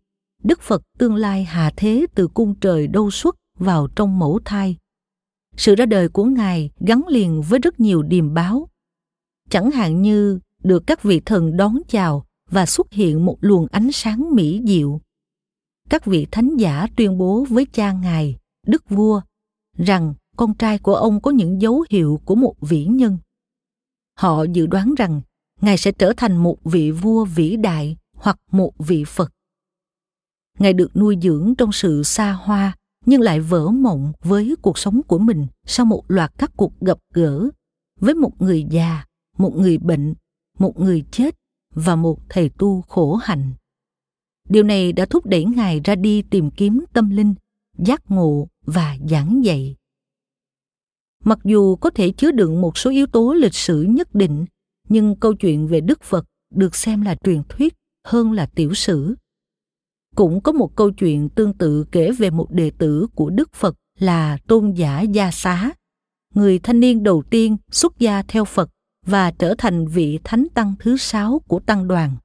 đức 0.43 0.63
phật 0.63 0.83
tương 0.99 1.15
lai 1.15 1.45
hạ 1.45 1.73
thế 1.77 2.07
từ 2.15 2.29
cung 2.29 2.55
trời 2.61 2.87
đâu 2.87 3.11
xuất 3.11 3.37
vào 3.59 3.89
trong 3.97 4.19
mẫu 4.19 4.41
thai. 4.45 4.77
Sự 5.57 5.75
ra 5.75 5.87
đời 5.87 6.09
của 6.09 6.25
ngài 6.25 6.71
gắn 6.81 7.03
liền 7.09 7.43
với 7.43 7.59
rất 7.59 7.81
nhiều 7.81 8.03
điềm 8.03 8.35
báo 8.35 8.69
chẳng 9.51 9.71
hạn 9.71 10.03
như, 10.03 10.39
được 10.63 10.87
các 10.87 11.03
vị 11.03 11.21
thần 11.21 11.57
đón 11.57 11.79
chào 11.89 12.25
và 12.51 12.67
xuất 12.67 12.93
hiện 12.93 13.27
một 13.27 13.37
luồng 13.41 13.67
ánh 13.67 13.93
sáng 13.93 14.35
mỹ 14.35 14.61
diệu. 14.67 15.01
Các 15.91 16.05
vị 16.05 16.27
thánh 16.31 16.57
giả 16.57 16.87
tuyên 16.97 17.19
bố 17.19 17.47
với 17.51 17.67
cha 17.73 17.93
ngài, 17.93 18.37
đức 18.67 18.91
vua, 18.91 19.21
rằng 19.79 20.15
con 20.37 20.55
trai 20.55 20.79
của 20.79 20.95
ông 20.95 21.21
có 21.21 21.31
những 21.31 21.63
dấu 21.63 21.85
hiệu 21.91 22.21
của 22.25 22.35
một 22.35 22.55
vĩ 22.61 22.85
nhân. 22.85 23.19
Họ 24.19 24.45
dự 24.45 24.67
đoán 24.67 24.95
rằng, 24.95 25.21
ngài 25.61 25.79
sẽ 25.79 25.93
trở 25.93 26.13
thành 26.17 26.37
một 26.37 26.65
vị 26.65 26.91
vua 26.91 27.25
vĩ 27.25 27.57
đại 27.57 27.97
hoặc 28.17 28.39
một 28.53 28.73
vị 28.79 29.05
phật. 29.07 29.33
Ngài 30.59 30.73
được 30.73 30.97
nuôi 30.97 31.17
dưỡng 31.23 31.55
trong 31.59 31.73
sự 31.73 32.03
xa 32.03 32.33
hoa, 32.33 32.77
nhưng 33.07 33.21
lại 33.21 33.41
vỡ 33.41 33.71
mộng 33.71 34.13
với 34.23 34.55
cuộc 34.63 34.79
sống 34.79 35.03
của 35.03 35.19
mình 35.19 35.47
sau 35.67 35.87
một 35.87 36.05
loạt 36.09 36.33
các 36.39 36.53
cuộc 36.57 36.81
gặp 36.81 36.99
gỡ 37.13 37.49
với 38.01 38.15
một 38.15 38.43
người 38.43 38.67
già 38.71 39.05
một 39.39 39.57
người 39.57 39.79
bệnh 39.79 40.15
một 40.59 40.81
người 40.81 41.05
chết 41.11 41.35
và 41.75 41.97
một 41.97 42.19
thầy 42.29 42.49
tu 42.49 42.83
khổ 42.83 43.15
hạnh. 43.15 43.53
Điều 44.49 44.63
này 44.63 44.93
đã 44.93 45.07
thúc 45.07 45.27
đẩy 45.27 45.45
ngài 45.45 45.81
ra 45.85 45.95
đi 45.95 46.23
tìm 46.23 46.51
kiếm 46.51 46.85
tâm 46.93 47.11
linh 47.11 47.35
giác 47.79 48.11
ngộ 48.11 48.49
và 48.65 48.97
giảng 49.09 49.45
dạy. 49.45 49.77
Mặc 51.25 51.39
dù 51.45 51.77
có 51.77 51.91
thể 51.91 52.11
chứa 52.11 52.31
đựng 52.31 52.61
một 52.61 52.79
số 52.79 52.91
yếu 52.91 53.07
tố 53.07 53.33
lịch 53.33 53.55
sử 53.55 53.83
nhất 53.83 54.15
định 54.15 54.45
nhưng 54.89 55.17
câu 55.17 55.35
chuyện 55.35 55.67
về 55.67 55.81
đức 55.81 56.03
phật 56.03 56.25
được 56.55 56.75
xem 56.75 57.03
là 57.03 57.15
truyền 57.25 57.43
thuyết 57.49 57.75
hơn 58.05 58.33
là 58.33 58.47
tiểu 58.47 58.75
sử. 58.75 59.15
Cũng 60.15 60.41
có 60.41 60.53
một 60.53 60.77
câu 60.77 60.91
chuyện 60.91 61.29
tương 61.29 61.53
tự 61.53 61.85
kể 61.93 62.13
về 62.13 62.31
một 62.31 62.51
đệ 62.51 62.71
tử 62.71 63.07
của 63.15 63.31
Đức 63.31 63.53
Phật 63.55 63.77
là 63.99 64.39
Tôn 64.47 64.73
giả 64.73 65.01
Gia 65.01 65.31
Xá, 65.31 65.73
người 66.35 66.59
thanh 66.59 66.81
niên 66.81 67.03
đầu 67.03 67.23
tiên 67.31 67.57
xuất 67.71 67.99
gia 67.99 68.23
theo 68.23 68.45
Phật 68.45 68.71
và 69.07 69.31
trở 69.31 69.55
thành 69.59 69.87
vị 69.87 70.19
thánh 70.25 70.47
tăng 70.55 70.75
thứ 70.79 70.97
sáu 70.97 71.41
của 71.49 71.61
tăng 71.61 71.89
đoàn. 71.89 72.17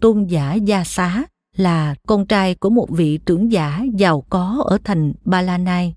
Tôn 0.00 0.24
giả 0.24 0.54
Gia 0.54 0.84
Xá 0.84 1.24
là 1.56 1.94
con 2.06 2.26
trai 2.26 2.54
của 2.54 2.70
một 2.70 2.88
vị 2.90 3.18
trưởng 3.26 3.52
giả 3.52 3.84
giàu 3.94 4.24
có 4.30 4.64
ở 4.66 4.78
thành 4.84 5.12
Balanai. 5.24 5.94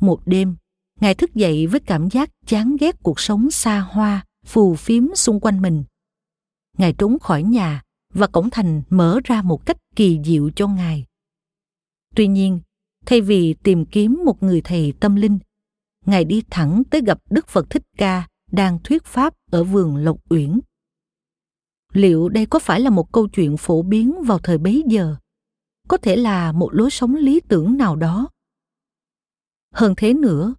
Một 0.00 0.20
đêm, 0.26 0.56
Ngài 1.00 1.14
thức 1.14 1.34
dậy 1.34 1.66
với 1.66 1.80
cảm 1.80 2.10
giác 2.10 2.30
chán 2.46 2.76
ghét 2.80 2.96
cuộc 3.02 3.20
sống 3.20 3.50
xa 3.50 3.80
hoa, 3.80 4.24
phù 4.44 4.74
phiếm 4.74 5.14
xung 5.14 5.40
quanh 5.40 5.62
mình. 5.62 5.84
Ngài 6.78 6.92
trốn 6.92 7.18
khỏi 7.18 7.42
nhà 7.42 7.82
và 8.14 8.26
cổng 8.26 8.50
thành 8.50 8.82
mở 8.90 9.20
ra 9.24 9.42
một 9.42 9.66
cách 9.66 9.76
kỳ 9.96 10.20
diệu 10.24 10.50
cho 10.50 10.68
ngài 10.68 11.04
Tuy 12.14 12.26
nhiên, 12.26 12.60
thay 13.06 13.20
vì 13.20 13.54
tìm 13.54 13.84
kiếm 13.84 14.22
một 14.24 14.42
người 14.42 14.60
thầy 14.60 14.92
tâm 15.00 15.16
linh, 15.16 15.38
Ngài 16.06 16.24
đi 16.24 16.42
thẳng 16.50 16.82
tới 16.90 17.00
gặp 17.00 17.18
Đức 17.30 17.48
Phật 17.48 17.70
Thích 17.70 17.82
Ca 17.96 18.28
đang 18.52 18.78
thuyết 18.84 19.04
pháp 19.04 19.34
ở 19.50 19.64
vườn 19.64 19.96
Lộc 19.96 20.18
Uyển. 20.28 20.60
Liệu 21.92 22.28
đây 22.28 22.46
có 22.46 22.58
phải 22.58 22.80
là 22.80 22.90
một 22.90 23.12
câu 23.12 23.28
chuyện 23.28 23.56
phổ 23.56 23.82
biến 23.82 24.22
vào 24.26 24.38
thời 24.38 24.58
bấy 24.58 24.82
giờ? 24.86 25.16
Có 25.88 25.96
thể 25.96 26.16
là 26.16 26.52
một 26.52 26.68
lối 26.72 26.90
sống 26.90 27.14
lý 27.14 27.40
tưởng 27.48 27.76
nào 27.76 27.96
đó. 27.96 28.28
Hơn 29.74 29.94
thế 29.96 30.14
nữa, 30.14 30.54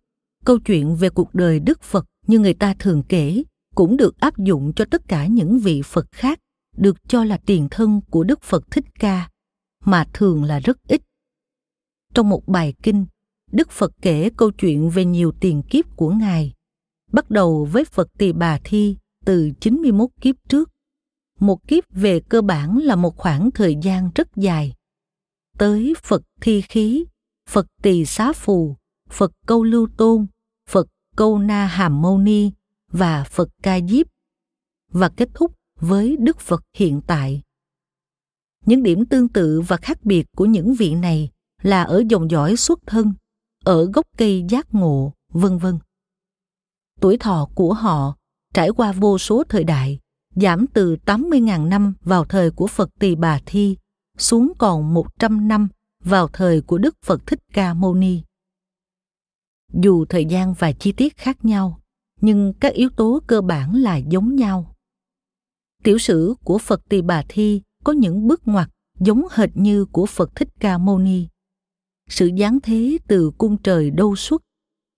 câu 0.45 0.60
chuyện 0.60 0.95
về 0.95 1.10
cuộc 1.10 1.36
đời 1.36 1.60
Đức 1.60 1.82
Phật 1.82 2.06
như 2.27 2.39
người 2.39 2.54
ta 2.54 2.75
thường 2.80 3.04
kể 3.10 3.43
cũng 3.75 3.97
được 3.97 4.19
áp 4.19 4.38
dụng 4.38 4.73
cho 4.75 4.86
tất 4.91 5.01
cả 5.08 5.27
những 5.27 5.60
vị 5.60 5.82
Phật 5.86 6.06
khác 6.12 6.39
được 6.77 6.97
cho 7.08 7.23
là 7.23 7.38
tiền 7.38 7.67
thân 7.71 8.01
của 8.10 8.23
Đức 8.23 8.41
Phật 8.41 8.71
Thích 8.71 8.86
Ca, 8.99 9.30
mà 9.86 10.06
thường 10.13 10.43
là 10.43 10.60
rất 10.60 10.77
ít. 10.88 11.01
Trong 12.13 12.30
một 12.30 12.47
bài 12.47 12.73
kinh, 12.84 13.06
Đức 13.51 13.71
Phật 13.71 13.91
kể 14.01 14.30
câu 14.38 14.51
chuyện 14.51 14.89
về 14.89 15.06
nhiều 15.06 15.32
tiền 15.39 15.62
kiếp 15.69 15.97
của 15.97 16.10
Ngài, 16.10 16.54
bắt 17.12 17.30
đầu 17.30 17.65
với 17.65 17.86
Phật 17.86 18.08
Tỳ 18.17 18.32
Bà 18.32 18.60
Thi 18.63 18.97
từ 19.26 19.52
91 19.60 20.10
kiếp 20.21 20.36
trước. 20.50 20.69
Một 21.39 21.67
kiếp 21.67 21.84
về 21.89 22.19
cơ 22.19 22.41
bản 22.41 22.78
là 22.78 22.95
một 22.95 23.17
khoảng 23.17 23.52
thời 23.52 23.76
gian 23.82 24.10
rất 24.15 24.36
dài. 24.36 24.74
Tới 25.58 25.93
Phật 26.04 26.21
Thi 26.41 26.62
Khí, 26.62 27.06
Phật 27.50 27.67
Tỳ 27.82 28.06
Xá 28.06 28.34
Phù, 28.34 28.76
Phật 29.10 29.32
Câu 29.45 29.63
Lưu 29.63 29.88
Tôn, 29.97 30.26
Phật 30.69 30.88
Câu 31.15 31.39
Na 31.39 31.65
Hàm 31.65 32.02
Mâu 32.02 32.17
Ni 32.17 32.52
và 32.91 33.24
Phật 33.24 33.50
Ca 33.63 33.80
Diếp 33.89 34.08
và 34.91 35.10
kết 35.10 35.30
thúc 35.34 35.56
với 35.80 36.17
Đức 36.19 36.39
Phật 36.39 36.63
hiện 36.76 37.02
tại. 37.08 37.41
Những 38.65 38.84
điểm 38.84 39.06
tương 39.06 39.28
tự 39.28 39.62
và 39.62 39.78
khác 39.78 40.04
biệt 40.04 40.26
của 40.36 40.45
những 40.45 40.74
vị 40.74 40.95
này 40.95 41.30
là 41.62 41.84
ở 41.84 42.04
dòng 42.10 42.32
dõi 42.32 42.56
xuất 42.56 42.80
thân, 42.86 43.13
ở 43.65 43.86
gốc 43.86 44.06
cây 44.17 44.45
giác 44.50 44.74
ngộ, 44.74 45.13
vân 45.34 45.58
vân. 45.58 45.78
Tuổi 47.01 47.17
thọ 47.17 47.49
của 47.55 47.73
họ 47.73 48.15
trải 48.53 48.69
qua 48.69 48.91
vô 48.91 49.17
số 49.17 49.43
thời 49.49 49.63
đại, 49.63 49.99
giảm 50.35 50.65
từ 50.67 50.97
80.000 51.05 51.67
năm 51.67 51.93
vào 52.01 52.25
thời 52.25 52.51
của 52.51 52.67
Phật 52.67 52.89
Tỳ 52.99 53.15
Bà 53.15 53.39
Thi 53.45 53.77
xuống 54.17 54.53
còn 54.57 54.93
100 54.93 55.47
năm 55.47 55.67
vào 56.03 56.27
thời 56.27 56.61
của 56.61 56.77
Đức 56.77 56.95
Phật 57.05 57.27
Thích 57.27 57.39
Ca 57.53 57.73
Mâu 57.73 57.93
Ni. 57.93 58.21
Dù 59.73 60.05
thời 60.05 60.25
gian 60.25 60.53
và 60.53 60.71
chi 60.71 60.91
tiết 60.91 61.17
khác 61.17 61.45
nhau, 61.45 61.79
nhưng 62.21 62.53
các 62.59 62.73
yếu 62.73 62.89
tố 62.89 63.21
cơ 63.27 63.41
bản 63.41 63.75
là 63.75 63.97
giống 63.97 64.35
nhau. 64.35 64.75
Tiểu 65.83 65.97
sử 65.97 66.35
của 66.43 66.57
Phật 66.57 66.89
Tỳ 66.89 67.01
Bà 67.01 67.23
Thi 67.29 67.61
có 67.83 67.93
những 67.93 68.27
bước 68.27 68.41
ngoặt 68.45 68.69
giống 68.99 69.23
hệt 69.31 69.49
như 69.53 69.85
của 69.85 70.05
Phật 70.05 70.35
Thích 70.35 70.49
Ca 70.59 70.77
Mâu 70.77 70.99
Ni. 70.99 71.27
Sự 72.09 72.29
giáng 72.39 72.59
thế 72.63 72.97
từ 73.07 73.31
cung 73.37 73.57
trời 73.57 73.91
đâu 73.91 74.15
xuất, 74.15 74.41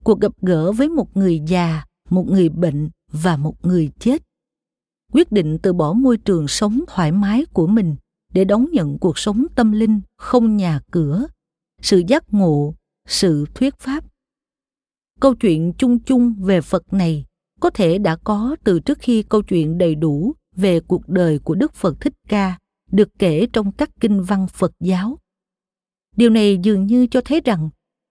cuộc 0.03 0.19
gặp 0.19 0.31
gỡ 0.41 0.71
với 0.71 0.89
một 0.89 1.17
người 1.17 1.41
già, 1.47 1.83
một 2.13 2.25
người 2.29 2.49
bệnh 2.49 2.89
và 3.11 3.37
một 3.37 3.65
người 3.65 3.89
chết. 3.99 4.23
Quyết 5.13 5.31
định 5.31 5.57
từ 5.63 5.73
bỏ 5.73 5.93
môi 5.93 6.17
trường 6.17 6.47
sống 6.47 6.81
thoải 6.87 7.11
mái 7.11 7.45
của 7.45 7.67
mình 7.67 7.95
để 8.33 8.45
đón 8.45 8.65
nhận 8.71 8.99
cuộc 8.99 9.17
sống 9.17 9.45
tâm 9.55 9.71
linh 9.71 10.01
không 10.17 10.57
nhà 10.57 10.81
cửa, 10.91 11.27
sự 11.81 12.01
giác 12.07 12.33
ngộ, 12.33 12.75
sự 13.07 13.45
thuyết 13.55 13.79
pháp 13.79 14.03
câu 15.23 15.35
chuyện 15.35 15.73
chung 15.77 15.99
chung 15.99 16.33
về 16.39 16.61
Phật 16.61 16.93
này 16.93 17.25
có 17.59 17.69
thể 17.69 17.97
đã 17.97 18.15
có 18.15 18.55
từ 18.63 18.79
trước 18.79 18.97
khi 19.01 19.23
câu 19.23 19.41
chuyện 19.41 19.77
đầy 19.77 19.95
đủ 19.95 20.33
về 20.55 20.79
cuộc 20.79 21.09
đời 21.09 21.39
của 21.39 21.55
Đức 21.55 21.73
Phật 21.73 22.01
Thích 22.01 22.13
Ca 22.27 22.59
được 22.91 23.09
kể 23.19 23.47
trong 23.53 23.71
các 23.71 23.89
kinh 23.99 24.21
văn 24.21 24.47
Phật 24.53 24.71
giáo. 24.79 25.19
Điều 26.15 26.29
này 26.29 26.57
dường 26.63 26.85
như 26.85 27.07
cho 27.07 27.21
thấy 27.21 27.41
rằng 27.45 27.69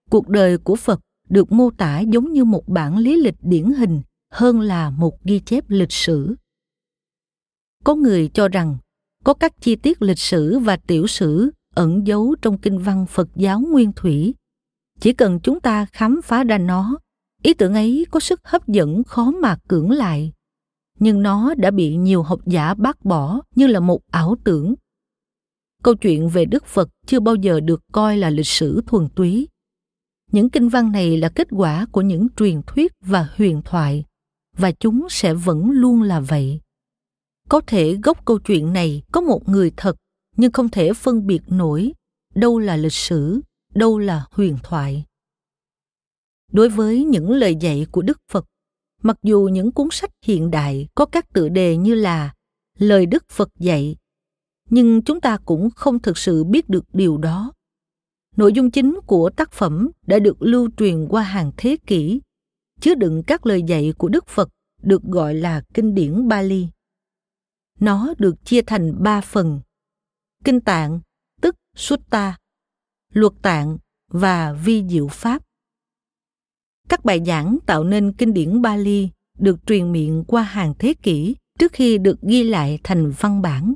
cuộc 0.09 0.29
đời 0.29 0.57
của 0.57 0.75
Phật 0.75 0.99
được 1.33 1.51
mô 1.51 1.69
tả 1.77 1.99
giống 1.99 2.33
như 2.33 2.45
một 2.45 2.67
bản 2.67 2.97
lý 2.97 3.21
lịch 3.21 3.35
điển 3.41 3.65
hình 3.65 4.01
hơn 4.31 4.59
là 4.59 4.89
một 4.89 5.23
ghi 5.23 5.39
chép 5.39 5.63
lịch 5.67 5.91
sử. 5.91 6.35
Có 7.83 7.95
người 7.95 8.29
cho 8.33 8.47
rằng, 8.47 8.77
có 9.23 9.33
các 9.33 9.61
chi 9.61 9.75
tiết 9.75 10.01
lịch 10.01 10.19
sử 10.19 10.59
và 10.59 10.77
tiểu 10.77 11.07
sử 11.07 11.51
ẩn 11.75 12.07
giấu 12.07 12.35
trong 12.41 12.57
kinh 12.57 12.77
văn 12.77 13.05
Phật 13.09 13.29
giáo 13.35 13.59
nguyên 13.59 13.91
thủy. 13.95 14.33
Chỉ 14.99 15.13
cần 15.13 15.39
chúng 15.43 15.59
ta 15.59 15.85
khám 15.85 16.21
phá 16.23 16.43
ra 16.43 16.57
nó, 16.57 16.97
ý 17.43 17.53
tưởng 17.53 17.73
ấy 17.73 18.05
có 18.11 18.19
sức 18.19 18.39
hấp 18.43 18.67
dẫn 18.67 19.03
khó 19.03 19.31
mà 19.31 19.57
cưỡng 19.67 19.91
lại 19.91 20.33
nhưng 20.99 21.21
nó 21.21 21.53
đã 21.55 21.71
bị 21.71 21.95
nhiều 21.95 22.23
học 22.23 22.39
giả 22.45 22.73
bác 22.73 23.05
bỏ 23.05 23.41
như 23.55 23.67
là 23.67 23.79
một 23.79 24.01
ảo 24.11 24.35
tưởng 24.43 24.73
câu 25.83 25.95
chuyện 25.95 26.29
về 26.29 26.45
đức 26.45 26.65
phật 26.65 26.89
chưa 27.05 27.19
bao 27.19 27.35
giờ 27.35 27.59
được 27.59 27.81
coi 27.91 28.17
là 28.17 28.29
lịch 28.29 28.47
sử 28.47 28.81
thuần 28.87 29.07
túy 29.15 29.47
những 30.33 30.49
kinh 30.49 30.69
văn 30.69 30.91
này 30.91 31.17
là 31.17 31.29
kết 31.29 31.47
quả 31.51 31.85
của 31.91 32.01
những 32.01 32.27
truyền 32.37 32.61
thuyết 32.67 32.91
và 33.01 33.29
huyền 33.37 33.61
thoại 33.65 34.03
và 34.57 34.71
chúng 34.71 35.07
sẽ 35.09 35.33
vẫn 35.33 35.71
luôn 35.71 36.01
là 36.01 36.19
vậy 36.19 36.59
có 37.49 37.61
thể 37.67 37.95
gốc 38.03 38.25
câu 38.25 38.39
chuyện 38.39 38.73
này 38.73 39.03
có 39.11 39.21
một 39.21 39.49
người 39.49 39.71
thật 39.77 39.95
nhưng 40.37 40.51
không 40.51 40.69
thể 40.69 40.93
phân 40.93 41.27
biệt 41.27 41.41
nổi 41.47 41.93
đâu 42.35 42.59
là 42.59 42.77
lịch 42.77 42.93
sử 42.93 43.41
đâu 43.73 43.99
là 43.99 44.25
huyền 44.31 44.57
thoại 44.63 45.05
đối 46.53 46.69
với 46.69 47.03
những 47.03 47.31
lời 47.31 47.55
dạy 47.55 47.85
của 47.91 48.01
Đức 48.01 48.17
Phật. 48.31 48.45
Mặc 49.01 49.17
dù 49.23 49.49
những 49.53 49.71
cuốn 49.71 49.87
sách 49.91 50.11
hiện 50.25 50.51
đại 50.51 50.87
có 50.95 51.05
các 51.05 51.33
tựa 51.33 51.49
đề 51.49 51.77
như 51.77 51.95
là 51.95 52.33
lời 52.79 53.05
Đức 53.05 53.23
Phật 53.29 53.49
dạy, 53.59 53.95
nhưng 54.69 55.01
chúng 55.01 55.21
ta 55.21 55.37
cũng 55.45 55.69
không 55.75 55.99
thực 55.99 56.17
sự 56.17 56.43
biết 56.43 56.69
được 56.69 56.85
điều 56.93 57.17
đó. 57.17 57.51
Nội 58.35 58.53
dung 58.53 58.71
chính 58.71 58.99
của 59.07 59.29
tác 59.29 59.51
phẩm 59.51 59.89
đã 60.07 60.19
được 60.19 60.41
lưu 60.41 60.69
truyền 60.77 61.07
qua 61.09 61.23
hàng 61.23 61.51
thế 61.57 61.77
kỷ, 61.87 62.21
chứa 62.81 62.95
đựng 62.95 63.23
các 63.27 63.45
lời 63.45 63.63
dạy 63.63 63.93
của 63.97 64.09
Đức 64.09 64.27
Phật 64.27 64.49
được 64.81 65.03
gọi 65.03 65.35
là 65.35 65.61
kinh 65.73 65.95
điển 65.95 66.27
Bali. 66.27 66.67
Nó 67.79 68.13
được 68.17 68.45
chia 68.45 68.61
thành 68.61 69.03
ba 69.03 69.21
phần. 69.21 69.61
Kinh 70.43 70.61
tạng, 70.61 70.99
tức 71.41 71.55
Sutta, 71.75 72.37
luật 73.13 73.33
tạng 73.41 73.77
và 74.07 74.53
vi 74.53 74.83
diệu 74.89 75.07
pháp. 75.07 75.43
Các 76.89 77.05
bài 77.05 77.21
giảng 77.25 77.57
tạo 77.65 77.83
nên 77.83 78.13
kinh 78.13 78.33
điển 78.33 78.61
Bali 78.61 79.09
được 79.39 79.65
truyền 79.65 79.91
miệng 79.91 80.23
qua 80.27 80.43
hàng 80.43 80.73
thế 80.79 80.93
kỷ 80.93 81.35
trước 81.59 81.71
khi 81.71 81.97
được 81.97 82.21
ghi 82.21 82.43
lại 82.43 82.79
thành 82.83 83.11
văn 83.19 83.41
bản. 83.41 83.73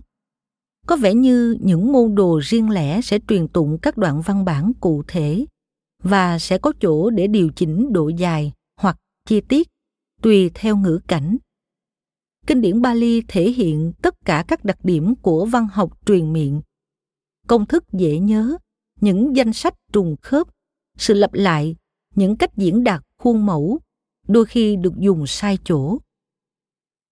Có 0.87 0.95
vẻ 0.95 1.13
như 1.13 1.57
những 1.61 1.91
môn 1.91 2.15
đồ 2.15 2.39
riêng 2.43 2.69
lẻ 2.69 3.01
sẽ 3.01 3.19
truyền 3.27 3.47
tụng 3.47 3.77
các 3.81 3.97
đoạn 3.97 4.21
văn 4.21 4.45
bản 4.45 4.71
cụ 4.79 5.03
thể 5.07 5.45
và 6.03 6.39
sẽ 6.39 6.57
có 6.57 6.73
chỗ 6.79 7.09
để 7.09 7.27
điều 7.27 7.49
chỉnh 7.55 7.93
độ 7.93 8.09
dài 8.09 8.53
hoặc 8.81 8.97
chi 9.25 9.41
tiết 9.41 9.67
tùy 10.21 10.51
theo 10.53 10.77
ngữ 10.77 10.99
cảnh. 11.07 11.37
Kinh 12.47 12.61
điển 12.61 12.81
Bali 12.81 13.21
thể 13.27 13.51
hiện 13.51 13.93
tất 14.01 14.15
cả 14.25 14.45
các 14.47 14.65
đặc 14.65 14.77
điểm 14.83 15.15
của 15.15 15.45
văn 15.45 15.67
học 15.71 16.05
truyền 16.05 16.33
miệng. 16.33 16.61
Công 17.47 17.65
thức 17.65 17.83
dễ 17.93 18.19
nhớ, 18.19 18.57
những 19.01 19.35
danh 19.35 19.53
sách 19.53 19.73
trùng 19.93 20.15
khớp, 20.21 20.47
sự 20.97 21.13
lặp 21.13 21.33
lại 21.33 21.75
những 22.15 22.35
cách 22.35 22.57
diễn 22.57 22.83
đạt 22.83 23.03
khuôn 23.17 23.45
mẫu 23.45 23.79
đôi 24.27 24.45
khi 24.45 24.75
được 24.75 24.93
dùng 24.97 25.27
sai 25.27 25.57
chỗ 25.63 25.97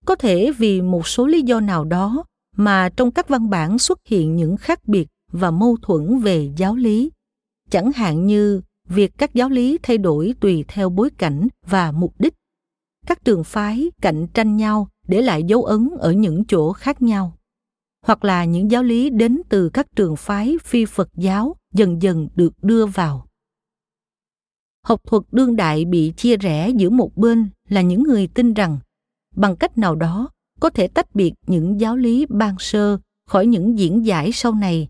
có 0.06 0.16
thể 0.16 0.52
vì 0.58 0.82
một 0.82 1.08
số 1.08 1.28
lý 1.28 1.42
do 1.42 1.60
nào 1.60 1.86
đó 1.86 2.24
mà 2.56 2.90
trong 2.90 3.12
các 3.12 3.30
văn 3.30 3.50
bản 3.50 3.80
xuất 3.80 4.00
hiện 4.06 4.36
những 4.36 4.58
khác 4.58 4.80
biệt 4.88 5.08
và 5.32 5.52
mâu 5.52 5.78
thuẫn 5.82 6.20
về 6.20 6.52
giáo 6.58 6.76
lý. 6.76 7.12
Chẳng 7.70 7.92
hạn 7.92 8.26
như, 8.26 8.62
việc 8.90 9.18
các 9.18 9.34
giáo 9.34 9.50
lý 9.50 9.78
thay 9.84 9.98
đổi 9.98 10.34
tùy 10.40 10.66
theo 10.68 10.90
bối 10.90 11.10
cảnh 11.18 11.48
và 11.66 11.92
mục 11.92 12.14
đích. 12.20 12.34
Các 13.08 13.26
trường 13.26 13.44
phái 13.44 13.92
cạnh 14.02 14.28
tranh 14.34 14.58
nhau 14.58 14.88
để 15.08 15.22
lại 15.22 15.44
dấu 15.44 15.64
ấn 15.64 15.90
ở 16.00 16.12
những 16.12 16.46
chỗ 16.46 16.74
khác 16.74 17.02
nhau. 17.02 17.38
Hoặc 18.06 18.24
là 18.24 18.46
những 18.46 18.72
giáo 18.72 18.84
lý 18.84 19.10
đến 19.10 19.42
từ 19.50 19.70
các 19.70 19.88
trường 19.96 20.16
phái 20.16 20.56
phi 20.64 20.86
phật 20.86 21.10
giáo 21.14 21.56
dần 21.74 22.02
dần 22.02 22.28
được 22.36 22.54
đưa 22.62 22.86
vào. 22.86 23.28
Học 24.84 25.02
thuật 25.08 25.24
đương 25.32 25.56
đại 25.56 25.86
bị 25.86 26.14
chia 26.18 26.38
rẽ 26.38 26.70
giữa 26.70 26.90
một 26.90 27.18
bên 27.18 27.50
là 27.70 27.82
những 27.82 28.04
người 28.04 28.28
tin 28.28 28.54
rằng, 28.54 28.80
bằng 29.36 29.56
cách 29.56 29.78
nào 29.78 29.96
đó 29.96 30.30
có 30.66 30.70
thể 30.70 30.88
tách 30.88 31.16
biệt 31.16 31.34
những 31.48 31.80
giáo 31.80 31.96
lý 31.96 32.26
ban 32.30 32.56
sơ 32.60 32.98
khỏi 33.30 33.46
những 33.46 33.80
diễn 33.80 34.06
giải 34.06 34.32
sau 34.32 34.54
này 34.54 34.88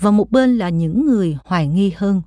và 0.00 0.10
một 0.10 0.30
bên 0.30 0.58
là 0.58 0.68
những 0.68 1.06
người 1.06 1.36
hoài 1.44 1.68
nghi 1.68 1.92
hơn 1.96 2.22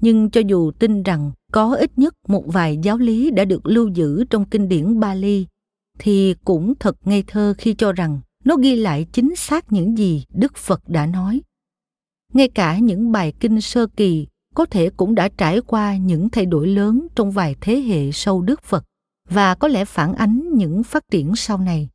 nhưng 0.00 0.30
cho 0.30 0.40
dù 0.40 0.70
tin 0.70 1.02
rằng 1.02 1.32
có 1.52 1.74
ít 1.74 1.98
nhất 1.98 2.14
một 2.28 2.44
vài 2.46 2.78
giáo 2.82 2.98
lý 2.98 3.30
đã 3.30 3.44
được 3.44 3.66
lưu 3.66 3.88
giữ 3.88 4.24
trong 4.30 4.44
kinh 4.44 4.68
điển 4.68 5.00
Bali, 5.00 5.46
thì 5.98 6.34
cũng 6.44 6.74
thật 6.80 6.96
ngây 7.04 7.24
thơ 7.26 7.54
khi 7.58 7.74
cho 7.74 7.92
rằng 7.92 8.20
nó 8.44 8.56
ghi 8.56 8.76
lại 8.76 9.06
chính 9.12 9.36
xác 9.36 9.72
những 9.72 9.98
gì 9.98 10.24
Đức 10.34 10.56
Phật 10.56 10.88
đã 10.88 11.06
nói. 11.06 11.40
Ngay 12.32 12.48
cả 12.48 12.78
những 12.78 13.12
bài 13.12 13.32
kinh 13.40 13.60
sơ 13.60 13.86
kỳ 13.86 14.26
có 14.54 14.66
thể 14.66 14.90
cũng 14.90 15.14
đã 15.14 15.28
trải 15.28 15.60
qua 15.60 15.96
những 15.96 16.28
thay 16.28 16.46
đổi 16.46 16.66
lớn 16.66 17.06
trong 17.14 17.30
vài 17.30 17.56
thế 17.60 17.80
hệ 17.80 18.12
sau 18.12 18.42
Đức 18.42 18.62
Phật 18.62 18.84
và 19.28 19.54
có 19.54 19.68
lẽ 19.68 19.84
phản 19.84 20.14
ánh 20.14 20.48
những 20.54 20.82
phát 20.82 21.02
triển 21.10 21.36
sau 21.36 21.58
này. 21.58 21.88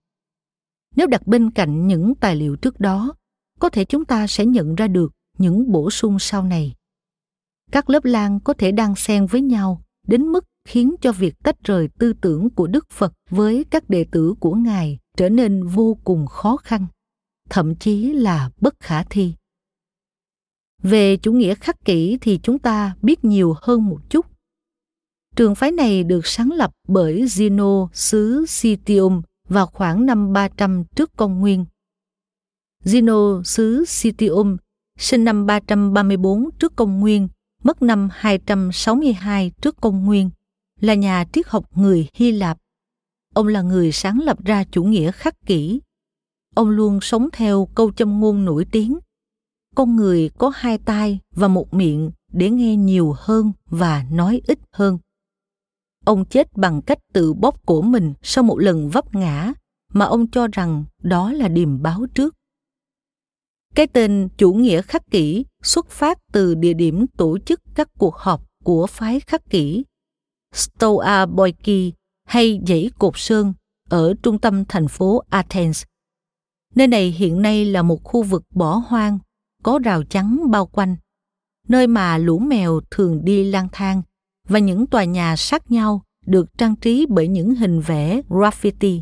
Nếu 0.95 1.07
đặt 1.07 1.27
bên 1.27 1.51
cạnh 1.51 1.87
những 1.87 2.15
tài 2.15 2.35
liệu 2.35 2.55
trước 2.55 2.79
đó, 2.79 3.13
có 3.59 3.69
thể 3.69 3.85
chúng 3.85 4.05
ta 4.05 4.27
sẽ 4.27 4.45
nhận 4.45 4.75
ra 4.75 4.87
được 4.87 5.11
những 5.37 5.71
bổ 5.71 5.89
sung 5.89 6.19
sau 6.19 6.43
này 6.43 6.75
các 7.71 7.89
lớp 7.89 8.05
lang 8.05 8.39
có 8.39 8.53
thể 8.53 8.71
đang 8.71 8.95
xen 8.95 9.25
với 9.25 9.41
nhau 9.41 9.81
đến 10.07 10.27
mức 10.27 10.45
khiến 10.67 10.95
cho 11.01 11.11
việc 11.11 11.35
tách 11.43 11.63
rời 11.63 11.89
tư 11.99 12.13
tưởng 12.13 12.49
của 12.49 12.67
Đức 12.67 12.89
Phật 12.89 13.13
với 13.29 13.65
các 13.69 13.89
đệ 13.89 14.05
tử 14.11 14.33
của 14.39 14.53
Ngài 14.53 14.97
trở 15.17 15.29
nên 15.29 15.67
vô 15.67 15.97
cùng 16.03 16.27
khó 16.27 16.57
khăn, 16.57 16.85
thậm 17.49 17.75
chí 17.75 18.13
là 18.13 18.49
bất 18.61 18.75
khả 18.79 19.03
thi. 19.03 19.33
Về 20.83 21.17
chủ 21.17 21.33
nghĩa 21.33 21.55
khắc 21.55 21.85
kỷ 21.85 22.17
thì 22.21 22.39
chúng 22.43 22.59
ta 22.59 22.95
biết 23.01 23.23
nhiều 23.23 23.55
hơn 23.61 23.85
một 23.85 23.99
chút. 24.09 24.25
Trường 25.35 25.55
phái 25.55 25.71
này 25.71 26.03
được 26.03 26.25
sáng 26.25 26.51
lập 26.51 26.71
bởi 26.87 27.23
Zeno 27.23 27.87
xứ 27.93 28.45
Citium 28.61 29.21
vào 29.49 29.67
khoảng 29.67 30.05
năm 30.05 30.33
300 30.33 30.83
trước 30.95 31.15
công 31.17 31.39
nguyên. 31.39 31.65
Zeno 32.83 33.43
xứ 33.43 33.85
Citium 34.01 34.57
sinh 34.99 35.23
năm 35.23 35.45
334 35.45 36.49
trước 36.59 36.75
công 36.75 36.99
nguyên, 36.99 37.27
mất 37.63 37.81
năm 37.81 38.09
262 38.11 39.51
trước 39.61 39.81
công 39.81 40.05
nguyên, 40.05 40.29
là 40.79 40.93
nhà 40.93 41.25
triết 41.33 41.47
học 41.47 41.77
người 41.77 42.07
Hy 42.13 42.31
Lạp. 42.31 42.57
Ông 43.33 43.47
là 43.47 43.61
người 43.61 43.91
sáng 43.91 44.19
lập 44.19 44.43
ra 44.45 44.63
chủ 44.71 44.83
nghĩa 44.83 45.11
khắc 45.11 45.45
kỷ. 45.45 45.81
Ông 46.55 46.69
luôn 46.69 47.01
sống 47.01 47.29
theo 47.33 47.67
câu 47.75 47.91
châm 47.91 48.19
ngôn 48.19 48.45
nổi 48.45 48.65
tiếng 48.71 48.99
con 49.79 49.95
người 49.95 50.29
có 50.37 50.51
hai 50.55 50.77
tai 50.77 51.19
và 51.35 51.47
một 51.47 51.73
miệng 51.73 52.11
để 52.33 52.49
nghe 52.49 52.75
nhiều 52.75 53.15
hơn 53.17 53.51
và 53.69 54.05
nói 54.11 54.41
ít 54.47 54.59
hơn. 54.71 54.97
Ông 56.05 56.25
chết 56.25 56.57
bằng 56.57 56.81
cách 56.81 56.99
tự 57.13 57.33
bóp 57.33 57.65
cổ 57.65 57.81
mình 57.81 58.13
sau 58.21 58.43
một 58.43 58.59
lần 58.59 58.89
vấp 58.89 59.15
ngã 59.15 59.53
mà 59.93 60.05
ông 60.05 60.27
cho 60.27 60.47
rằng 60.47 60.85
đó 61.03 61.31
là 61.31 61.47
điềm 61.47 61.81
báo 61.81 62.05
trước. 62.13 62.35
Cái 63.75 63.87
tên 63.87 64.29
chủ 64.37 64.53
nghĩa 64.53 64.81
khắc 64.81 65.11
kỷ 65.11 65.45
xuất 65.63 65.89
phát 65.89 66.17
từ 66.31 66.55
địa 66.55 66.73
điểm 66.73 67.05
tổ 67.07 67.37
chức 67.39 67.61
các 67.75 67.89
cuộc 67.97 68.15
họp 68.15 68.41
của 68.63 68.87
phái 68.87 69.19
khắc 69.19 69.49
kỷ 69.49 69.83
Stoa 70.53 71.25
Boyki 71.25 71.93
hay 72.25 72.61
dãy 72.67 72.89
cột 72.99 73.13
sơn 73.15 73.53
ở 73.89 74.13
trung 74.23 74.39
tâm 74.39 74.65
thành 74.65 74.87
phố 74.87 75.23
Athens. 75.29 75.83
Nơi 76.75 76.87
này 76.87 77.11
hiện 77.11 77.41
nay 77.41 77.65
là 77.65 77.81
một 77.81 78.03
khu 78.03 78.23
vực 78.23 78.43
bỏ 78.53 78.75
hoang 78.75 79.19
có 79.63 79.79
rào 79.83 80.03
chắn 80.03 80.51
bao 80.51 80.65
quanh, 80.65 80.95
nơi 81.67 81.87
mà 81.87 82.17
lũ 82.17 82.39
mèo 82.39 82.79
thường 82.91 83.25
đi 83.25 83.43
lang 83.43 83.67
thang 83.71 84.01
và 84.49 84.59
những 84.59 84.87
tòa 84.87 85.03
nhà 85.03 85.35
sát 85.35 85.71
nhau 85.71 86.01
được 86.25 86.57
trang 86.57 86.75
trí 86.75 87.05
bởi 87.09 87.27
những 87.27 87.55
hình 87.55 87.81
vẽ 87.81 88.21
graffiti. 88.29 89.01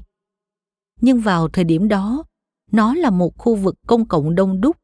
Nhưng 1.01 1.19
vào 1.21 1.47
thời 1.47 1.63
điểm 1.63 1.87
đó, 1.87 2.23
nó 2.71 2.93
là 2.93 3.09
một 3.09 3.37
khu 3.37 3.55
vực 3.55 3.75
công 3.87 4.05
cộng 4.05 4.35
đông 4.35 4.61
đúc, 4.61 4.77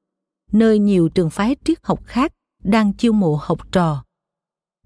nơi 0.52 0.80
nhiều 0.80 1.10
trường 1.10 1.30
phái 1.30 1.56
triết 1.65 1.78
học 1.84 1.99
khác 2.06 2.34
đang 2.63 2.93
chiêu 2.93 3.13
mộ 3.13 3.39
học 3.41 3.71
trò. 3.71 4.04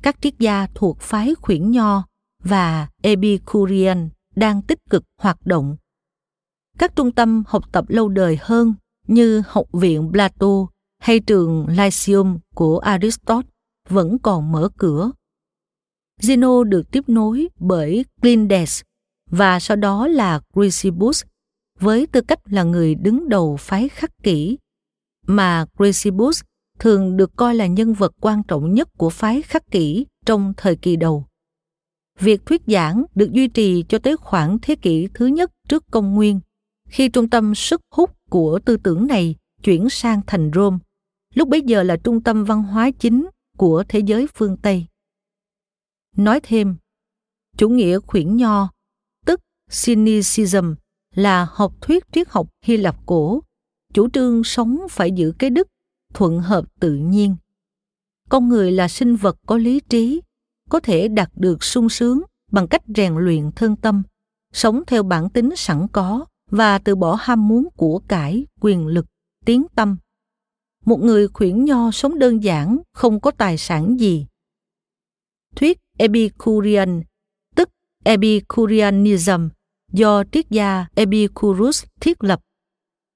Các 0.02 0.18
triết 0.22 0.40
gia 0.40 0.68
thuộc 0.76 1.00
phái 1.00 1.36
khuyển 1.36 1.72
nho 1.72 2.04
và 2.44 2.88
Epicurean 3.02 4.10
đang 4.36 4.62
tích 4.62 4.80
cực 4.90 5.04
hoạt 5.22 5.46
động. 5.46 5.78
Các 6.78 6.96
trung 6.96 7.12
tâm 7.12 7.44
học 7.48 7.64
tập 7.72 7.86
lâu 7.88 8.10
đời 8.10 8.38
hơn 8.42 8.74
như 9.08 9.44
Học 9.48 9.66
viện 9.74 10.10
Plato 10.12 10.68
hay 11.00 11.20
trường 11.20 11.68
Lyceum 11.68 12.38
của 12.56 12.80
Aristotle 12.80 13.50
vẫn 13.90 14.20
còn 14.20 14.52
mở 14.52 14.70
cửa. 14.78 15.12
Zeno 16.22 16.64
được 16.64 16.92
tiếp 16.92 17.04
nối 17.08 17.48
bởi 17.60 18.06
Clindes 18.22 18.82
và 19.30 19.60
sau 19.60 19.78
đó 19.78 20.08
là 20.08 20.42
Chrysippus 20.56 21.24
với 21.80 22.08
tư 22.08 22.22
cách 22.22 22.40
là 22.46 22.64
người 22.64 22.96
đứng 22.96 23.30
đầu 23.30 23.58
phái 23.58 23.90
khắc 23.90 24.12
kỷ, 24.24 24.58
mà 25.28 25.66
Chrysippus 25.80 26.42
thường 26.80 27.18
được 27.18 27.36
coi 27.36 27.56
là 27.56 27.68
nhân 27.68 27.94
vật 27.94 28.14
quan 28.22 28.44
trọng 28.48 28.74
nhất 28.74 28.90
của 28.98 29.10
phái 29.10 29.42
khắc 29.42 29.72
kỷ 29.72 30.06
trong 30.26 30.54
thời 30.58 30.76
kỳ 30.76 30.96
đầu. 30.96 31.26
Việc 32.20 32.46
thuyết 32.46 32.62
giảng 32.68 33.04
được 33.16 33.32
duy 33.32 33.48
trì 33.48 33.84
cho 33.90 34.00
tới 34.00 34.18
khoảng 34.18 34.58
thế 34.62 34.76
kỷ 34.76 35.08
thứ 35.14 35.26
nhất 35.26 35.52
trước 35.70 35.84
công 35.92 36.16
nguyên, 36.16 36.40
khi 36.90 37.10
trung 37.10 37.30
tâm 37.30 37.56
sức 37.56 37.82
hút 37.92 38.12
của 38.30 38.60
tư 38.66 38.78
tưởng 38.78 39.08
này 39.08 39.36
chuyển 39.64 39.90
sang 39.90 40.22
thành 40.28 40.52
Rome 40.56 40.78
lúc 41.34 41.50
bấy 41.50 41.62
giờ 41.62 41.84
là 41.84 41.98
trung 41.98 42.22
tâm 42.22 42.44
văn 42.44 42.64
hóa 42.64 42.92
chính 42.92 43.28
của 43.58 43.84
thế 43.90 44.00
giới 44.00 44.28
phương 44.36 44.58
Tây. 44.58 44.86
Nói 46.18 46.40
thêm, 46.44 46.78
chủ 47.58 47.70
nghĩa 47.70 48.00
khuyển 48.00 48.38
nho, 48.38 48.70
tức 49.26 49.40
Cynicism, 49.86 50.74
là 51.16 51.48
học 51.52 51.74
thuyết 51.82 52.04
triết 52.12 52.30
học 52.30 52.48
Hy 52.62 52.78
Lạp 52.78 53.06
cổ, 53.06 53.42
chủ 53.94 54.10
trương 54.10 54.44
sống 54.44 54.80
phải 54.90 55.12
giữ 55.12 55.34
cái 55.40 55.50
đức, 55.50 55.68
thuận 56.14 56.40
hợp 56.40 56.66
tự 56.80 56.96
nhiên. 56.96 57.36
Con 58.30 58.50
người 58.50 58.72
là 58.72 58.88
sinh 58.88 59.16
vật 59.16 59.38
có 59.46 59.58
lý 59.58 59.80
trí, 59.80 60.22
có 60.70 60.80
thể 60.80 61.08
đạt 61.08 61.30
được 61.36 61.64
sung 61.64 61.90
sướng 61.90 62.22
bằng 62.52 62.68
cách 62.68 62.84
rèn 62.96 63.16
luyện 63.16 63.52
thân 63.56 63.76
tâm, 63.76 64.04
sống 64.54 64.84
theo 64.88 65.04
bản 65.04 65.30
tính 65.30 65.56
sẵn 65.56 65.88
có 65.92 66.26
và 66.52 66.80
từ 66.80 66.96
bỏ 66.96 67.18
ham 67.20 67.48
muốn 67.48 67.68
của 67.76 68.02
cải, 68.08 68.46
quyền 68.62 68.88
lực, 68.88 69.06
tiếng 69.46 69.66
tâm 69.76 69.98
một 70.88 71.02
người 71.02 71.28
khuyển 71.28 71.66
nho 71.66 71.92
sống 71.92 72.20
đơn 72.20 72.44
giản, 72.44 72.78
không 72.94 73.20
có 73.20 73.32
tài 73.32 73.58
sản 73.58 74.00
gì. 74.00 74.26
Thuyết 75.56 75.78
Epicurean, 75.98 77.02
tức 77.56 77.70
Epicureanism, 78.06 79.48
do 79.94 80.24
triết 80.32 80.50
gia 80.50 80.86
Epicurus 80.96 81.84
thiết 82.00 82.24
lập. 82.24 82.40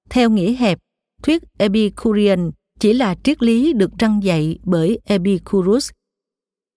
Theo 0.10 0.30
nghĩa 0.30 0.54
hẹp, 0.54 0.80
thuyết 1.24 1.44
Epicurean 1.58 2.52
chỉ 2.80 2.94
là 2.94 3.15
triết 3.24 3.44
lý 3.44 3.74
được 3.74 3.91
răng 4.00 4.24
dạy 4.24 4.60
bởi 4.63 5.00
Epicurus. 5.06 5.91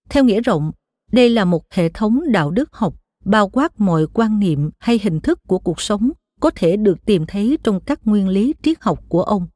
Theo 0.08 0.24
nghĩa 0.24 0.40
rộng, 0.40 0.72
đây 1.12 1.30
là 1.30 1.44
một 1.44 1.64
hệ 1.70 1.88
thống 1.88 2.20
đạo 2.32 2.50
đức 2.50 2.72
học 2.72 2.94
bao 3.24 3.48
quát 3.48 3.80
mọi 3.80 4.06
quan 4.06 4.38
niệm 4.38 4.70
hay 4.78 5.00
hình 5.02 5.20
thức 5.20 5.38
của 5.48 5.58
cuộc 5.58 5.80
sống 5.80 6.10
có 6.40 6.50
thể 6.56 6.76
được 6.76 7.04
tìm 7.06 7.24
thấy 7.28 7.58
trong 7.62 7.80
các 7.80 8.00
nguyên 8.04 8.28
lý 8.28 8.54
triết 8.62 8.80
học 8.80 9.04
của 9.08 9.22
ông 9.22 9.46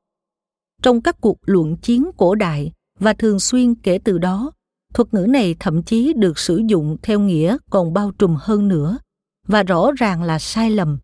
trong 0.82 1.00
các 1.00 1.20
cuộc 1.20 1.38
luận 1.42 1.76
chiến 1.76 2.10
cổ 2.16 2.34
đại 2.34 2.72
và 2.98 3.12
thường 3.12 3.40
xuyên 3.40 3.74
kể 3.74 3.98
từ 4.04 4.18
đó 4.18 4.52
thuật 4.94 5.14
ngữ 5.14 5.26
này 5.28 5.56
thậm 5.60 5.82
chí 5.82 6.12
được 6.12 6.38
sử 6.38 6.62
dụng 6.66 6.96
theo 7.02 7.20
nghĩa 7.20 7.56
còn 7.70 7.92
bao 7.92 8.12
trùm 8.18 8.36
hơn 8.40 8.68
nữa 8.68 8.98
và 9.46 9.62
rõ 9.62 9.90
ràng 9.96 10.22
là 10.22 10.38
sai 10.38 10.70
lầm, 10.70 10.98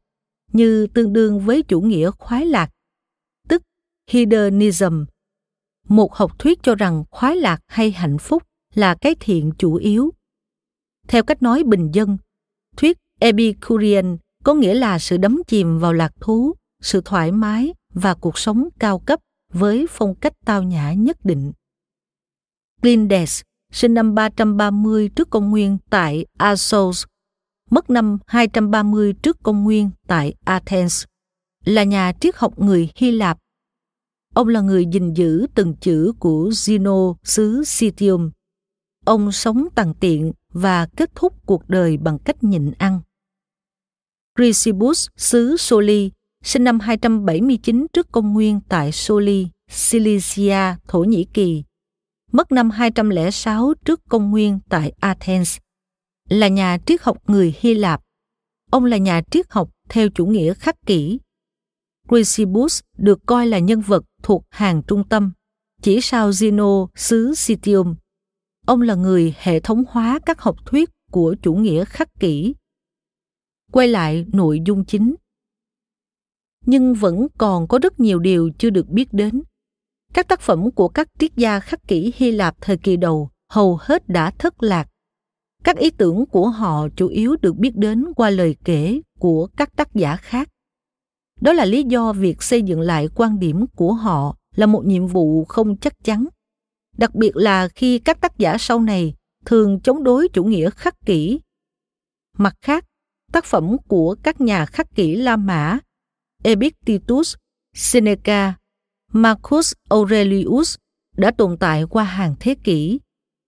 như 0.52 0.86
tương 0.86 1.12
đương 1.12 1.40
với 1.40 1.62
chủ 1.62 1.80
nghĩa 1.80 2.10
khoái 2.10 2.46
lạc, 2.46 2.70
tức 3.48 3.62
hedonism 4.10 5.04
một 5.88 6.14
học 6.14 6.38
thuyết 6.38 6.62
cho 6.62 6.74
rằng 6.74 7.04
khoái 7.10 7.36
lạc 7.36 7.60
hay 7.66 7.90
hạnh 7.90 8.18
phúc 8.18 8.42
là 8.74 8.94
cái 9.00 9.14
thiện 9.20 9.52
chủ 9.58 9.74
yếu 9.74 10.10
theo 11.08 11.22
cách 11.22 11.42
nói 11.42 11.62
bình 11.62 11.90
dân, 11.92 12.18
thuyết 12.76 12.98
epicurean 13.20 14.18
có 14.44 14.54
nghĩa 14.54 14.74
là 14.74 14.98
sự 14.98 15.16
đắm 15.16 15.42
chìm 15.46 15.78
vào 15.78 15.92
lạc 15.92 16.12
thú, 16.20 16.54
sự 16.82 17.00
thoải 17.04 17.32
mái 17.32 17.74
và 17.94 18.14
cuộc 18.14 18.38
sống 18.38 18.68
cao 18.78 18.98
cấp 18.98 19.20
với 19.52 19.86
phong 19.90 20.14
cách 20.14 20.32
tao 20.44 20.62
nhã 20.62 20.92
nhất 20.92 21.24
định. 21.24 21.52
Glindes 22.82 23.42
sinh 23.74 23.94
năm 23.94 24.14
330 24.14 25.08
trước 25.08 25.30
công 25.30 25.50
nguyên 25.50 25.78
tại 25.90 26.26
Assos, 26.38 27.04
mất 27.70 27.90
năm 27.90 28.18
230 28.26 29.14
trước 29.22 29.42
công 29.42 29.64
nguyên 29.64 29.90
tại 30.06 30.34
Athens, 30.44 31.04
là 31.64 31.84
nhà 31.84 32.12
triết 32.20 32.36
học 32.36 32.58
người 32.58 32.88
Hy 32.96 33.10
Lạp. 33.10 33.38
Ông 34.34 34.48
là 34.48 34.60
người 34.60 34.86
gìn 34.92 35.14
giữ 35.14 35.46
từng 35.54 35.74
chữ 35.80 36.12
của 36.18 36.48
Zeno 36.48 37.14
xứ 37.24 37.62
Citium. 37.78 38.30
Ông 39.04 39.32
sống 39.32 39.68
tàn 39.74 39.94
tiện 40.00 40.32
và 40.52 40.86
kết 40.96 41.10
thúc 41.14 41.46
cuộc 41.46 41.68
đời 41.68 41.96
bằng 41.96 42.18
cách 42.18 42.44
nhịn 42.44 42.70
ăn. 42.78 43.00
Chrysippus 44.38 45.08
xứ 45.16 45.56
Soli 45.56 46.10
sinh 46.44 46.64
năm 46.64 46.80
279 46.80 47.86
trước 47.92 48.12
công 48.12 48.32
nguyên 48.32 48.60
tại 48.68 48.92
Soli, 48.92 49.48
Cilicia, 49.90 50.76
Thổ 50.88 51.04
Nhĩ 51.04 51.26
Kỳ, 51.34 51.62
mất 52.34 52.52
năm 52.52 52.70
206 52.70 53.74
trước 53.84 54.00
công 54.08 54.30
nguyên 54.30 54.58
tại 54.68 54.92
Athens, 55.00 55.58
là 56.28 56.48
nhà 56.48 56.78
triết 56.86 57.02
học 57.02 57.18
người 57.26 57.54
Hy 57.58 57.74
Lạp. 57.74 58.02
Ông 58.70 58.84
là 58.84 58.96
nhà 58.96 59.22
triết 59.30 59.46
học 59.50 59.70
theo 59.88 60.08
chủ 60.08 60.26
nghĩa 60.26 60.54
khắc 60.54 60.76
kỷ. 60.86 61.18
Chrysippus 62.10 62.80
được 62.98 63.18
coi 63.26 63.46
là 63.46 63.58
nhân 63.58 63.80
vật 63.80 64.04
thuộc 64.22 64.44
hàng 64.50 64.82
trung 64.86 65.08
tâm, 65.08 65.32
chỉ 65.82 66.00
sau 66.00 66.30
Zeno 66.30 66.86
xứ 66.94 67.32
Citium. 67.46 67.94
Ông 68.66 68.82
là 68.82 68.94
người 68.94 69.34
hệ 69.38 69.60
thống 69.60 69.84
hóa 69.88 70.18
các 70.26 70.40
học 70.40 70.56
thuyết 70.66 70.90
của 71.10 71.36
chủ 71.42 71.54
nghĩa 71.54 71.84
khắc 71.84 72.08
kỷ. 72.20 72.54
Quay 73.72 73.88
lại 73.88 74.26
nội 74.32 74.60
dung 74.66 74.84
chính 74.84 75.14
nhưng 76.66 76.94
vẫn 76.94 77.26
còn 77.38 77.68
có 77.68 77.78
rất 77.82 78.00
nhiều 78.00 78.18
điều 78.18 78.50
chưa 78.58 78.70
được 78.70 78.88
biết 78.88 79.12
đến. 79.12 79.42
Các 80.14 80.28
tác 80.28 80.40
phẩm 80.40 80.70
của 80.70 80.88
các 80.88 81.08
triết 81.18 81.36
gia 81.36 81.60
khắc 81.60 81.88
kỷ 81.88 82.12
Hy 82.16 82.30
Lạp 82.30 82.56
thời 82.60 82.76
kỳ 82.76 82.96
đầu 82.96 83.30
hầu 83.50 83.78
hết 83.80 84.08
đã 84.08 84.30
thất 84.30 84.62
lạc. 84.62 84.88
Các 85.64 85.76
ý 85.76 85.90
tưởng 85.90 86.26
của 86.26 86.48
họ 86.48 86.88
chủ 86.96 87.08
yếu 87.08 87.36
được 87.42 87.56
biết 87.56 87.76
đến 87.76 88.04
qua 88.16 88.30
lời 88.30 88.56
kể 88.64 89.00
của 89.18 89.48
các 89.56 89.76
tác 89.76 89.94
giả 89.94 90.16
khác. 90.16 90.48
Đó 91.40 91.52
là 91.52 91.64
lý 91.64 91.82
do 91.82 92.12
việc 92.12 92.42
xây 92.42 92.62
dựng 92.62 92.80
lại 92.80 93.08
quan 93.14 93.38
điểm 93.38 93.66
của 93.76 93.92
họ 93.92 94.36
là 94.56 94.66
một 94.66 94.84
nhiệm 94.86 95.06
vụ 95.06 95.44
không 95.44 95.76
chắc 95.76 96.04
chắn. 96.04 96.26
đặc 96.96 97.14
biệt 97.14 97.36
là 97.36 97.68
khi 97.68 97.98
các 97.98 98.20
tác 98.20 98.38
giả 98.38 98.56
sau 98.58 98.80
này 98.80 99.14
thường 99.44 99.80
chống 99.80 100.04
đối 100.04 100.28
chủ 100.28 100.44
nghĩa 100.44 100.70
khắc 100.70 100.94
kỷ. 101.06 101.40
Mặt 102.38 102.54
khác, 102.62 102.84
tác 103.32 103.44
phẩm 103.44 103.76
của 103.88 104.16
các 104.22 104.40
nhà 104.40 104.66
khắc 104.66 104.94
kỷ 104.94 105.16
La 105.16 105.36
Mã, 105.36 105.78
Epictetus, 106.42 107.34
Seneca, 107.76 108.54
Marcus 109.16 109.72
Aurelius 109.88 110.76
đã 111.16 111.30
tồn 111.30 111.56
tại 111.56 111.84
qua 111.90 112.04
hàng 112.04 112.34
thế 112.40 112.54
kỷ 112.64 113.00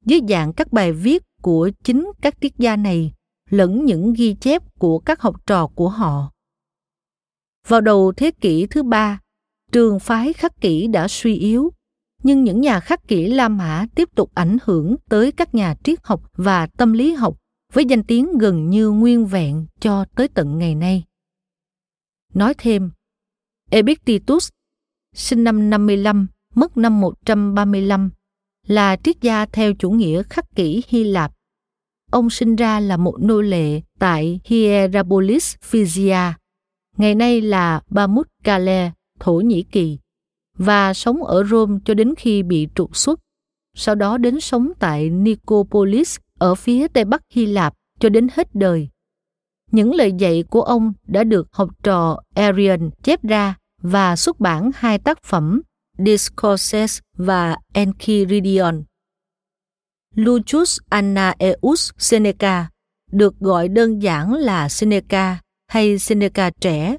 dưới 0.04 0.20
dạng 0.28 0.52
các 0.52 0.72
bài 0.72 0.92
viết 0.92 1.22
của 1.42 1.70
chính 1.84 2.12
các 2.22 2.34
triết 2.40 2.52
gia 2.58 2.76
này 2.76 3.12
lẫn 3.50 3.84
những 3.84 4.12
ghi 4.12 4.34
chép 4.34 4.62
của 4.78 4.98
các 4.98 5.20
học 5.20 5.46
trò 5.46 5.66
của 5.66 5.88
họ. 5.88 6.32
Vào 7.68 7.80
đầu 7.80 8.12
thế 8.12 8.30
kỷ 8.30 8.66
thứ 8.66 8.82
ba, 8.82 9.20
trường 9.72 10.00
phái 10.00 10.32
khắc 10.32 10.60
kỷ 10.60 10.86
đã 10.86 11.08
suy 11.08 11.34
yếu, 11.34 11.70
nhưng 12.22 12.44
những 12.44 12.60
nhà 12.60 12.80
khắc 12.80 13.08
kỷ 13.08 13.26
La 13.26 13.48
Mã 13.48 13.86
tiếp 13.94 14.08
tục 14.14 14.30
ảnh 14.34 14.58
hưởng 14.62 14.96
tới 15.08 15.32
các 15.32 15.54
nhà 15.54 15.74
triết 15.84 15.98
học 16.02 16.30
và 16.34 16.66
tâm 16.66 16.92
lý 16.92 17.12
học 17.12 17.36
với 17.72 17.84
danh 17.84 18.04
tiếng 18.04 18.38
gần 18.38 18.70
như 18.70 18.90
nguyên 18.90 19.26
vẹn 19.26 19.66
cho 19.80 20.04
tới 20.16 20.28
tận 20.28 20.58
ngày 20.58 20.74
nay. 20.74 21.04
Nói 22.34 22.54
thêm, 22.58 22.90
Epictetus, 23.70 24.48
sinh 25.16 25.44
năm 25.44 25.70
55, 25.70 26.26
mất 26.54 26.76
năm 26.76 27.00
135, 27.00 28.10
là 28.66 28.96
triết 28.96 29.20
gia 29.20 29.46
theo 29.46 29.74
chủ 29.74 29.90
nghĩa 29.90 30.22
khắc 30.22 30.54
kỷ 30.54 30.82
Hy 30.88 31.04
Lạp. 31.04 31.32
Ông 32.10 32.30
sinh 32.30 32.56
ra 32.56 32.80
là 32.80 32.96
một 32.96 33.16
nô 33.20 33.40
lệ 33.40 33.80
tại 33.98 34.40
Hierapolis, 34.44 35.54
Phrygia, 35.62 36.34
ngày 36.96 37.14
nay 37.14 37.40
là 37.40 37.80
Pamukkale, 37.94 38.92
Thổ 39.20 39.32
Nhĩ 39.34 39.62
Kỳ, 39.62 39.98
và 40.58 40.94
sống 40.94 41.24
ở 41.24 41.44
Rome 41.44 41.78
cho 41.84 41.94
đến 41.94 42.14
khi 42.18 42.42
bị 42.42 42.68
trục 42.74 42.96
xuất. 42.96 43.20
Sau 43.74 43.94
đó 43.94 44.18
đến 44.18 44.40
sống 44.40 44.72
tại 44.78 45.10
Nicopolis 45.10 46.16
ở 46.38 46.54
phía 46.54 46.88
tây 46.88 47.04
bắc 47.04 47.22
Hy 47.30 47.46
Lạp 47.46 47.74
cho 48.00 48.08
đến 48.08 48.28
hết 48.32 48.54
đời. 48.54 48.88
Những 49.70 49.94
lời 49.94 50.12
dạy 50.18 50.42
của 50.50 50.62
ông 50.62 50.92
đã 51.06 51.24
được 51.24 51.48
học 51.52 51.70
trò 51.82 52.20
Arian 52.34 52.90
chép 53.02 53.24
ra 53.24 53.54
và 53.82 54.16
xuất 54.16 54.40
bản 54.40 54.70
hai 54.74 54.98
tác 54.98 55.22
phẩm 55.22 55.62
Discourses 55.98 56.98
và 57.16 57.56
Enchiridion. 57.72 58.82
Lucius 60.14 60.78
Annaeus 60.88 61.90
Seneca 61.98 62.68
được 63.12 63.38
gọi 63.40 63.68
đơn 63.68 64.02
giản 64.02 64.34
là 64.34 64.68
Seneca 64.68 65.40
hay 65.68 65.98
Seneca 65.98 66.50
trẻ, 66.60 66.96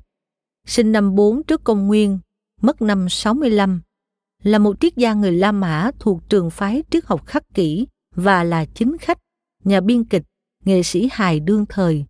sinh 0.68 0.92
năm 0.92 1.16
4 1.16 1.44
trước 1.44 1.64
công 1.64 1.88
nguyên, 1.88 2.20
mất 2.62 2.82
năm 2.82 3.10
65, 3.10 3.82
là 4.44 4.60
một 4.60 4.76
triết 4.80 4.96
gia 4.96 5.14
người 5.14 5.32
La 5.32 5.52
Mã 5.52 5.92
thuộc 6.00 6.30
trường 6.30 6.50
phái 6.50 6.84
triết 6.90 7.06
học 7.06 7.26
khắc 7.26 7.44
kỷ 7.54 7.88
và 8.16 8.44
là 8.44 8.66
chính 8.66 8.98
khách, 8.98 9.18
nhà 9.64 9.82
biên 9.82 10.04
kịch, 10.04 10.24
nghệ 10.66 10.84
sĩ 10.84 11.10
hài 11.12 11.40
đương 11.40 11.66
thời. 11.70 12.06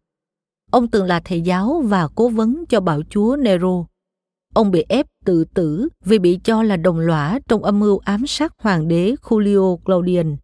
Ông 0.71 0.88
từng 0.88 1.06
là 1.06 1.21
thầy 1.25 1.41
giáo 1.41 1.82
và 1.86 2.08
cố 2.15 2.30
vấn 2.30 2.65
cho 2.69 2.80
bảo 2.80 3.01
chúa 3.10 3.36
Nero. 3.36 3.86
Ông 4.58 4.72
bị 4.72 4.86
ép 4.89 5.08
tự 5.26 5.46
tử 5.54 5.89
vì 6.06 6.20
bị 6.20 6.39
cho 6.43 6.63
là 6.63 6.78
đồng 6.78 7.00
lõa 7.00 7.39
trong 7.48 7.63
âm 7.63 7.80
mưu 7.80 7.98
ám 7.98 8.28
sát 8.28 8.54
hoàng 8.58 8.88
đế 8.88 9.15
Julio 9.22 9.78
Claudian. 9.78 10.38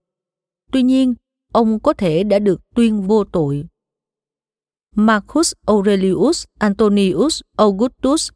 Tuy 0.72 0.84
nhiên, 0.84 1.14
ông 1.54 1.80
có 1.80 1.94
thể 1.94 2.24
đã 2.24 2.40
được 2.40 2.62
tuyên 2.76 3.02
vô 3.02 3.24
tội. 3.24 3.66
Marcus 4.96 5.54
Aurelius 5.68 6.44
Antonius 6.60 7.42
Augustus, 7.58 8.30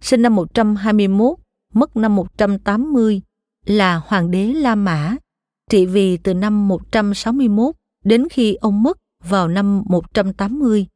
sinh 0.00 0.22
năm 0.22 0.34
121, 0.34 1.38
mất 1.74 1.96
năm 1.96 2.16
180, 2.16 3.22
là 3.66 3.96
hoàng 4.06 4.30
đế 4.30 4.52
La 4.52 4.74
Mã, 4.74 5.16
trị 5.70 5.86
vì 5.86 6.16
từ 6.16 6.34
năm 6.34 6.68
161 6.68 7.74
đến 8.04 8.28
khi 8.30 8.54
ông 8.54 8.82
mất 8.82 8.98
vào 9.24 9.48
năm 9.48 9.82
180. 9.86 10.86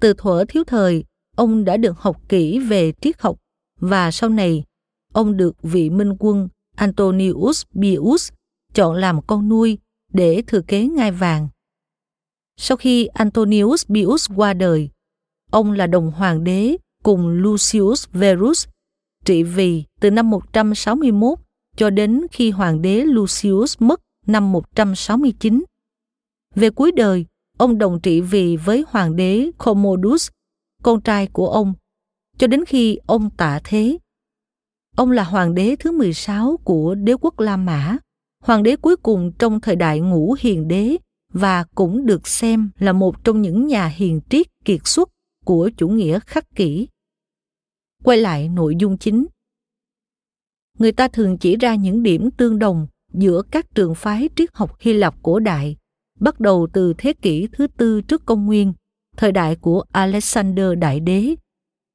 Từ 0.00 0.14
thuở 0.18 0.44
thiếu 0.48 0.64
thời, 0.64 1.04
ông 1.36 1.64
đã 1.64 1.76
được 1.76 1.98
học 1.98 2.28
kỹ 2.28 2.58
về 2.58 2.92
triết 3.00 3.20
học 3.20 3.38
và 3.80 4.10
sau 4.10 4.30
này 4.30 4.64
ông 5.12 5.36
được 5.36 5.62
vị 5.62 5.90
minh 5.90 6.16
quân 6.18 6.48
Antonius 6.76 7.62
Pius 7.80 8.32
chọn 8.74 8.94
làm 8.94 9.22
con 9.22 9.48
nuôi 9.48 9.78
để 10.12 10.42
thừa 10.46 10.60
kế 10.60 10.86
ngai 10.86 11.12
vàng. 11.12 11.48
Sau 12.56 12.76
khi 12.76 13.06
Antonius 13.06 13.86
Pius 13.86 14.30
qua 14.36 14.54
đời, 14.54 14.90
ông 15.50 15.72
là 15.72 15.86
đồng 15.86 16.10
hoàng 16.10 16.44
đế 16.44 16.76
cùng 17.02 17.28
Lucius 17.28 18.06
Verus 18.12 18.66
trị 19.24 19.42
vì 19.42 19.84
từ 20.00 20.10
năm 20.10 20.30
161 20.30 21.38
cho 21.76 21.90
đến 21.90 22.26
khi 22.32 22.50
hoàng 22.50 22.82
đế 22.82 23.04
Lucius 23.04 23.76
mất 23.78 24.00
năm 24.26 24.52
169. 24.52 25.64
Về 26.54 26.70
cuối 26.70 26.92
đời, 26.92 27.26
ông 27.58 27.78
đồng 27.78 28.00
trị 28.00 28.20
vì 28.20 28.56
với 28.56 28.84
hoàng 28.88 29.16
đế 29.16 29.50
Commodus, 29.58 30.28
con 30.82 31.00
trai 31.00 31.26
của 31.26 31.48
ông, 31.48 31.74
cho 32.38 32.46
đến 32.46 32.64
khi 32.64 32.98
ông 33.06 33.30
tạ 33.30 33.60
thế. 33.64 33.98
Ông 34.96 35.10
là 35.10 35.24
hoàng 35.24 35.54
đế 35.54 35.76
thứ 35.78 35.92
16 35.92 36.56
của 36.64 36.94
đế 36.94 37.14
quốc 37.20 37.40
La 37.40 37.56
Mã, 37.56 37.96
hoàng 38.42 38.62
đế 38.62 38.76
cuối 38.76 38.96
cùng 38.96 39.32
trong 39.38 39.60
thời 39.60 39.76
đại 39.76 40.00
ngũ 40.00 40.36
hiền 40.40 40.68
đế 40.68 40.96
và 41.32 41.64
cũng 41.74 42.06
được 42.06 42.28
xem 42.28 42.70
là 42.78 42.92
một 42.92 43.24
trong 43.24 43.42
những 43.42 43.66
nhà 43.66 43.86
hiền 43.86 44.20
triết 44.30 44.46
kiệt 44.64 44.80
xuất 44.84 45.08
của 45.44 45.70
chủ 45.76 45.88
nghĩa 45.88 46.18
khắc 46.26 46.54
kỷ. 46.54 46.88
Quay 48.04 48.18
lại 48.18 48.48
nội 48.48 48.76
dung 48.78 48.98
chính. 48.98 49.26
Người 50.78 50.92
ta 50.92 51.08
thường 51.08 51.38
chỉ 51.38 51.56
ra 51.56 51.74
những 51.74 52.02
điểm 52.02 52.30
tương 52.30 52.58
đồng 52.58 52.86
giữa 53.12 53.42
các 53.50 53.74
trường 53.74 53.94
phái 53.94 54.28
triết 54.36 54.50
học 54.54 54.76
Hy 54.80 54.92
Lạp 54.92 55.22
cổ 55.22 55.38
đại, 55.38 55.76
bắt 56.20 56.40
đầu 56.40 56.68
từ 56.72 56.94
thế 56.98 57.12
kỷ 57.12 57.48
thứ 57.52 57.66
tư 57.66 58.00
trước 58.00 58.26
công 58.26 58.46
nguyên, 58.46 58.72
thời 59.16 59.32
đại 59.32 59.56
của 59.56 59.84
Alexander 59.92 60.66
Đại 60.78 61.00
Đế, 61.00 61.34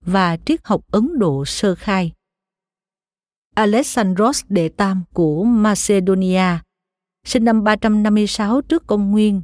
và 0.06 0.38
triết 0.46 0.60
học 0.64 0.82
Ấn 0.92 1.20
Độ 1.20 1.46
sơ 1.46 1.76
khai. 1.76 2.12
Alexandros 3.56 4.44
đệ 4.50 4.70
tam 4.70 5.04
của 5.14 5.44
Macedonia, 5.44 6.60
sinh 7.26 7.46
năm 7.46 7.64
356 7.64 8.62
trước 8.62 8.88
công 8.88 9.12
nguyên, 9.12 9.42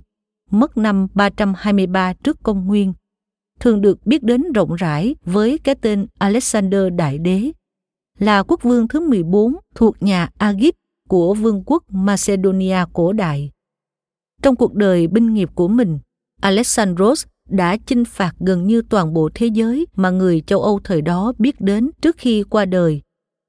mất 0.52 0.78
năm 0.78 1.08
323 1.14 2.14
trước 2.14 2.44
công 2.44 2.68
nguyên, 2.68 2.94
thường 3.60 3.82
được 3.82 4.06
biết 4.06 4.24
đến 4.24 4.52
rộng 4.52 4.76
rãi 4.76 5.16
với 5.26 5.58
cái 5.58 5.76
tên 5.76 6.08
Alexander 6.20 6.82
Đại 6.96 7.18
Đế, 7.18 7.52
là 8.20 8.44
quốc 8.44 8.64
vương 8.64 8.88
thứ 8.88 9.10
14 9.10 9.56
thuộc 9.76 10.04
nhà 10.04 10.30
Agip 10.38 10.76
của 11.08 11.34
vương 11.34 11.64
quốc 11.66 11.84
Macedonia 11.90 12.78
cổ 12.94 13.14
đại. 13.14 13.52
Trong 14.42 14.56
cuộc 14.56 14.74
đời 14.74 15.08
binh 15.08 15.34
nghiệp 15.34 15.50
của 15.56 15.68
mình, 15.68 16.00
Alexandros 16.42 17.26
đã 17.54 17.78
chinh 17.86 18.06
phạt 18.06 18.36
gần 18.40 18.68
như 18.68 18.82
toàn 18.90 19.14
bộ 19.14 19.30
thế 19.36 19.48
giới 19.48 19.86
mà 19.96 20.10
người 20.10 20.42
châu 20.42 20.62
Âu 20.62 20.80
thời 20.84 21.02
đó 21.02 21.34
biết 21.38 21.62
đến 21.62 21.90
trước 22.02 22.18
khi 22.18 22.44
qua 22.44 22.66
đời, 22.66 23.02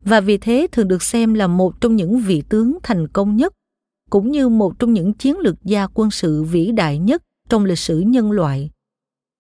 và 0.04 0.20
vì 0.20 0.38
thế 0.38 0.66
thường 0.72 0.88
được 0.88 1.02
xem 1.02 1.34
là 1.34 1.46
một 1.46 1.80
trong 1.80 1.96
những 1.96 2.18
vị 2.18 2.42
tướng 2.48 2.78
thành 2.82 3.08
công 3.08 3.36
nhất, 3.36 3.52
cũng 4.10 4.30
như 4.30 4.48
một 4.48 4.78
trong 4.78 4.92
những 4.92 5.12
chiến 5.12 5.38
lược 5.38 5.54
gia 5.64 5.86
quân 5.86 6.10
sự 6.10 6.42
vĩ 6.42 6.72
đại 6.72 6.98
nhất 6.98 7.22
trong 7.48 7.64
lịch 7.64 7.78
sử 7.78 7.98
nhân 8.00 8.30
loại. 8.30 8.70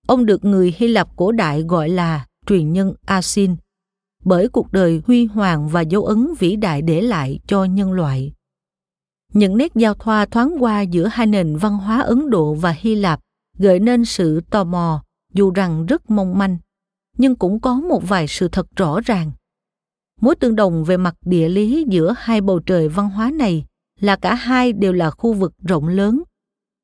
Ông 0.06 0.26
được 0.26 0.44
người 0.44 0.74
Hy 0.76 0.88
Lạp 0.88 1.16
cổ 1.16 1.32
đại 1.32 1.62
gọi 1.62 1.88
là 1.88 2.26
truyền 2.46 2.72
nhân 2.72 2.94
Asin, 3.06 3.56
bởi 4.24 4.48
cuộc 4.48 4.72
đời 4.72 5.02
huy 5.06 5.24
hoàng 5.24 5.68
và 5.68 5.80
dấu 5.80 6.04
ấn 6.04 6.28
vĩ 6.38 6.56
đại 6.56 6.82
để 6.82 7.00
lại 7.00 7.38
cho 7.46 7.64
nhân 7.64 7.92
loại. 7.92 8.32
Những 9.32 9.56
nét 9.56 9.72
giao 9.74 9.94
thoa 9.94 10.26
thoáng 10.26 10.56
qua 10.60 10.82
giữa 10.82 11.06
hai 11.06 11.26
nền 11.26 11.56
văn 11.56 11.78
hóa 11.78 12.00
Ấn 12.00 12.30
Độ 12.30 12.54
và 12.54 12.74
Hy 12.78 12.94
Lạp 12.94 13.20
gợi 13.58 13.80
nên 13.80 14.04
sự 14.04 14.40
tò 14.50 14.64
mò, 14.64 15.04
dù 15.32 15.50
rằng 15.50 15.86
rất 15.86 16.10
mong 16.10 16.38
manh, 16.38 16.58
nhưng 17.18 17.36
cũng 17.36 17.60
có 17.60 17.74
một 17.74 18.08
vài 18.08 18.28
sự 18.28 18.48
thật 18.48 18.66
rõ 18.76 19.00
ràng. 19.00 19.32
Mối 20.20 20.36
tương 20.36 20.56
đồng 20.56 20.84
về 20.84 20.96
mặt 20.96 21.14
địa 21.24 21.48
lý 21.48 21.84
giữa 21.88 22.14
hai 22.18 22.40
bầu 22.40 22.58
trời 22.58 22.88
văn 22.88 23.10
hóa 23.10 23.30
này 23.30 23.64
là 24.00 24.16
cả 24.16 24.34
hai 24.34 24.72
đều 24.72 24.92
là 24.92 25.10
khu 25.10 25.32
vực 25.32 25.52
rộng 25.58 25.88
lớn, 25.88 26.22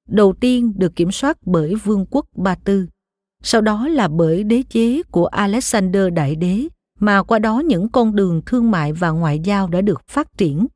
đầu 0.09 0.33
tiên 0.41 0.73
được 0.77 0.97
kiểm 0.97 1.13
soát 1.13 1.39
bởi 1.47 1.75
vương 1.75 2.07
quốc 2.11 2.27
ba 2.37 2.55
tư, 2.55 2.87
sau 3.43 3.61
đó 3.61 3.89
là 3.89 4.09
bởi 4.09 4.45
đế 4.45 4.63
chế 4.63 5.03
của 5.03 5.27
alexander 5.27 6.03
đại 6.15 6.37
đế, 6.37 6.69
mà 6.99 7.23
qua 7.23 7.39
đó 7.39 7.61
những 7.61 7.89
con 7.89 8.17
đường 8.17 8.43
thương 8.47 8.71
mại 8.71 8.93
và 8.93 9.11
ngoại 9.11 9.39
giao 9.39 9.69
đã 9.69 9.81
được 9.81 10.09
phát 10.09 10.39
triển. 10.39 10.67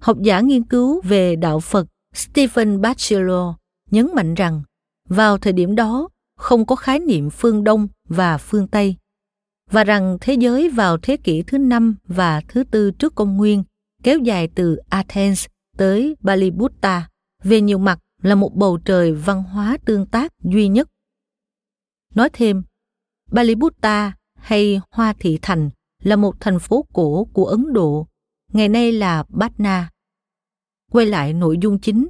Học 0.00 0.18
giả 0.20 0.40
nghiên 0.40 0.64
cứu 0.64 1.00
về 1.00 1.36
đạo 1.36 1.60
phật 1.60 1.86
stephen 2.14 2.80
batchelor 2.80 3.54
nhấn 3.90 4.08
mạnh 4.14 4.34
rằng 4.34 4.62
vào 5.08 5.38
thời 5.38 5.52
điểm 5.52 5.74
đó 5.74 6.08
không 6.36 6.66
có 6.66 6.76
khái 6.76 6.98
niệm 6.98 7.30
phương 7.30 7.64
Đông 7.64 7.88
và 8.08 8.38
phương 8.38 8.68
Tây 8.68 8.96
và 9.70 9.84
rằng 9.84 10.18
thế 10.20 10.34
giới 10.34 10.68
vào 10.68 10.98
thế 10.98 11.16
kỷ 11.16 11.42
thứ 11.42 11.58
năm 11.58 11.96
và 12.04 12.40
thứ 12.48 12.64
tư 12.64 12.90
trước 12.90 13.14
công 13.14 13.36
nguyên 13.36 13.64
kéo 14.02 14.18
dài 14.18 14.48
từ 14.54 14.76
Athens 14.88 15.46
tới 15.76 16.16
Balibutta 16.20 17.08
về 17.42 17.60
nhiều 17.60 17.78
mặt 17.78 17.98
là 18.22 18.34
một 18.34 18.54
bầu 18.54 18.78
trời 18.84 19.12
văn 19.12 19.42
hóa 19.42 19.78
tương 19.84 20.06
tác 20.06 20.32
duy 20.40 20.68
nhất. 20.68 20.88
Nói 22.14 22.28
thêm, 22.32 22.62
Balibutta 23.30 24.12
hay 24.34 24.80
Hoa 24.90 25.14
Thị 25.18 25.38
Thành 25.42 25.70
là 26.02 26.16
một 26.16 26.40
thành 26.40 26.58
phố 26.58 26.84
cổ 26.92 27.24
của 27.32 27.44
Ấn 27.44 27.72
Độ, 27.72 28.06
ngày 28.52 28.68
nay 28.68 28.92
là 28.92 29.24
Patna 29.40 29.90
Quay 30.92 31.06
lại 31.06 31.32
nội 31.32 31.58
dung 31.62 31.78
chính. 31.78 32.08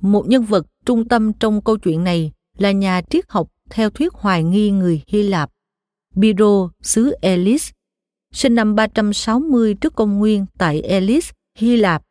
Một 0.00 0.28
nhân 0.28 0.44
vật 0.44 0.66
trung 0.84 1.08
tâm 1.08 1.32
trong 1.32 1.60
câu 1.60 1.76
chuyện 1.76 2.04
này 2.04 2.32
là 2.58 2.72
nhà 2.72 3.02
triết 3.10 3.24
học 3.28 3.48
theo 3.70 3.90
thuyết 3.90 4.12
hoài 4.12 4.44
nghi 4.44 4.70
người 4.70 5.02
Hy 5.06 5.22
Lạp, 5.22 5.50
Pyrrho 6.14 6.70
xứ 6.82 7.14
Elis, 7.20 7.70
sinh 8.32 8.54
năm 8.54 8.74
360 8.74 9.74
trước 9.74 9.94
công 9.94 10.18
nguyên 10.18 10.46
tại 10.58 10.80
Elis, 10.80 11.30
Hy 11.58 11.76
Lạp, 11.76 12.02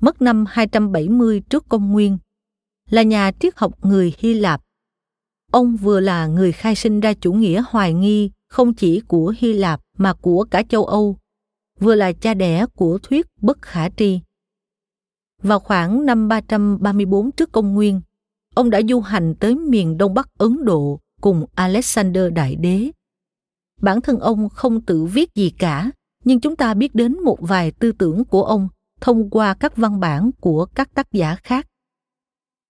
mất 0.00 0.22
năm 0.22 0.44
270 0.48 1.42
trước 1.50 1.68
công 1.68 1.92
nguyên, 1.92 2.18
là 2.90 3.02
nhà 3.02 3.32
triết 3.40 3.56
học 3.56 3.84
người 3.84 4.14
Hy 4.18 4.34
Lạp. 4.34 4.60
Ông 5.52 5.76
vừa 5.76 6.00
là 6.00 6.26
người 6.26 6.52
khai 6.52 6.74
sinh 6.74 7.00
ra 7.00 7.14
chủ 7.14 7.32
nghĩa 7.32 7.62
hoài 7.68 7.94
nghi 7.94 8.30
không 8.48 8.74
chỉ 8.74 9.00
của 9.00 9.34
Hy 9.38 9.52
Lạp 9.52 9.80
mà 9.98 10.14
của 10.14 10.44
cả 10.50 10.62
châu 10.68 10.84
Âu, 10.84 11.16
vừa 11.80 11.94
là 11.94 12.12
cha 12.12 12.34
đẻ 12.34 12.66
của 12.74 12.98
thuyết 13.02 13.26
bất 13.40 13.62
khả 13.62 13.88
tri. 13.88 14.20
Vào 15.42 15.60
khoảng 15.60 16.06
năm 16.06 16.28
334 16.28 17.32
trước 17.32 17.52
công 17.52 17.74
nguyên, 17.74 18.00
ông 18.54 18.70
đã 18.70 18.80
du 18.88 19.00
hành 19.00 19.34
tới 19.34 19.56
miền 19.56 19.98
Đông 19.98 20.14
Bắc 20.14 20.28
Ấn 20.38 20.64
Độ 20.64 21.00
cùng 21.20 21.46
Alexander 21.54 22.32
Đại 22.32 22.56
Đế. 22.56 22.90
Bản 23.80 24.00
thân 24.00 24.18
ông 24.18 24.48
không 24.48 24.80
tự 24.80 25.04
viết 25.04 25.34
gì 25.34 25.50
cả, 25.50 25.90
nhưng 26.24 26.40
chúng 26.40 26.56
ta 26.56 26.74
biết 26.74 26.94
đến 26.94 27.20
một 27.24 27.38
vài 27.40 27.70
tư 27.70 27.92
tưởng 27.92 28.24
của 28.24 28.44
ông 28.44 28.68
thông 29.00 29.30
qua 29.30 29.54
các 29.54 29.76
văn 29.76 30.00
bản 30.00 30.30
của 30.40 30.66
các 30.66 30.94
tác 30.94 31.12
giả 31.12 31.36
khác. 31.42 31.66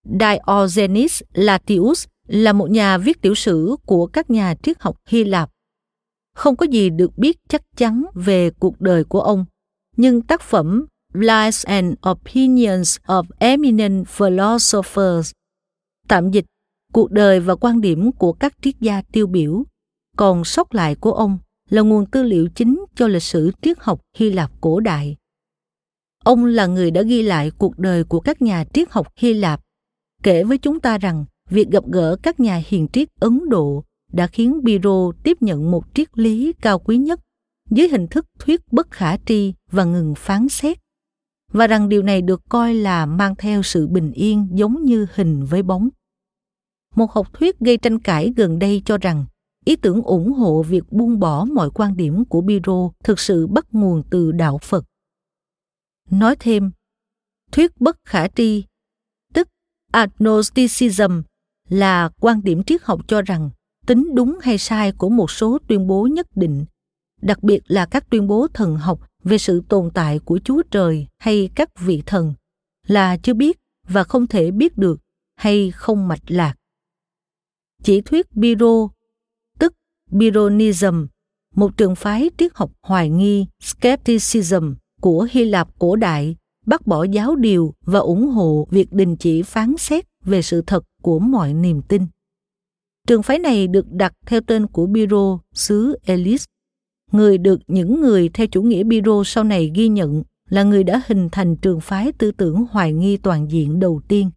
Diogenes 0.05 1.23
latius 1.33 2.07
là 2.27 2.53
một 2.53 2.71
nhà 2.71 2.99
viết 2.99 3.23
tiểu 3.23 3.35
sử 3.35 3.77
của 3.87 4.07
các 4.07 4.31
nhà 4.31 4.55
triết 4.63 4.81
học 4.81 4.97
Hy 5.07 5.25
Lạp. 5.25 5.51
Không 6.35 6.57
có 6.57 6.67
gì 6.67 6.91
được 6.91 7.19
biết 7.19 7.39
chắc 7.49 7.63
chắn 7.77 8.05
về 8.15 8.51
cuộc 8.51 8.81
đời 8.81 9.05
của 9.05 9.21
ông, 9.21 9.45
nhưng 9.97 10.23
tác 10.23 10.41
phẩm 10.41 10.87
Lives 11.15 11.67
and 11.67 11.95
Opinions 12.11 12.97
of 13.07 13.25
Eminent 13.39 14.09
Philosophers. 14.09 15.33
Tạm 16.09 16.31
dịch 16.31 16.45
cuộc 16.93 17.11
đời 17.11 17.41
và 17.41 17.55
quan 17.55 17.81
điểm 17.81 18.13
của 18.13 18.33
các 18.33 18.55
triết 18.63 18.75
gia 18.81 19.03
tiêu 19.03 19.27
biểu. 19.27 19.65
Còn 20.17 20.45
sót 20.45 20.75
lại 20.75 20.95
của 20.95 21.13
ông 21.13 21.39
là 21.71 21.83
nguồn 21.83 22.07
tư 22.07 22.23
liệu 22.23 22.49
chính 22.55 22.85
cho 22.95 23.09
lịch 23.09 23.23
sử 23.23 23.51
triết 23.63 23.77
học 23.81 24.01
Hy 24.17 24.31
Lạp 24.31 24.51
cổ 24.61 24.81
đại. 24.81 25.17
Ông 26.25 26.45
là 26.45 26.67
người 26.67 26.91
đã 26.91 27.03
ghi 27.03 27.23
lại 27.23 27.51
cuộc 27.59 27.79
đời 27.79 28.05
của 28.05 28.21
các 28.21 28.43
nhà 28.43 28.65
triết 28.75 28.91
học 28.91 29.07
Hy 29.17 29.35
Lạp, 29.35 29.61
kể 30.23 30.45
với 30.45 30.59
chúng 30.59 30.81
ta 30.81 30.99
rằng 30.99 31.25
việc 31.51 31.69
gặp 31.71 31.85
gỡ 31.87 32.17
các 32.23 32.41
nhà 32.41 32.63
hiền 32.67 32.89
triết 32.93 33.09
Ấn 33.21 33.49
Độ 33.49 33.85
đã 34.13 34.27
khiến 34.27 34.65
biro 34.65 35.13
tiếp 35.23 35.37
nhận 35.41 35.71
một 35.71 35.85
triết 35.95 36.19
lý 36.19 36.53
cao 36.61 36.79
quý 36.79 36.97
nhất 36.97 37.21
dưới 37.71 37.89
hình 37.89 38.07
thức 38.07 38.27
thuyết 38.39 38.73
bất 38.73 38.91
khả 38.91 39.17
tri 39.27 39.55
và 39.71 39.85
ngừng 39.85 40.15
phán 40.15 40.49
xét 40.49 40.82
và 41.53 41.67
rằng 41.67 41.89
điều 41.89 42.03
này 42.03 42.23
được 42.23 42.43
coi 42.49 42.75
là 42.75 43.07
mang 43.07 43.37
theo 43.37 43.63
sự 43.63 43.87
bình 43.87 44.13
yên 44.13 44.49
giống 44.53 44.85
như 44.85 45.07
hình 45.15 45.45
với 45.45 45.63
bóng. 45.63 45.89
Một 46.95 47.13
học 47.13 47.33
thuyết 47.33 47.59
gây 47.61 47.77
tranh 47.77 47.99
cãi 47.99 48.33
gần 48.37 48.59
đây 48.59 48.83
cho 48.85 48.99
rằng 48.99 49.25
ý 49.65 49.77
tưởng 49.77 50.03
ủng 50.03 50.33
hộ 50.33 50.63
việc 50.63 50.93
buông 50.93 51.19
bỏ 51.19 51.45
mọi 51.45 51.71
quan 51.71 51.97
điểm 51.97 52.25
của 52.25 52.41
Biro 52.41 52.91
thực 53.05 53.21
sự 53.21 53.47
bắt 53.47 53.67
nguồn 53.73 54.03
từ 54.11 54.33
đạo 54.33 54.59
Phật. 54.59 54.85
Nói 56.11 56.37
thêm, 56.41 56.71
thuyết 57.53 57.81
bất 57.81 57.97
khả 58.05 58.29
tri, 58.29 58.65
tức 59.35 59.49
agnosticism, 59.93 61.23
là 61.69 62.11
quan 62.21 62.43
điểm 62.43 62.63
triết 62.63 62.83
học 62.83 63.01
cho 63.09 63.23
rằng 63.23 63.51
tính 63.87 64.15
đúng 64.15 64.39
hay 64.43 64.59
sai 64.59 64.93
của 64.93 65.09
một 65.09 65.31
số 65.31 65.59
tuyên 65.69 65.87
bố 65.87 66.07
nhất 66.07 66.27
định, 66.35 66.65
đặc 67.23 67.43
biệt 67.43 67.61
là 67.67 67.87
các 67.87 68.11
tuyên 68.11 68.27
bố 68.27 68.49
thần 68.55 68.77
học 68.77 69.09
về 69.25 69.39
sự 69.39 69.63
tồn 69.69 69.91
tại 69.95 70.19
của 70.19 70.41
Chúa 70.45 70.63
Trời 70.71 71.07
hay 71.19 71.51
các 71.55 71.69
vị 71.81 72.03
thần 72.07 72.35
là 72.87 73.17
chưa 73.17 73.35
biết 73.35 73.59
và 73.89 74.05
không 74.05 74.27
thể 74.27 74.51
biết 74.51 74.79
được 74.79 75.01
hay 75.37 75.71
không 75.71 76.09
mạch 76.09 76.23
lạc. 76.27 76.55
Chỉ 77.83 78.01
thuyết 78.01 78.37
Biro 78.37 78.89
tức 79.59 79.75
Bironism 80.11 81.07
một 81.55 81.77
trường 81.77 81.97
phái 81.97 82.31
triết 82.39 82.55
học 82.55 82.73
hoài 82.83 83.11
nghi 83.11 83.47
skepticism 83.61 84.73
của 85.01 85.29
Hy 85.31 85.45
Lạp 85.45 85.79
cổ 85.79 85.97
đại, 85.97 86.37
bác 86.67 86.87
bỏ 86.87 87.05
giáo 87.05 87.37
điều 87.37 87.75
và 87.85 87.99
ủng 87.99 88.27
hộ 88.27 88.67
việc 88.71 88.93
đình 88.93 89.17
chỉ 89.17 89.43
phán 89.43 89.75
xét 89.79 90.05
về 90.25 90.43
sự 90.43 90.63
thật 90.67 90.85
của 91.03 91.19
mọi 91.19 91.55
niềm 91.55 91.83
tin. 91.83 92.07
Trường 93.07 93.23
phái 93.23 93.39
này 93.39 93.69
được 93.69 93.93
đặt 93.93 94.13
theo 94.27 94.41
tên 94.47 94.67
của 94.67 94.87
Biro 94.87 95.39
xứ 95.55 95.99
Elis 96.05 96.45
người 97.15 97.39
được 97.39 97.61
những 97.67 98.01
người 98.01 98.29
theo 98.29 98.47
chủ 98.47 98.63
nghĩa 98.63 98.85
Biro 98.85 99.23
sau 99.25 99.45
này 99.45 99.71
ghi 99.75 99.89
nhận 99.89 100.23
là 100.49 100.63
người 100.63 100.85
đã 100.85 101.03
hình 101.07 101.29
thành 101.33 101.57
trường 101.57 101.81
phái 101.81 102.13
tư 102.13 102.33
tưởng 102.33 102.65
hoài 102.71 102.93
nghi 102.93 103.17
toàn 103.17 103.51
diện 103.51 103.81
đầu 103.81 104.01
tiên. 104.09 104.31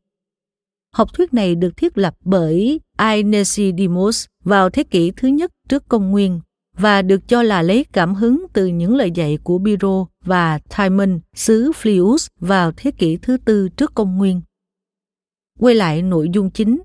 Học 0.93 1.13
thuyết 1.13 1.33
này 1.33 1.55
được 1.55 1.77
thiết 1.77 1.97
lập 1.97 2.15
bởi 2.23 2.79
Aenesidimos 2.97 4.25
vào 4.43 4.69
thế 4.69 4.83
kỷ 4.83 5.11
thứ 5.11 5.27
nhất 5.27 5.51
trước 5.69 5.87
công 5.87 6.11
nguyên 6.11 6.39
và 6.77 7.01
được 7.01 7.27
cho 7.27 7.43
là 7.43 7.61
lấy 7.61 7.85
cảm 7.93 8.15
hứng 8.15 8.45
từ 8.53 8.65
những 8.65 8.95
lời 8.95 9.11
dạy 9.11 9.37
của 9.43 9.57
Biro 9.57 10.05
và 10.25 10.59
Timon 10.77 11.19
xứ 11.35 11.71
Phlius 11.75 12.27
vào 12.39 12.71
thế 12.77 12.91
kỷ 12.91 13.17
thứ 13.17 13.37
tư 13.45 13.69
trước 13.69 13.91
công 13.95 14.17
nguyên. 14.17 14.41
Quay 15.59 15.75
lại 15.75 16.01
nội 16.01 16.29
dung 16.33 16.49
chính. 16.49 16.81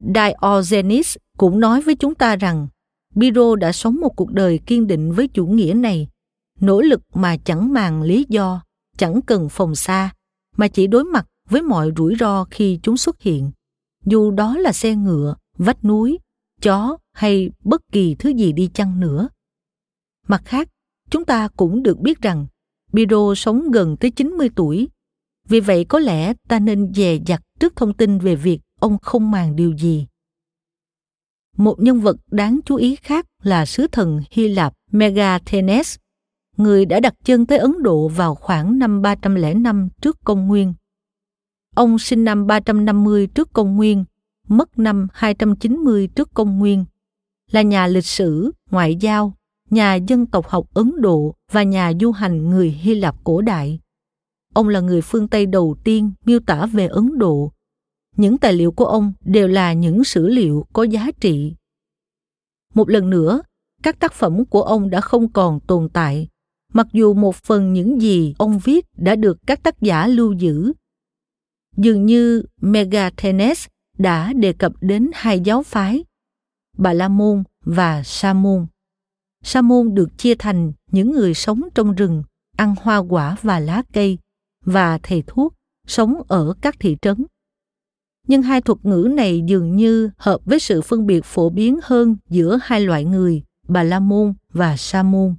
Diogenes 0.00 1.16
cũng 1.38 1.60
nói 1.60 1.80
với 1.80 1.94
chúng 1.96 2.14
ta 2.14 2.36
rằng 2.36 2.68
Biro 3.14 3.56
đã 3.56 3.72
sống 3.72 4.00
một 4.00 4.16
cuộc 4.16 4.30
đời 4.30 4.60
kiên 4.66 4.86
định 4.86 5.12
với 5.12 5.28
chủ 5.28 5.46
nghĩa 5.46 5.74
này, 5.74 6.08
nỗ 6.60 6.80
lực 6.80 7.00
mà 7.14 7.36
chẳng 7.36 7.72
màng 7.72 8.02
lý 8.02 8.26
do, 8.28 8.62
chẳng 8.98 9.20
cần 9.26 9.48
phòng 9.48 9.74
xa, 9.74 10.12
mà 10.56 10.68
chỉ 10.68 10.86
đối 10.86 11.04
mặt 11.04 11.26
với 11.48 11.62
mọi 11.62 11.90
rủi 11.96 12.14
ro 12.20 12.44
khi 12.44 12.78
chúng 12.82 12.96
xuất 12.96 13.20
hiện, 13.20 13.50
dù 14.04 14.30
đó 14.30 14.56
là 14.58 14.72
xe 14.72 14.94
ngựa, 14.94 15.34
vách 15.58 15.84
núi, 15.84 16.18
chó 16.62 16.96
hay 17.12 17.50
bất 17.64 17.80
kỳ 17.92 18.14
thứ 18.14 18.30
gì 18.30 18.52
đi 18.52 18.70
chăng 18.74 19.00
nữa. 19.00 19.28
Mặt 20.26 20.42
khác, 20.44 20.68
chúng 21.10 21.24
ta 21.24 21.48
cũng 21.48 21.82
được 21.82 21.98
biết 21.98 22.20
rằng 22.20 22.46
Biro 22.92 23.34
sống 23.36 23.70
gần 23.70 23.96
tới 23.96 24.10
90 24.10 24.50
tuổi. 24.56 24.88
Vì 25.48 25.60
vậy 25.60 25.84
có 25.84 25.98
lẽ 25.98 26.32
ta 26.48 26.58
nên 26.58 26.92
dè 26.94 27.18
dặt 27.26 27.42
trước 27.60 27.76
thông 27.76 27.94
tin 27.94 28.18
về 28.18 28.36
việc 28.36 28.60
ông 28.80 28.98
không 28.98 29.30
màng 29.30 29.56
điều 29.56 29.72
gì 29.72 30.06
một 31.56 31.80
nhân 31.80 32.00
vật 32.00 32.16
đáng 32.30 32.60
chú 32.64 32.76
ý 32.76 32.96
khác 32.96 33.26
là 33.42 33.66
sứ 33.66 33.86
thần 33.92 34.22
Hy 34.30 34.48
Lạp 34.48 34.72
Megathenes, 34.92 35.96
người 36.56 36.84
đã 36.84 37.00
đặt 37.00 37.14
chân 37.24 37.46
tới 37.46 37.58
Ấn 37.58 37.82
Độ 37.82 38.08
vào 38.08 38.34
khoảng 38.34 38.78
năm 38.78 39.02
305 39.02 39.88
trước 40.00 40.18
công 40.24 40.46
nguyên. 40.48 40.74
Ông 41.74 41.98
sinh 41.98 42.24
năm 42.24 42.46
350 42.46 43.26
trước 43.26 43.52
công 43.52 43.76
nguyên, 43.76 44.04
mất 44.48 44.78
năm 44.78 45.08
290 45.12 46.06
trước 46.06 46.34
công 46.34 46.58
nguyên, 46.58 46.84
là 47.50 47.62
nhà 47.62 47.86
lịch 47.86 48.06
sử, 48.06 48.52
ngoại 48.70 48.96
giao, 48.96 49.34
nhà 49.70 49.94
dân 49.94 50.26
tộc 50.26 50.48
học 50.48 50.66
Ấn 50.74 50.92
Độ 51.00 51.34
và 51.52 51.62
nhà 51.62 51.92
du 52.00 52.12
hành 52.12 52.50
người 52.50 52.70
Hy 52.70 52.94
Lạp 52.94 53.24
cổ 53.24 53.40
đại. 53.40 53.80
Ông 54.54 54.68
là 54.68 54.80
người 54.80 55.00
phương 55.00 55.28
Tây 55.28 55.46
đầu 55.46 55.76
tiên 55.84 56.12
miêu 56.24 56.40
tả 56.40 56.66
về 56.66 56.86
Ấn 56.86 57.18
Độ 57.18 57.52
những 58.16 58.38
tài 58.38 58.52
liệu 58.52 58.72
của 58.72 58.84
ông 58.84 59.12
đều 59.24 59.48
là 59.48 59.72
những 59.72 60.04
sử 60.04 60.28
liệu 60.28 60.66
có 60.72 60.82
giá 60.82 61.10
trị. 61.20 61.54
Một 62.74 62.88
lần 62.88 63.10
nữa, 63.10 63.42
các 63.82 64.00
tác 64.00 64.12
phẩm 64.12 64.44
của 64.44 64.62
ông 64.62 64.90
đã 64.90 65.00
không 65.00 65.32
còn 65.32 65.60
tồn 65.60 65.88
tại. 65.88 66.28
Mặc 66.72 66.86
dù 66.92 67.14
một 67.14 67.36
phần 67.36 67.72
những 67.72 68.00
gì 68.00 68.34
ông 68.38 68.58
viết 68.64 68.86
đã 68.96 69.16
được 69.16 69.38
các 69.46 69.62
tác 69.62 69.80
giả 69.80 70.06
lưu 70.06 70.32
giữ, 70.32 70.72
dường 71.76 72.06
như 72.06 72.44
megathenes 72.60 73.66
đã 73.98 74.32
đề 74.32 74.52
cập 74.52 74.72
đến 74.80 75.10
hai 75.14 75.40
giáo 75.40 75.62
phái 75.62 76.04
bà 76.78 76.92
la 76.92 77.08
môn 77.08 77.42
và 77.64 78.02
sa 78.02 78.32
môn 78.32 78.66
sa 79.44 79.62
môn 79.62 79.94
được 79.94 80.18
chia 80.18 80.34
thành 80.34 80.72
những 80.90 81.10
người 81.10 81.34
sống 81.34 81.62
trong 81.74 81.94
rừng, 81.94 82.22
ăn 82.56 82.74
hoa 82.80 82.98
quả 82.98 83.36
và 83.42 83.58
lá 83.58 83.82
cây, 83.92 84.18
và 84.64 84.98
thầy 85.02 85.22
thuốc 85.26 85.54
sống 85.86 86.22
ở 86.28 86.54
các 86.60 86.76
thị 86.78 86.96
trấn 87.02 87.26
nhưng 88.28 88.42
hai 88.42 88.60
thuật 88.60 88.78
ngữ 88.82 89.08
này 89.16 89.42
dường 89.46 89.76
như 89.76 90.10
hợp 90.16 90.40
với 90.44 90.58
sự 90.58 90.82
phân 90.82 91.06
biệt 91.06 91.24
phổ 91.24 91.50
biến 91.50 91.78
hơn 91.82 92.16
giữa 92.28 92.58
hai 92.62 92.80
loại 92.80 93.04
người, 93.04 93.42
Bà 93.68 93.82
La 93.82 94.00
Môn 94.00 94.34
và 94.52 94.76
Sa 94.76 95.02
Môn. 95.02 95.34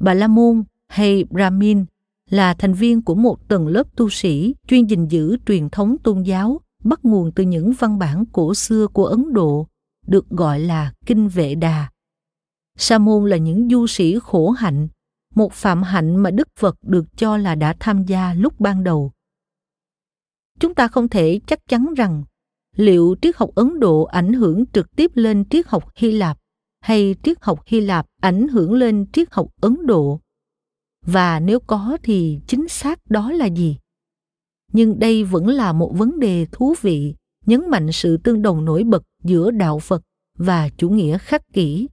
Bà 0.00 0.14
La 0.14 0.28
Môn 0.28 0.64
hay 0.88 1.24
Brahmin 1.24 1.84
là 2.30 2.54
thành 2.54 2.74
viên 2.74 3.02
của 3.02 3.14
một 3.14 3.48
tầng 3.48 3.68
lớp 3.68 3.96
tu 3.96 4.08
sĩ 4.08 4.54
chuyên 4.68 4.86
gìn 4.86 5.08
giữ 5.08 5.36
truyền 5.46 5.68
thống 5.68 5.96
tôn 6.02 6.22
giáo 6.22 6.60
bắt 6.84 7.04
nguồn 7.04 7.32
từ 7.32 7.44
những 7.44 7.72
văn 7.78 7.98
bản 7.98 8.24
cổ 8.32 8.54
xưa 8.54 8.86
của 8.86 9.06
Ấn 9.06 9.32
Độ, 9.32 9.66
được 10.06 10.28
gọi 10.30 10.60
là 10.60 10.92
Kinh 11.06 11.28
Vệ 11.28 11.54
Đà. 11.54 11.88
Sa 12.78 12.98
môn 12.98 13.30
là 13.30 13.36
những 13.36 13.68
du 13.70 13.86
sĩ 13.86 14.18
khổ 14.22 14.50
hạnh, 14.50 14.88
một 15.34 15.52
phạm 15.52 15.82
hạnh 15.82 16.16
mà 16.16 16.30
Đức 16.30 16.48
Phật 16.58 16.76
được 16.82 17.04
cho 17.16 17.36
là 17.36 17.54
đã 17.54 17.74
tham 17.80 18.04
gia 18.04 18.34
lúc 18.34 18.60
ban 18.60 18.84
đầu 18.84 19.12
chúng 20.60 20.74
ta 20.74 20.88
không 20.88 21.08
thể 21.08 21.40
chắc 21.46 21.58
chắn 21.68 21.94
rằng 21.96 22.24
liệu 22.76 23.16
triết 23.22 23.36
học 23.36 23.50
ấn 23.54 23.80
độ 23.80 24.04
ảnh 24.04 24.32
hưởng 24.32 24.64
trực 24.72 24.96
tiếp 24.96 25.10
lên 25.14 25.44
triết 25.48 25.66
học 25.66 25.92
hy 25.96 26.12
lạp 26.12 26.38
hay 26.80 27.14
triết 27.22 27.38
học 27.40 27.62
hy 27.66 27.80
lạp 27.80 28.06
ảnh 28.20 28.48
hưởng 28.48 28.72
lên 28.72 29.06
triết 29.12 29.32
học 29.32 29.48
ấn 29.60 29.86
độ? 29.86 30.20
Và 31.06 31.40
nếu 31.40 31.60
có 31.60 31.98
thì 32.02 32.40
chính 32.46 32.68
xác 32.68 33.10
đó 33.10 33.32
là 33.32 33.46
gì? 33.46 33.78
Nhưng 34.72 34.98
đây 34.98 35.24
vẫn 35.24 35.48
là 35.48 35.72
một 35.72 35.92
vấn 35.96 36.20
đề 36.20 36.46
thú 36.52 36.74
vị, 36.80 37.14
nhấn 37.46 37.70
mạnh 37.70 37.92
sự 37.92 38.16
tương 38.16 38.42
đồng 38.42 38.64
nổi 38.64 38.84
bật 38.84 39.02
giữa 39.22 39.50
đạo 39.50 39.78
phật 39.78 40.02
và 40.38 40.68
chủ 40.76 40.88
nghĩa 40.88 41.18
khắc 41.18 41.42
kỷ. 41.52 41.88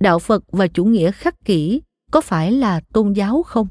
Đạo 0.00 0.18
phật 0.18 0.44
và 0.48 0.66
chủ 0.66 0.84
nghĩa 0.84 1.12
khắc 1.12 1.44
kỷ 1.44 1.80
có 2.10 2.20
phải 2.20 2.52
là 2.52 2.80
tôn 2.92 3.12
giáo 3.12 3.42
không? 3.42 3.68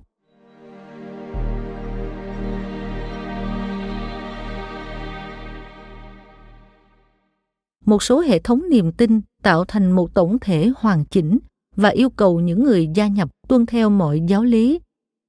Một 7.86 8.04
số 8.04 8.20
hệ 8.20 8.40
thống 8.40 8.70
niềm 8.70 8.92
tin 8.92 9.22
tạo 9.44 9.66
thành 9.66 9.92
một 9.92 10.14
tổng 10.14 10.38
thể 10.40 10.72
hoàn 10.76 11.06
chỉnh 11.06 11.40
và 11.76 11.90
yêu 11.90 12.10
cầu 12.10 12.40
những 12.40 12.64
người 12.64 12.90
gia 12.96 13.08
nhập 13.08 13.30
tuân 13.48 13.66
theo 13.66 13.90
mọi 13.90 14.22
giáo 14.28 14.44
lý, 14.44 14.80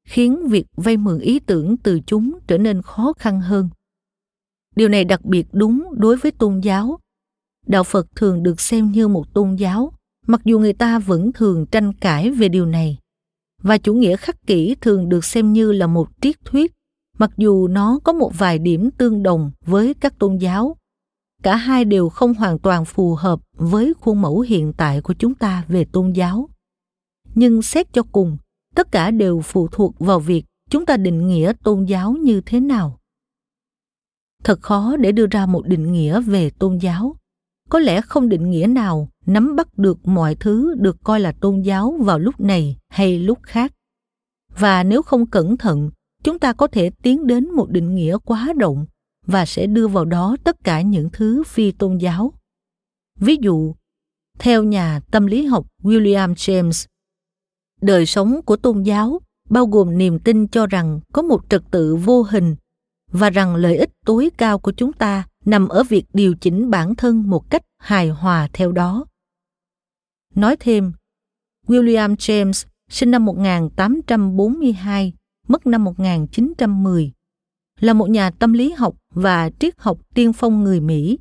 khiến 0.08 0.48
việc 0.48 0.66
vay 0.76 0.96
mượn 0.96 1.18
ý 1.18 1.38
tưởng 1.38 1.76
từ 1.76 2.00
chúng 2.06 2.38
trở 2.46 2.58
nên 2.58 2.82
khó 2.82 3.12
khăn 3.18 3.40
hơn. 3.40 3.68
Điều 4.76 4.88
này 4.88 5.04
đặc 5.04 5.24
biệt 5.24 5.46
đúng 5.52 5.84
đối 5.92 6.16
với 6.16 6.32
tôn 6.32 6.60
giáo. 6.60 6.98
Đạo 7.66 7.84
phật 7.84 8.06
thường 8.16 8.42
được 8.42 8.60
xem 8.60 8.90
như 8.90 9.08
một 9.08 9.34
tôn 9.34 9.54
giáo, 9.54 9.92
mặc 10.26 10.40
dù 10.44 10.58
người 10.58 10.72
ta 10.72 10.98
vẫn 10.98 11.32
thường 11.32 11.66
tranh 11.66 11.92
cãi 11.92 12.30
về 12.30 12.48
điều 12.48 12.66
này. 12.66 12.98
Và 13.62 13.78
chủ 13.78 13.94
nghĩa 13.94 14.16
khắc 14.16 14.46
kỷ 14.46 14.74
thường 14.80 15.08
được 15.08 15.24
xem 15.24 15.52
như 15.52 15.72
là 15.72 15.86
một 15.86 16.08
triết 16.20 16.44
thuyết, 16.44 16.72
mặc 17.18 17.30
dù 17.36 17.68
nó 17.68 17.98
có 18.04 18.12
một 18.12 18.32
vài 18.38 18.58
điểm 18.58 18.90
tương 18.90 19.22
đồng 19.22 19.50
với 19.66 19.94
các 19.94 20.18
tôn 20.18 20.36
giáo 20.36 20.76
cả 21.42 21.56
hai 21.56 21.84
đều 21.84 22.08
không 22.08 22.34
hoàn 22.34 22.58
toàn 22.58 22.84
phù 22.84 23.14
hợp 23.14 23.40
với 23.52 23.94
khuôn 24.00 24.20
mẫu 24.20 24.40
hiện 24.40 24.72
tại 24.72 25.00
của 25.00 25.14
chúng 25.14 25.34
ta 25.34 25.64
về 25.68 25.84
tôn 25.84 26.12
giáo. 26.12 26.48
Nhưng 27.34 27.62
xét 27.62 27.92
cho 27.92 28.02
cùng, 28.02 28.36
tất 28.74 28.92
cả 28.92 29.10
đều 29.10 29.40
phụ 29.40 29.68
thuộc 29.68 29.98
vào 29.98 30.20
việc 30.20 30.44
chúng 30.70 30.86
ta 30.86 30.96
định 30.96 31.28
nghĩa 31.28 31.52
tôn 31.64 31.84
giáo 31.84 32.12
như 32.12 32.40
thế 32.40 32.60
nào. 32.60 32.98
Thật 34.44 34.62
khó 34.62 34.96
để 34.96 35.12
đưa 35.12 35.26
ra 35.26 35.46
một 35.46 35.66
định 35.66 35.92
nghĩa 35.92 36.20
về 36.20 36.50
tôn 36.50 36.78
giáo. 36.78 37.16
Có 37.68 37.78
lẽ 37.78 38.00
không 38.00 38.28
định 38.28 38.50
nghĩa 38.50 38.66
nào 38.66 39.08
nắm 39.26 39.56
bắt 39.56 39.78
được 39.78 40.08
mọi 40.08 40.34
thứ 40.34 40.74
được 40.78 40.96
coi 41.04 41.20
là 41.20 41.32
tôn 41.32 41.60
giáo 41.60 41.96
vào 42.00 42.18
lúc 42.18 42.40
này 42.40 42.76
hay 42.88 43.18
lúc 43.18 43.38
khác. 43.42 43.72
Và 44.58 44.82
nếu 44.82 45.02
không 45.02 45.26
cẩn 45.26 45.56
thận, 45.56 45.90
chúng 46.24 46.38
ta 46.38 46.52
có 46.52 46.66
thể 46.66 46.90
tiến 47.02 47.26
đến 47.26 47.50
một 47.50 47.70
định 47.70 47.94
nghĩa 47.94 48.18
quá 48.24 48.52
rộng 48.60 48.86
và 49.26 49.46
sẽ 49.46 49.66
đưa 49.66 49.88
vào 49.88 50.04
đó 50.04 50.36
tất 50.44 50.64
cả 50.64 50.82
những 50.82 51.08
thứ 51.12 51.42
phi 51.46 51.72
tôn 51.72 51.98
giáo 51.98 52.32
ví 53.18 53.36
dụ 53.40 53.74
theo 54.38 54.62
nhà 54.64 55.00
tâm 55.10 55.26
lý 55.26 55.44
học 55.44 55.66
william 55.82 56.34
james 56.34 56.86
đời 57.80 58.06
sống 58.06 58.40
của 58.42 58.56
tôn 58.56 58.82
giáo 58.82 59.20
bao 59.50 59.66
gồm 59.66 59.98
niềm 59.98 60.18
tin 60.18 60.48
cho 60.48 60.66
rằng 60.66 61.00
có 61.12 61.22
một 61.22 61.40
trật 61.48 61.62
tự 61.70 61.96
vô 61.96 62.22
hình 62.22 62.56
và 63.10 63.30
rằng 63.30 63.56
lợi 63.56 63.76
ích 63.76 63.90
tối 64.06 64.30
cao 64.38 64.58
của 64.58 64.72
chúng 64.72 64.92
ta 64.92 65.24
nằm 65.44 65.68
ở 65.68 65.82
việc 65.82 66.04
điều 66.12 66.34
chỉnh 66.34 66.70
bản 66.70 66.94
thân 66.94 67.30
một 67.30 67.50
cách 67.50 67.62
hài 67.78 68.08
hòa 68.08 68.48
theo 68.52 68.72
đó. 68.72 69.04
Nói 70.34 70.56
thêm, 70.60 70.92
William 71.66 72.16
James 72.16 72.66
sinh 72.88 73.10
năm 73.10 73.24
1842, 73.24 75.12
mất 75.48 75.66
năm 75.66 75.84
1910, 75.84 77.12
là 77.82 77.92
một 77.92 78.10
nhà 78.10 78.30
tâm 78.30 78.52
lý 78.52 78.72
học 78.72 78.96
và 79.14 79.50
triết 79.60 79.74
học 79.78 79.98
tiên 80.14 80.32
phong 80.32 80.64
người 80.64 80.80
Mỹ. 80.80 81.18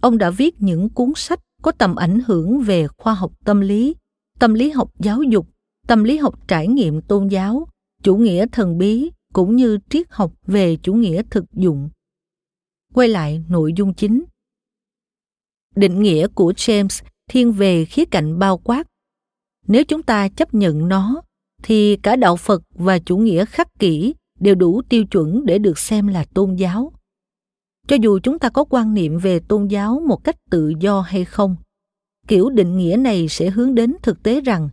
Ông 0.00 0.18
đã 0.18 0.30
viết 0.30 0.54
những 0.58 0.88
cuốn 0.88 1.12
sách 1.16 1.40
có 1.62 1.72
tầm 1.72 1.96
ảnh 1.96 2.20
hưởng 2.26 2.60
về 2.60 2.86
khoa 2.88 3.14
học 3.14 3.32
tâm 3.44 3.60
lý, 3.60 3.94
tâm 4.38 4.54
lý 4.54 4.70
học 4.70 4.90
giáo 4.98 5.22
dục, 5.22 5.48
tâm 5.86 6.04
lý 6.04 6.16
học 6.16 6.48
trải 6.48 6.68
nghiệm 6.68 7.00
tôn 7.00 7.28
giáo, 7.28 7.68
chủ 8.02 8.16
nghĩa 8.16 8.46
thần 8.52 8.78
bí 8.78 9.10
cũng 9.32 9.56
như 9.56 9.78
triết 9.90 10.06
học 10.10 10.32
về 10.46 10.76
chủ 10.82 10.94
nghĩa 10.94 11.22
thực 11.30 11.44
dụng. 11.52 11.90
Quay 12.94 13.08
lại 13.08 13.44
nội 13.48 13.72
dung 13.76 13.94
chính. 13.94 14.24
Định 15.76 16.02
nghĩa 16.02 16.26
của 16.28 16.52
James 16.52 17.04
thiên 17.30 17.52
về 17.52 17.84
khía 17.84 18.04
cạnh 18.04 18.38
bao 18.38 18.58
quát. 18.58 18.86
Nếu 19.66 19.84
chúng 19.84 20.02
ta 20.02 20.28
chấp 20.28 20.54
nhận 20.54 20.88
nó, 20.88 21.22
thì 21.62 21.96
cả 21.96 22.16
đạo 22.16 22.36
Phật 22.36 22.62
và 22.74 22.98
chủ 22.98 23.16
nghĩa 23.16 23.44
khắc 23.44 23.68
kỷ 23.78 24.14
đều 24.42 24.54
đủ 24.54 24.82
tiêu 24.88 25.04
chuẩn 25.04 25.46
để 25.46 25.58
được 25.58 25.78
xem 25.78 26.06
là 26.06 26.24
tôn 26.34 26.54
giáo. 26.54 26.92
Cho 27.88 27.96
dù 28.02 28.18
chúng 28.22 28.38
ta 28.38 28.48
có 28.48 28.64
quan 28.64 28.94
niệm 28.94 29.18
về 29.18 29.38
tôn 29.38 29.66
giáo 29.66 30.02
một 30.06 30.24
cách 30.24 30.36
tự 30.50 30.72
do 30.80 31.00
hay 31.00 31.24
không, 31.24 31.56
kiểu 32.28 32.50
định 32.50 32.76
nghĩa 32.76 32.96
này 32.96 33.28
sẽ 33.28 33.50
hướng 33.50 33.74
đến 33.74 33.94
thực 34.02 34.22
tế 34.22 34.40
rằng 34.40 34.68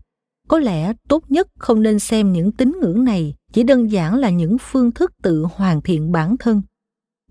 có 0.48 0.60
lẽ 0.60 0.94
tốt 1.08 1.24
nhất 1.32 1.48
không 1.60 1.82
nên 1.82 2.00
xem 2.00 2.34
những 2.34 2.52
tín 2.52 2.72
ngưỡng 2.82 3.04
này 3.04 3.36
chỉ 3.54 3.64
đơn 3.64 3.92
giản 3.92 4.20
là 4.20 4.30
những 4.30 4.58
phương 4.60 4.92
thức 4.92 5.12
tự 5.24 5.46
hoàn 5.54 5.82
thiện 5.82 6.12
bản 6.12 6.38
thân. 6.38 6.62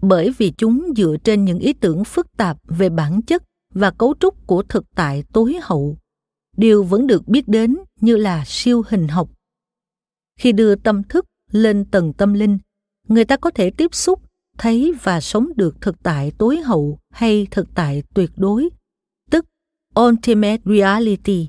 Bởi 0.02 0.34
vì 0.38 0.50
chúng 0.50 0.86
dựa 0.96 1.16
trên 1.24 1.44
những 1.44 1.58
ý 1.58 1.72
tưởng 1.72 2.04
phức 2.04 2.36
tạp 2.36 2.58
về 2.64 2.88
bản 2.88 3.22
chất 3.22 3.42
và 3.74 3.90
cấu 3.90 4.14
trúc 4.20 4.46
của 4.46 4.62
thực 4.62 4.84
tại 4.94 5.24
tối 5.32 5.58
hậu. 5.62 5.96
Điều 6.56 6.82
vẫn 6.82 7.06
được 7.06 7.28
biết 7.28 7.48
đến 7.48 7.76
như 8.00 8.16
là 8.16 8.44
siêu 8.46 8.82
hình 8.88 9.08
học. 9.08 9.30
Khi 10.40 10.52
đưa 10.52 10.74
tâm 10.74 11.02
thức 11.02 11.26
lên 11.50 11.84
tầng 11.84 12.12
tâm 12.12 12.34
linh. 12.34 12.58
Người 13.08 13.24
ta 13.24 13.36
có 13.36 13.50
thể 13.50 13.70
tiếp 13.70 13.94
xúc 13.94 14.22
thấy 14.58 14.92
và 15.02 15.20
sống 15.20 15.48
được 15.56 15.80
thực 15.80 16.02
tại 16.02 16.32
tối 16.38 16.56
hậu 16.56 16.98
hay 17.10 17.46
thực 17.50 17.68
tại 17.74 18.02
tuyệt 18.14 18.30
đối. 18.36 18.68
Tức 19.30 19.44
ultimate 20.00 20.60
reality. 20.64 21.48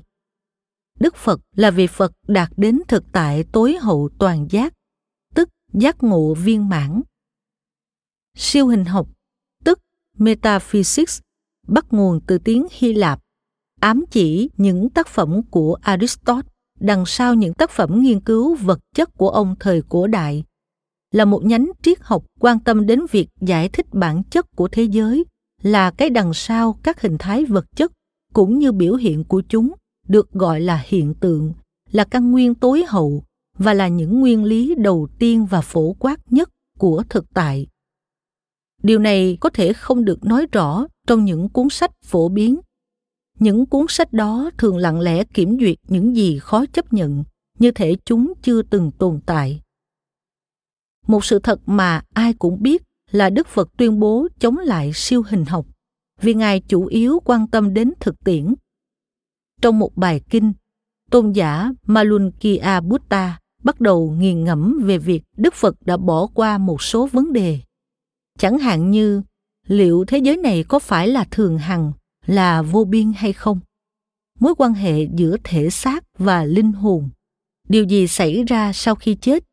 Đức 1.00 1.16
Phật 1.16 1.40
là 1.56 1.70
vị 1.70 1.86
Phật 1.86 2.12
đạt 2.28 2.50
đến 2.56 2.80
thực 2.88 3.04
tại 3.12 3.44
tối 3.52 3.76
hậu 3.80 4.10
toàn 4.18 4.46
giác, 4.50 4.74
tức 5.34 5.48
giác 5.72 6.02
ngộ 6.02 6.34
viên 6.34 6.68
mãn. 6.68 7.00
Siêu 8.36 8.66
hình 8.66 8.84
học, 8.84 9.08
tức 9.64 9.78
metaphysics, 10.18 11.20
bắt 11.68 11.86
nguồn 11.90 12.20
từ 12.26 12.38
tiếng 12.38 12.66
Hy 12.70 12.92
Lạp, 12.92 13.20
ám 13.80 14.04
chỉ 14.10 14.50
những 14.56 14.90
tác 14.90 15.08
phẩm 15.08 15.42
của 15.50 15.74
Aristotle 15.82 16.49
đằng 16.80 17.06
sau 17.06 17.34
những 17.34 17.54
tác 17.54 17.70
phẩm 17.70 18.00
nghiên 18.00 18.20
cứu 18.20 18.54
vật 18.54 18.80
chất 18.94 19.10
của 19.16 19.28
ông 19.28 19.54
thời 19.60 19.82
cổ 19.88 20.06
đại, 20.06 20.44
là 21.12 21.24
một 21.24 21.44
nhánh 21.44 21.70
triết 21.82 21.98
học 22.00 22.24
quan 22.40 22.60
tâm 22.60 22.86
đến 22.86 23.00
việc 23.10 23.28
giải 23.40 23.68
thích 23.68 23.86
bản 23.92 24.22
chất 24.30 24.46
của 24.56 24.68
thế 24.68 24.82
giới, 24.82 25.24
là 25.62 25.90
cái 25.90 26.10
đằng 26.10 26.34
sau 26.34 26.78
các 26.82 27.00
hình 27.00 27.16
thái 27.18 27.44
vật 27.44 27.64
chất 27.76 27.92
cũng 28.32 28.58
như 28.58 28.72
biểu 28.72 28.94
hiện 28.94 29.24
của 29.24 29.42
chúng, 29.48 29.72
được 30.08 30.32
gọi 30.32 30.60
là 30.60 30.82
hiện 30.86 31.14
tượng, 31.14 31.52
là 31.92 32.04
căn 32.04 32.30
nguyên 32.30 32.54
tối 32.54 32.84
hậu 32.88 33.24
và 33.58 33.74
là 33.74 33.88
những 33.88 34.20
nguyên 34.20 34.44
lý 34.44 34.74
đầu 34.74 35.08
tiên 35.18 35.46
và 35.46 35.60
phổ 35.60 35.92
quát 35.92 36.16
nhất 36.30 36.50
của 36.78 37.02
thực 37.08 37.24
tại. 37.34 37.66
Điều 38.82 38.98
này 38.98 39.36
có 39.40 39.50
thể 39.50 39.72
không 39.72 40.04
được 40.04 40.24
nói 40.24 40.46
rõ 40.52 40.86
trong 41.06 41.24
những 41.24 41.48
cuốn 41.48 41.68
sách 41.70 41.90
phổ 42.04 42.28
biến 42.28 42.60
những 43.40 43.66
cuốn 43.66 43.86
sách 43.88 44.12
đó 44.12 44.50
thường 44.58 44.76
lặng 44.76 45.00
lẽ 45.00 45.24
kiểm 45.24 45.58
duyệt 45.60 45.76
những 45.88 46.16
gì 46.16 46.38
khó 46.38 46.66
chấp 46.66 46.92
nhận 46.92 47.24
như 47.58 47.70
thể 47.70 47.96
chúng 48.04 48.32
chưa 48.42 48.62
từng 48.62 48.90
tồn 48.90 49.20
tại 49.26 49.60
một 51.06 51.24
sự 51.24 51.38
thật 51.38 51.60
mà 51.66 52.02
ai 52.14 52.32
cũng 52.32 52.62
biết 52.62 52.82
là 53.10 53.30
đức 53.30 53.46
phật 53.46 53.68
tuyên 53.76 54.00
bố 54.00 54.28
chống 54.38 54.58
lại 54.58 54.90
siêu 54.94 55.22
hình 55.26 55.44
học 55.44 55.66
vì 56.20 56.34
ngài 56.34 56.60
chủ 56.60 56.86
yếu 56.86 57.20
quan 57.24 57.46
tâm 57.46 57.74
đến 57.74 57.92
thực 58.00 58.24
tiễn 58.24 58.54
trong 59.60 59.78
một 59.78 59.96
bài 59.96 60.20
kinh, 60.30 60.52
tôn 61.10 61.32
giả 61.32 61.70
Malunkia 61.86 62.80
Buddha 62.84 63.38
bắt 63.62 63.80
đầu 63.80 64.10
nghiền 64.10 64.44
ngẫm 64.44 64.82
về 64.84 64.98
việc 64.98 65.22
Đức 65.36 65.54
Phật 65.54 65.76
đã 65.84 65.96
bỏ 65.96 66.26
qua 66.34 66.58
một 66.58 66.82
số 66.82 67.06
vấn 67.06 67.32
đề. 67.32 67.58
Chẳng 68.38 68.58
hạn 68.58 68.90
như 68.90 69.22
liệu 69.66 70.04
thế 70.04 70.18
giới 70.18 70.36
này 70.36 70.64
có 70.68 70.78
phải 70.78 71.08
là 71.08 71.24
thường 71.30 71.58
hằng, 71.58 71.92
là 72.26 72.62
vô 72.62 72.84
biên 72.84 73.12
hay 73.16 73.32
không? 73.32 73.60
Mối 74.40 74.54
quan 74.58 74.74
hệ 74.74 75.08
giữa 75.14 75.36
thể 75.44 75.70
xác 75.70 76.04
và 76.18 76.44
linh 76.44 76.72
hồn. 76.72 77.10
Điều 77.68 77.84
gì 77.84 78.06
xảy 78.06 78.44
ra 78.44 78.72
sau 78.72 78.94
khi 78.94 79.14
chết? 79.14 79.44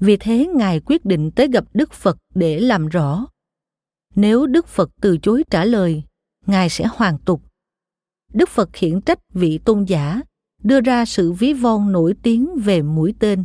Vì 0.00 0.16
thế 0.16 0.46
Ngài 0.54 0.80
quyết 0.80 1.04
định 1.04 1.30
tới 1.30 1.48
gặp 1.48 1.64
Đức 1.74 1.92
Phật 1.92 2.18
để 2.34 2.60
làm 2.60 2.88
rõ. 2.88 3.26
Nếu 4.14 4.46
Đức 4.46 4.68
Phật 4.68 4.90
từ 5.00 5.18
chối 5.18 5.44
trả 5.50 5.64
lời, 5.64 6.02
Ngài 6.46 6.68
sẽ 6.68 6.84
hoàn 6.86 7.18
tục 7.18 7.42
Đức 8.34 8.48
Phật 8.48 8.70
khiển 8.72 9.00
trách 9.00 9.18
vị 9.34 9.58
tôn 9.58 9.84
giả, 9.84 10.20
đưa 10.62 10.80
ra 10.80 11.04
sự 11.04 11.32
ví 11.32 11.52
von 11.52 11.92
nổi 11.92 12.14
tiếng 12.22 12.48
về 12.56 12.82
mũi 12.82 13.14
tên. 13.18 13.44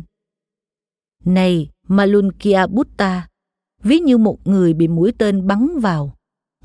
Này 1.24 1.70
Malunkia 1.88 2.66
Buddha, 2.66 3.28
ví 3.82 3.98
như 3.98 4.18
một 4.18 4.46
người 4.46 4.74
bị 4.74 4.88
mũi 4.88 5.12
tên 5.18 5.46
bắn 5.46 5.78
vào. 5.80 6.16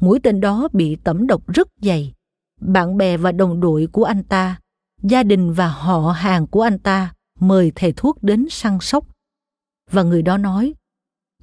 Mũi 0.02 0.20
tên 0.24 0.42
đó 0.42 0.68
bị 0.74 0.98
tẩm 1.04 1.28
độc 1.28 1.48
rất 1.48 1.68
dày. 1.82 2.14
Bạn 2.62 2.98
bè 2.98 3.18
và 3.18 3.32
đồng 3.32 3.60
đội 3.60 3.88
của 3.92 4.04
anh 4.04 4.24
ta, 4.24 4.60
gia 5.04 5.24
đình 5.24 5.54
và 5.54 5.68
họ 5.68 6.12
hàng 6.12 6.48
của 6.48 6.62
anh 6.62 6.80
ta 6.80 7.14
mời 7.40 7.72
thầy 7.76 7.92
thuốc 7.92 8.24
đến 8.24 8.46
săn 8.50 8.78
sóc. 8.82 9.08
Và 9.92 10.04
người 10.04 10.22
đó 10.22 10.38
nói, 10.38 10.74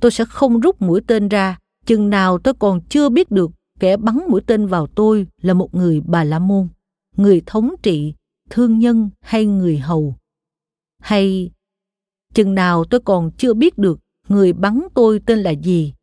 tôi 0.01 0.11
sẽ 0.11 0.25
không 0.25 0.61
rút 0.61 0.83
mũi 0.83 1.01
tên 1.07 1.29
ra 1.29 1.59
chừng 1.87 2.11
nào 2.11 2.39
tôi 2.39 2.55
còn 2.55 2.81
chưa 2.89 3.09
biết 3.09 3.31
được 3.31 3.51
kẻ 3.81 3.97
bắn 3.97 4.19
mũi 4.29 4.41
tên 4.47 4.67
vào 4.67 4.87
tôi 4.87 5.27
là 5.43 5.55
một 5.55 5.75
người 5.75 6.01
bà 6.01 6.25
la 6.25 6.39
môn 6.39 6.69
người 7.17 7.43
thống 7.47 7.75
trị 7.83 8.15
thương 8.51 8.79
nhân 8.79 9.11
hay 9.21 9.47
người 9.47 9.79
hầu 9.79 10.17
hay 10.99 11.51
chừng 12.35 12.55
nào 12.55 12.85
tôi 12.85 13.01
còn 13.01 13.31
chưa 13.37 13.55
biết 13.55 13.79
được 13.79 14.01
người 14.29 14.53
bắn 14.53 14.81
tôi 14.95 15.21
tên 15.27 15.39
là 15.39 15.51
gì 15.51 15.95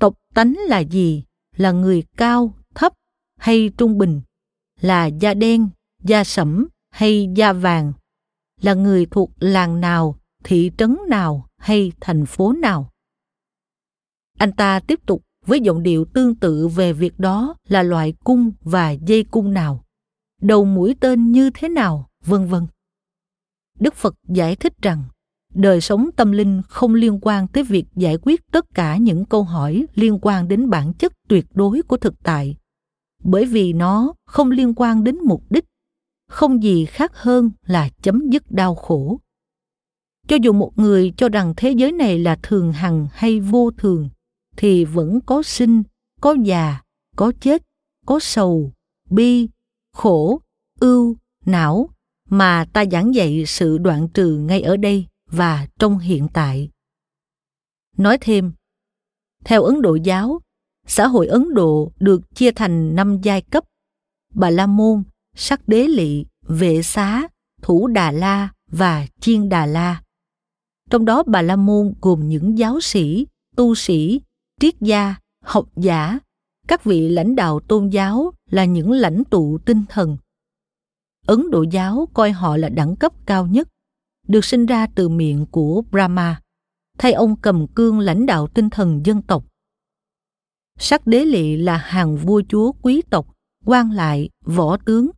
tộc 0.00 0.14
tánh 0.34 0.54
là 0.68 0.78
gì 0.78 1.24
là 1.56 1.72
người 1.72 2.04
cao, 2.16 2.54
thấp 2.74 2.92
hay 3.38 3.70
trung 3.78 3.98
bình, 3.98 4.20
là 4.80 5.06
da 5.06 5.34
đen, 5.34 5.68
da 6.02 6.24
sẫm 6.24 6.68
hay 6.90 7.28
da 7.36 7.52
vàng, 7.52 7.92
là 8.60 8.74
người 8.74 9.06
thuộc 9.06 9.30
làng 9.38 9.80
nào, 9.80 10.18
thị 10.44 10.70
trấn 10.78 10.96
nào 11.08 11.46
hay 11.56 11.92
thành 12.00 12.26
phố 12.26 12.52
nào? 12.52 12.90
Anh 14.38 14.52
ta 14.52 14.80
tiếp 14.80 15.00
tục 15.06 15.22
với 15.46 15.60
giọng 15.60 15.82
điệu 15.82 16.04
tương 16.04 16.34
tự 16.34 16.68
về 16.68 16.92
việc 16.92 17.18
đó 17.18 17.54
là 17.68 17.82
loại 17.82 18.14
cung 18.24 18.52
và 18.60 18.90
dây 18.90 19.24
cung 19.24 19.52
nào, 19.52 19.84
đầu 20.40 20.64
mũi 20.64 20.96
tên 21.00 21.32
như 21.32 21.50
thế 21.54 21.68
nào, 21.68 22.10
vân 22.24 22.46
vân. 22.46 22.66
Đức 23.78 23.94
phật 23.94 24.14
giải 24.28 24.56
thích 24.56 24.72
rằng 24.82 25.04
đời 25.54 25.80
sống 25.80 26.10
tâm 26.16 26.32
linh 26.32 26.62
không 26.68 26.94
liên 26.94 27.18
quan 27.22 27.48
tới 27.48 27.62
việc 27.62 27.84
giải 27.96 28.18
quyết 28.22 28.40
tất 28.52 28.66
cả 28.74 28.96
những 28.96 29.24
câu 29.24 29.42
hỏi 29.42 29.86
liên 29.94 30.18
quan 30.22 30.48
đến 30.48 30.70
bản 30.70 30.92
chất 30.94 31.12
tuyệt 31.28 31.46
đối 31.54 31.82
của 31.82 31.96
thực 31.96 32.14
tại. 32.22 32.56
Bởi 33.24 33.44
vì 33.44 33.72
nó 33.72 34.14
không 34.26 34.50
liên 34.50 34.72
quan 34.76 35.04
đến 35.04 35.18
mục 35.24 35.42
đích, 35.50 35.64
không 36.28 36.62
gì 36.62 36.84
khác 36.84 37.12
hơn 37.14 37.50
là 37.66 37.88
chấm 38.02 38.30
dứt 38.30 38.50
đau 38.50 38.74
khổ. 38.74 39.20
Cho 40.28 40.36
dù 40.42 40.52
một 40.52 40.78
người 40.78 41.12
cho 41.16 41.28
rằng 41.28 41.54
thế 41.56 41.70
giới 41.70 41.92
này 41.92 42.18
là 42.18 42.38
thường 42.42 42.72
hằng 42.72 43.08
hay 43.12 43.40
vô 43.40 43.70
thường, 43.70 44.08
thì 44.56 44.84
vẫn 44.84 45.20
có 45.20 45.42
sinh, 45.42 45.82
có 46.20 46.36
già, 46.42 46.80
có 47.16 47.32
chết, 47.40 47.62
có 48.06 48.18
sầu, 48.22 48.72
bi, 49.10 49.48
khổ, 49.92 50.40
ưu, 50.80 51.16
não 51.46 51.88
mà 52.28 52.66
ta 52.72 52.84
giảng 52.92 53.14
dạy 53.14 53.44
sự 53.46 53.78
đoạn 53.78 54.08
trừ 54.08 54.36
ngay 54.38 54.62
ở 54.62 54.76
đây 54.76 55.06
và 55.36 55.66
trong 55.78 55.98
hiện 55.98 56.28
tại. 56.32 56.70
Nói 57.96 58.18
thêm, 58.20 58.52
theo 59.44 59.62
ấn 59.62 59.82
độ 59.82 59.94
giáo, 59.94 60.40
xã 60.86 61.06
hội 61.06 61.26
ấn 61.26 61.54
độ 61.54 61.92
được 61.98 62.34
chia 62.34 62.50
thành 62.50 62.94
năm 62.94 63.18
giai 63.22 63.42
cấp. 63.42 63.64
Bà 64.34 64.50
la 64.50 64.66
môn, 64.66 65.02
sắc 65.36 65.68
đế 65.68 65.88
lị, 65.88 66.24
vệ 66.42 66.82
xá, 66.82 67.28
thủ 67.62 67.86
đà 67.86 68.10
la 68.10 68.48
và 68.70 69.06
chiên 69.20 69.48
đà 69.48 69.66
la. 69.66 70.02
Trong 70.90 71.04
đó 71.04 71.22
bà 71.26 71.42
la 71.42 71.56
môn 71.56 71.94
gồm 72.00 72.28
những 72.28 72.58
giáo 72.58 72.80
sĩ, 72.80 73.26
tu 73.56 73.74
sĩ, 73.74 74.20
triết 74.60 74.80
gia, 74.80 75.14
học 75.42 75.68
giả. 75.76 76.18
Các 76.68 76.84
vị 76.84 77.08
lãnh 77.08 77.36
đạo 77.36 77.60
tôn 77.60 77.88
giáo 77.88 78.32
là 78.50 78.64
những 78.64 78.90
lãnh 78.90 79.22
tụ 79.30 79.58
tinh 79.58 79.84
thần. 79.88 80.16
Ấn 81.26 81.50
độ 81.50 81.62
giáo 81.62 82.08
coi 82.14 82.32
họ 82.32 82.56
là 82.56 82.68
đẳng 82.68 82.96
cấp 82.96 83.12
cao 83.26 83.46
nhất 83.46 83.68
được 84.28 84.44
sinh 84.44 84.66
ra 84.66 84.86
từ 84.94 85.08
miệng 85.08 85.46
của 85.50 85.82
brahma, 85.90 86.40
thay 86.98 87.12
ông 87.12 87.36
cầm 87.36 87.66
cương 87.66 87.98
lãnh 87.98 88.26
đạo 88.26 88.46
tinh 88.46 88.70
thần 88.70 89.06
dân 89.06 89.22
tộc. 89.22 89.44
Sắc 90.78 91.06
đế 91.06 91.24
lị 91.24 91.56
là 91.56 91.76
hàng 91.76 92.16
vua 92.16 92.42
chúa 92.48 92.72
quý 92.72 93.02
tộc, 93.10 93.26
quan 93.64 93.90
lại 93.90 94.28
võ 94.44 94.76
tướng. 94.76 95.10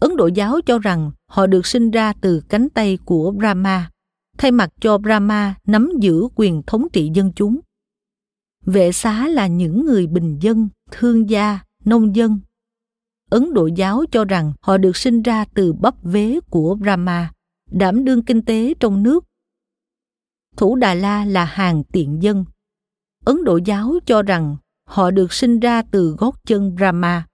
Ấn 0.00 0.16
độ 0.16 0.26
giáo 0.26 0.60
cho 0.66 0.78
rằng 0.78 1.10
họ 1.26 1.46
được 1.46 1.66
sinh 1.66 1.90
ra 1.90 2.12
từ 2.12 2.42
cánh 2.48 2.68
tay 2.68 2.98
của 3.04 3.30
brahma, 3.30 3.90
thay 4.38 4.50
mặt 4.50 4.70
cho 4.80 4.98
brahma 4.98 5.54
nắm 5.66 5.90
giữ 6.00 6.28
quyền 6.34 6.62
thống 6.66 6.86
trị 6.92 7.10
dân 7.14 7.32
chúng. 7.32 7.60
Vệ 8.66 8.92
xá 8.92 9.28
là 9.28 9.46
những 9.46 9.86
người 9.86 10.06
bình 10.06 10.38
dân, 10.38 10.68
thương 10.90 11.30
gia, 11.30 11.58
nông 11.84 12.16
dân. 12.16 12.40
Ấn 13.30 13.54
độ 13.54 13.66
giáo 13.66 14.04
cho 14.12 14.24
rằng 14.24 14.52
họ 14.60 14.76
được 14.76 14.96
sinh 14.96 15.22
ra 15.22 15.44
từ 15.54 15.72
bắp 15.72 15.94
vế 16.02 16.40
của 16.50 16.74
brahma 16.74 17.32
đảm 17.70 18.04
đương 18.04 18.22
kinh 18.22 18.44
tế 18.44 18.74
trong 18.80 19.02
nước. 19.02 19.24
Thủ 20.56 20.76
đà 20.76 20.94
la 20.94 21.24
là 21.24 21.44
hàng 21.44 21.84
tiện 21.84 22.22
dân. 22.22 22.44
Ấn 23.24 23.44
độ 23.44 23.60
giáo 23.64 23.94
cho 24.06 24.22
rằng 24.22 24.56
họ 24.86 25.10
được 25.10 25.32
sinh 25.32 25.60
ra 25.60 25.82
từ 25.82 26.16
gót 26.18 26.34
chân 26.46 26.74
brahma, 26.74 27.26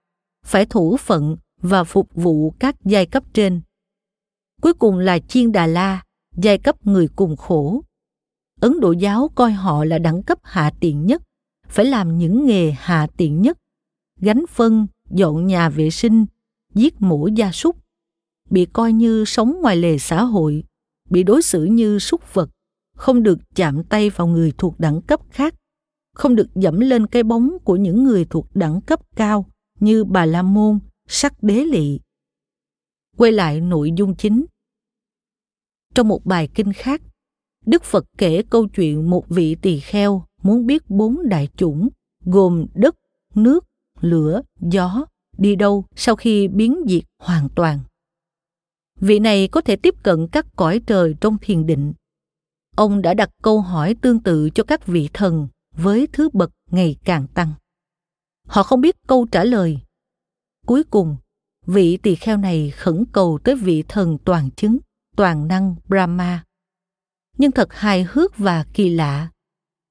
phải 0.45 0.65
thủ 0.65 0.97
phận 0.97 1.37
và 1.61 1.83
phục 1.83 2.09
vụ 2.13 2.51
các 2.59 2.75
giai 2.85 3.05
cấp 3.05 3.23
trên. 3.33 3.61
Cuối 4.61 4.73
cùng 4.73 4.97
là 4.97 5.19
chiên 5.19 5.51
đà 5.51 5.67
la, 5.67 6.03
giai 6.35 6.57
cấp 6.57 6.87
người 6.87 7.07
cùng 7.15 7.35
khổ. 7.35 7.83
Ấn 8.61 8.79
độ 8.79 8.91
giáo 8.91 9.29
coi 9.35 9.51
họ 9.51 9.85
là 9.85 9.97
đẳng 9.97 10.23
cấp 10.23 10.39
hạ 10.43 10.73
tiện 10.79 11.05
nhất, 11.05 11.21
phải 11.67 11.85
làm 11.85 12.17
những 12.17 12.45
nghề 12.45 12.71
hạ 12.71 13.07
tiện 13.17 13.41
nhất. 13.41 13.57
Gánh 14.19 14.45
phân, 14.49 14.87
dọn 15.09 15.47
nhà 15.47 15.69
vệ 15.69 15.89
sinh, 15.89 16.25
giết 16.73 17.01
mổ 17.01 17.27
gia 17.27 17.51
súc 17.51 17.77
bị 18.49 18.65
coi 18.65 18.93
như 18.93 19.25
sống 19.25 19.61
ngoài 19.61 19.75
lề 19.75 19.97
xã 19.97 20.23
hội, 20.23 20.63
bị 21.09 21.23
đối 21.23 21.41
xử 21.41 21.63
như 21.63 21.99
súc 21.99 22.33
vật, 22.33 22.49
không 22.95 23.23
được 23.23 23.39
chạm 23.55 23.83
tay 23.83 24.09
vào 24.09 24.27
người 24.27 24.53
thuộc 24.57 24.79
đẳng 24.79 25.01
cấp 25.01 25.19
khác, 25.29 25.55
không 26.15 26.35
được 26.35 26.55
dẫm 26.55 26.79
lên 26.79 27.07
cái 27.07 27.23
bóng 27.23 27.57
của 27.63 27.75
những 27.75 28.03
người 28.03 28.25
thuộc 28.25 28.47
đẳng 28.55 28.81
cấp 28.81 28.99
cao 29.15 29.45
như 29.79 30.03
bà 30.03 30.25
la 30.25 30.41
môn, 30.41 30.79
sắc 31.07 31.43
đế 31.43 31.65
lị. 31.65 31.99
Quay 33.17 33.31
lại 33.31 33.61
nội 33.61 33.91
dung 33.97 34.15
chính. 34.15 34.45
Trong 35.95 36.07
một 36.07 36.25
bài 36.25 36.49
kinh 36.55 36.73
khác, 36.73 37.01
đức 37.65 37.83
phật 37.83 38.05
kể 38.17 38.43
câu 38.49 38.67
chuyện 38.67 39.09
một 39.09 39.29
vị 39.29 39.55
tỳ 39.55 39.79
kheo 39.79 40.23
muốn 40.43 40.65
biết 40.65 40.89
bốn 40.89 41.29
đại 41.29 41.47
chủng 41.57 41.89
gồm 42.25 42.65
đất, 42.73 42.95
nước, 43.35 43.65
lửa, 44.01 44.41
gió 44.61 45.05
đi 45.37 45.55
đâu 45.55 45.85
sau 45.95 46.15
khi 46.15 46.47
biến 46.47 46.79
diệt 46.87 47.03
hoàn 47.19 47.49
toàn 47.55 47.79
vị 48.99 49.19
này 49.19 49.47
có 49.47 49.61
thể 49.61 49.75
tiếp 49.75 49.95
cận 50.03 50.27
các 50.27 50.45
cõi 50.55 50.81
trời 50.87 51.15
trong 51.21 51.37
thiền 51.37 51.65
định. 51.65 51.93
Ông 52.75 53.01
đã 53.01 53.13
đặt 53.13 53.29
câu 53.43 53.61
hỏi 53.61 53.95
tương 54.01 54.19
tự 54.19 54.49
cho 54.49 54.63
các 54.63 54.87
vị 54.87 55.09
thần 55.13 55.47
với 55.75 56.07
thứ 56.13 56.29
bậc 56.33 56.51
ngày 56.71 56.95
càng 57.05 57.27
tăng. 57.27 57.51
Họ 58.47 58.63
không 58.63 58.81
biết 58.81 58.95
câu 59.07 59.27
trả 59.31 59.43
lời. 59.43 59.79
Cuối 60.65 60.83
cùng, 60.83 61.15
vị 61.65 61.97
tỳ 61.97 62.15
kheo 62.15 62.37
này 62.37 62.69
khẩn 62.69 63.03
cầu 63.11 63.39
tới 63.43 63.55
vị 63.55 63.83
thần 63.87 64.17
toàn 64.25 64.51
chứng, 64.51 64.77
toàn 65.15 65.47
năng 65.47 65.75
brahma. 65.87 66.43
Nhưng 67.37 67.51
thật 67.51 67.73
hài 67.73 68.07
hước 68.09 68.37
và 68.37 68.65
kỳ 68.73 68.89
lạ. 68.89 69.29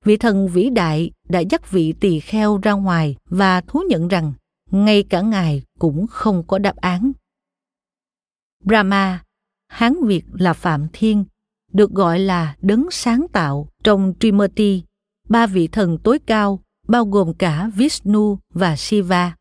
Vị 0.05 0.17
thần 0.17 0.49
vĩ 0.49 0.71
đại 0.71 1.11
đã 1.29 1.41
dắt 1.41 1.71
vị 1.71 1.95
tỳ 2.01 2.21
kheo 2.21 2.59
ra 2.59 2.73
ngoài 2.73 3.17
và 3.31 3.61
thú 3.61 3.83
nhận 3.89 4.09
rằng 4.09 4.33
ngay 4.71 5.03
cả 5.03 5.21
ngài 5.21 5.63
cũng 5.79 6.07
không 6.07 6.47
có 6.47 6.59
đáp 6.59 6.77
án 6.77 7.13
brahma, 8.67 9.25
hán 9.69 9.95
việt 10.07 10.25
là 10.33 10.53
phạm 10.53 10.87
thiên, 10.93 11.25
được 11.73 11.91
gọi 11.91 12.19
là 12.19 12.57
đấng 12.63 12.87
sáng 12.91 13.27
tạo 13.33 13.69
trong 13.85 14.13
trimurti. 14.21 14.83
Ba 15.29 15.47
vị 15.47 15.69
thần 15.69 15.99
tối 15.99 16.19
cao, 16.27 16.61
bao 16.89 17.05
gồm 17.05 17.35
cả 17.35 17.71
vishnu 17.77 18.39
và 18.55 18.77
shiva. 18.77 19.35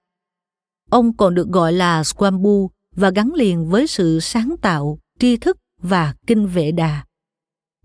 Ông 0.89 1.17
còn 1.17 1.36
được 1.36 1.47
gọi 1.47 1.73
là 1.73 2.01
Swambu 2.01 2.67
và 2.95 3.09
gắn 3.09 3.34
liền 3.34 3.69
với 3.69 3.88
sự 3.88 4.19
sáng 4.19 4.55
tạo, 4.61 4.99
tri 5.19 5.38
thức 5.38 5.57
và 5.82 6.15
kinh 6.28 6.47
vệ 6.47 6.71
đà. 6.71 7.05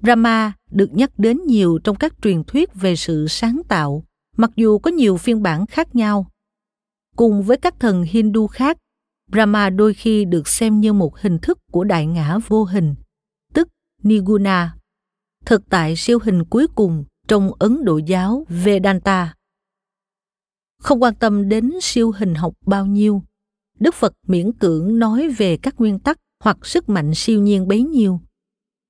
Brahma 0.03 0.53
được 0.71 0.93
nhắc 0.93 1.11
đến 1.19 1.41
nhiều 1.47 1.79
trong 1.85 1.97
các 1.97 2.15
truyền 2.23 2.45
thuyết 2.45 2.75
về 2.75 2.97
sự 2.97 3.27
sáng 3.29 3.61
tạo, 3.69 4.05
mặc 4.37 4.51
dù 4.57 4.79
có 4.79 4.91
nhiều 4.91 5.17
phiên 5.17 5.43
bản 5.43 5.67
khác 5.67 5.95
nhau. 5.95 6.27
Cùng 7.17 7.43
với 7.43 7.57
các 7.57 7.81
thần 7.81 8.03
hindu 8.03 8.47
khác 8.47 8.79
brahma 9.31 9.71
đôi 9.71 9.95
khi 9.95 10.25
được 10.25 10.49
xem 10.49 10.81
như 10.81 10.93
một 10.93 11.19
hình 11.19 11.39
thức 11.39 11.59
của 11.73 11.85
đại 11.85 12.07
ngã 12.07 12.39
vô 12.49 12.65
hình 12.65 12.95
tức 13.55 13.69
niguna 14.03 14.77
thực 15.45 15.63
tại 15.71 15.97
siêu 15.97 16.19
hình 16.23 16.45
cuối 16.45 16.67
cùng 16.75 17.05
trong 17.29 17.51
ấn 17.59 17.85
độ 17.85 17.99
giáo 17.99 18.47
vedanta 18.49 19.35
không 20.83 21.03
quan 21.03 21.15
tâm 21.15 21.49
đến 21.49 21.73
siêu 21.83 22.13
hình 22.17 22.35
học 22.35 22.55
bao 22.67 22.87
nhiêu 22.87 23.23
đức 23.79 23.95
phật 23.95 24.13
miễn 24.27 24.53
cưỡng 24.53 24.99
nói 24.99 25.29
về 25.29 25.57
các 25.57 25.75
nguyên 25.79 25.99
tắc 25.99 26.19
hoặc 26.45 26.67
sức 26.67 26.89
mạnh 26.89 27.13
siêu 27.15 27.41
nhiên 27.41 27.69
bấy 27.69 27.83
nhiêu 27.83 28.21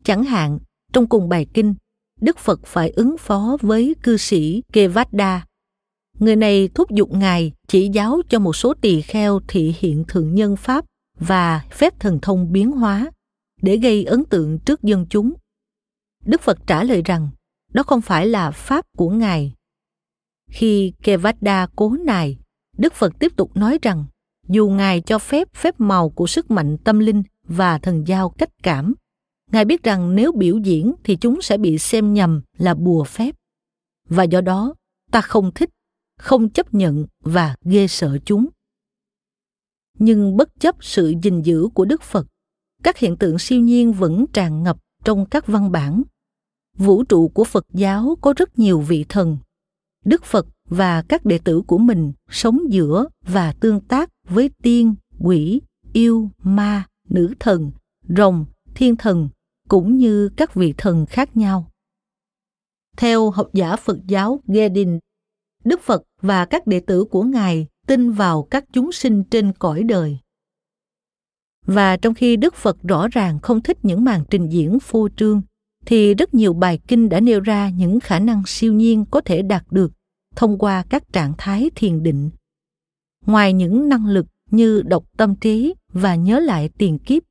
chẳng 0.05 0.25
hạn 0.25 0.59
trong 0.93 1.09
cùng 1.09 1.29
bài 1.29 1.47
kinh, 1.55 1.75
Đức 2.21 2.39
Phật 2.39 2.61
phải 2.65 2.91
ứng 2.91 3.17
phó 3.19 3.57
với 3.61 3.95
cư 4.03 4.17
sĩ 4.17 4.63
Kevada. 4.73 5.47
Người 6.21 6.37
này 6.37 6.69
thúc 6.75 6.91
giục 6.91 7.13
Ngài 7.13 7.53
chỉ 7.69 7.89
giáo 7.89 8.21
cho 8.29 8.39
một 8.39 8.57
số 8.57 8.75
tỳ 8.75 9.01
kheo 9.03 9.41
thị 9.49 9.75
hiện 9.79 10.05
thượng 10.09 10.35
nhân 10.35 10.57
Pháp 10.57 10.85
và 11.19 11.65
phép 11.71 12.01
thần 12.01 12.19
thông 12.23 12.53
biến 12.53 12.73
hóa 12.73 13.11
để 13.63 13.77
gây 13.77 14.05
ấn 14.05 14.25
tượng 14.25 14.59
trước 14.59 14.83
dân 14.83 15.07
chúng. 15.11 15.33
Đức 16.25 16.41
Phật 16.41 16.59
trả 16.67 16.85
lời 16.85 17.03
rằng 17.05 17.29
đó 17.73 17.83
không 17.83 18.01
phải 18.01 18.27
là 18.27 18.51
Pháp 18.51 18.87
của 18.97 19.11
Ngài. 19.11 19.55
Khi 20.51 20.93
Kevada 21.03 21.67
cố 21.77 21.97
nài, 22.05 22.39
Đức 22.79 22.95
Phật 22.95 23.13
tiếp 23.19 23.37
tục 23.37 23.57
nói 23.57 23.79
rằng 23.83 24.05
dù 24.49 24.69
Ngài 24.69 25.01
cho 25.01 25.19
phép 25.19 25.55
phép 25.55 25.81
màu 25.81 26.11
của 26.11 26.27
sức 26.27 26.51
mạnh 26.51 26.77
tâm 26.85 26.99
linh 26.99 27.23
và 27.45 27.79
thần 27.79 28.09
giao 28.09 28.31
cách 28.31 28.51
cảm 28.63 28.95
Ngài 29.53 29.65
biết 29.65 29.83
rằng 29.83 30.15
nếu 30.15 30.33
biểu 30.33 30.59
diễn 30.59 30.95
thì 31.05 31.17
chúng 31.17 31.43
sẽ 31.43 31.59
bị 31.59 31.79
xem 31.79 32.15
nhầm 32.15 32.43
là 32.59 32.75
bùa 32.75 33.05
phép. 33.05 33.35
Và 34.09 34.25
do 34.25 34.41
đó, 34.41 34.75
ta 35.11 35.21
không 35.21 35.51
thích, 35.55 35.71
không 36.21 36.51
chấp 36.51 36.75
nhận 36.75 37.07
và 37.25 37.57
ghê 37.65 37.87
sợ 37.87 38.19
chúng. 38.25 38.47
Nhưng 39.99 40.37
bất 40.37 40.61
chấp 40.61 40.77
sự 40.81 41.15
gìn 41.23 41.43
giữ 41.43 41.69
của 41.75 41.85
Đức 41.85 42.03
Phật, 42.03 42.27
các 42.83 42.99
hiện 42.99 43.17
tượng 43.17 43.39
siêu 43.39 43.61
nhiên 43.61 43.93
vẫn 43.93 44.27
tràn 44.33 44.63
ngập 44.63 44.79
trong 45.05 45.27
các 45.27 45.47
văn 45.47 45.73
bản. 45.73 46.03
Vũ 46.77 47.05
trụ 47.05 47.29
của 47.29 47.45
phật 47.45 47.67
giáo 47.73 48.17
có 48.21 48.35
rất 48.37 48.59
nhiều 48.59 48.81
vị 48.81 49.05
thần. 49.09 49.39
Đức 50.05 50.25
phật 50.25 50.47
và 50.69 51.03
các 51.03 51.25
đệ 51.25 51.39
tử 51.39 51.63
của 51.67 51.79
mình 51.79 52.13
sống 52.31 52.61
giữa 52.71 53.07
và 53.27 53.53
tương 53.53 53.81
tác 53.81 54.11
với 54.29 54.51
tiên 54.63 54.95
quỷ 55.19 55.61
yêu 55.93 56.31
ma 56.43 56.85
nữ 57.09 57.35
thần 57.41 57.71
rồng 58.09 58.45
thiên 58.75 58.97
thần 58.97 59.29
cũng 59.69 59.97
như 59.97 60.29
các 60.37 60.55
vị 60.55 60.75
thần 60.79 61.07
khác 61.07 61.37
nhau. 61.37 61.71
Theo 62.97 63.31
học 63.31 63.51
giả 63.53 63.77
phật 63.77 63.99
giáo 64.07 64.41
gedin 64.47 64.99
đức 65.65 65.81
phật 65.81 66.03
và 66.23 66.45
các 66.45 66.67
đệ 66.67 66.81
tử 66.81 67.05
của 67.05 67.23
ngài 67.23 67.67
tin 67.87 68.13
vào 68.13 68.43
các 68.43 68.65
chúng 68.73 68.93
sinh 68.93 69.25
trên 69.25 69.53
cõi 69.53 69.83
đời. 69.83 70.19
Và 71.67 71.97
trong 71.97 72.15
khi 72.15 72.37
đức 72.37 72.55
phật 72.55 72.77
rõ 72.83 73.09
ràng 73.09 73.39
không 73.41 73.61
thích 73.61 73.79
những 73.83 74.05
màn 74.05 74.25
trình 74.31 74.49
diễn 74.49 74.81
phô 74.81 75.09
trương, 75.17 75.43
thì 75.87 76.15
rất 76.15 76.35
nhiều 76.35 76.55
bài 76.55 76.81
kinh 76.89 77.09
đã 77.09 77.21
nêu 77.21 77.41
ra 77.41 77.71
những 77.71 78.01
khả 78.01 78.19
năng 78.19 78.43
siêu 78.47 78.73
nhiên 78.73 79.05
có 79.11 79.21
thể 79.21 79.43
đạt 79.43 79.65
được 79.71 79.93
thông 80.37 80.59
qua 80.59 80.85
các 80.91 81.13
trạng 81.13 81.35
thái 81.39 81.71
thiền 81.75 82.03
định. 82.03 82.31
Ngoài 83.27 83.53
những 83.53 83.89
năng 83.89 84.07
lực 84.07 84.27
như 84.51 84.83
đọc 84.83 85.05
tâm 85.17 85.35
trí 85.35 85.75
và 85.93 86.15
nhớ 86.15 86.41
lại 86.41 86.71
tiền 86.79 86.99
kiếp, 86.99 87.23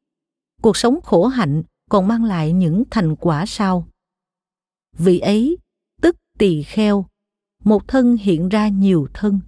cuộc 0.62 0.78
sống 0.78 1.02
khổ 1.02 1.26
hạnh 1.26 1.64
còn 1.90 2.08
mang 2.08 2.24
lại 2.24 2.54
những 2.54 2.84
thành 2.92 3.16
quả 3.16 3.46
sau. 3.46 3.88
Vị 4.98 5.20
ấy, 5.20 5.58
tức 6.02 6.16
tỳ 6.38 6.64
kheo 6.64 7.06
một 7.70 7.88
thân 7.88 8.18
hiện 8.18 8.50
ra 8.50 8.68
nhiều 8.68 9.08
thân. 9.14 9.40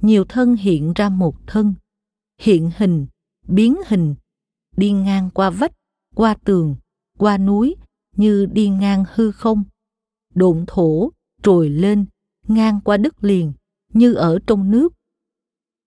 Nhiều 0.00 0.24
thân 0.24 0.56
hiện 0.56 0.92
ra 0.94 1.08
một 1.08 1.46
thân. 1.46 1.74
Hiện 2.40 2.70
hình, 2.76 3.06
biến 3.48 3.76
hình. 3.86 4.14
Đi 4.76 4.92
ngang 4.92 5.30
qua 5.34 5.50
vách, 5.50 5.72
qua 6.14 6.36
tường, 6.44 6.76
qua 7.18 7.38
núi, 7.38 7.76
như 8.16 8.46
đi 8.46 8.68
ngang 8.68 9.04
hư 9.14 9.32
không. 9.32 9.64
Độn 10.34 10.64
thổ 10.66 11.10
trồi 11.42 11.68
lên, 11.68 12.06
ngang 12.48 12.80
qua 12.84 12.96
đất 12.96 13.24
liền, 13.24 13.52
như 13.92 14.14
ở 14.14 14.38
trong 14.46 14.70
nước. 14.70 14.92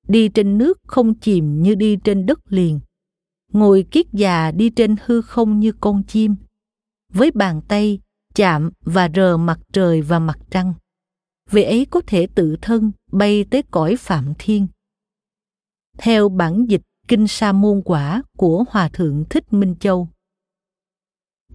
Đi 0.07 0.29
trên 0.29 0.57
nước 0.57 0.79
không 0.87 1.13
chìm 1.13 1.61
như 1.61 1.75
đi 1.75 1.97
trên 2.03 2.25
đất 2.25 2.39
liền. 2.51 2.79
Ngồi 3.53 3.85
kiết 3.91 4.05
già 4.13 4.51
đi 4.51 4.69
trên 4.69 4.95
hư 5.05 5.21
không 5.21 5.59
như 5.59 5.71
con 5.79 6.03
chim. 6.03 6.35
Với 7.13 7.31
bàn 7.31 7.61
tay 7.67 7.99
chạm 8.35 8.71
và 8.81 9.09
rờ 9.15 9.37
mặt 9.37 9.59
trời 9.73 10.01
và 10.01 10.19
mặt 10.19 10.39
trăng 10.49 10.73
vị 11.51 11.63
ấy 11.63 11.87
có 11.89 12.01
thể 12.07 12.27
tự 12.35 12.55
thân 12.61 12.91
bay 13.11 13.45
tới 13.51 13.63
cõi 13.71 13.95
phạm 13.95 14.33
thiên. 14.39 14.67
Theo 15.97 16.29
bản 16.29 16.65
dịch, 16.69 16.81
kinh 17.07 17.27
sa 17.27 17.51
môn 17.51 17.81
quả 17.85 18.23
của 18.37 18.63
hòa 18.69 18.89
thượng 18.89 19.25
thích 19.29 19.53
minh 19.53 19.75
châu. 19.79 20.07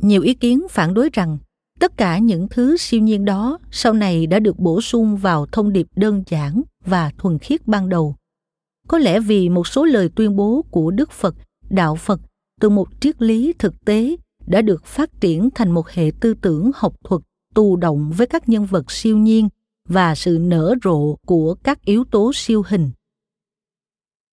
Nhiều 0.01 0.23
ý 0.23 0.35
kiến 0.35 0.67
phản 0.71 0.95
đối 0.95 1.11
rằng, 1.13 1.39
tất 1.81 1.97
cả 1.97 2.19
những 2.19 2.49
thứ 2.49 2.77
siêu 2.77 3.01
nhiên 3.01 3.25
đó 3.25 3.59
sau 3.71 3.93
này 3.93 4.27
đã 4.27 4.39
được 4.39 4.59
bổ 4.59 4.81
sung 4.81 5.17
vào 5.17 5.47
thông 5.47 5.73
điệp 5.73 5.87
đơn 5.97 6.23
giản 6.27 6.63
và 6.85 7.11
thuần 7.19 7.39
khiết 7.39 7.67
ban 7.67 7.89
đầu. 7.89 8.17
Có 8.89 8.99
lẽ 8.99 9.21
vì 9.21 9.49
một 9.49 9.67
số 9.67 9.85
lời 9.85 10.09
tuyên 10.17 10.37
bố 10.37 10.65
của 10.71 10.91
đức 10.91 11.13
phật, 11.13 11.35
đạo 11.71 11.95
phật, 11.95 12.21
từ 12.61 12.69
một 12.69 12.89
triết 13.01 13.23
lý 13.23 13.53
thực 13.59 13.85
tế 13.85 14.17
đã 14.47 14.63
được 14.63 14.85
phát 14.85 15.21
triển 15.21 15.49
thành 15.55 15.71
một 15.71 15.89
hệ 15.89 16.11
tư 16.21 16.35
tưởng 16.35 16.71
học 16.75 16.95
thuật 17.05 17.23
tù 17.55 17.77
động 17.77 18.13
với 18.17 18.27
các 18.27 18.49
nhân 18.49 18.67
vật 18.67 18.91
siêu 18.91 19.19
nhiên 19.19 19.49
và 19.89 20.15
sự 20.15 20.39
nở 20.41 20.75
rộ 20.85 21.17
của 21.27 21.55
các 21.55 21.85
yếu 21.85 22.05
tố 22.05 22.33
siêu 22.35 22.63
hình. 22.67 22.91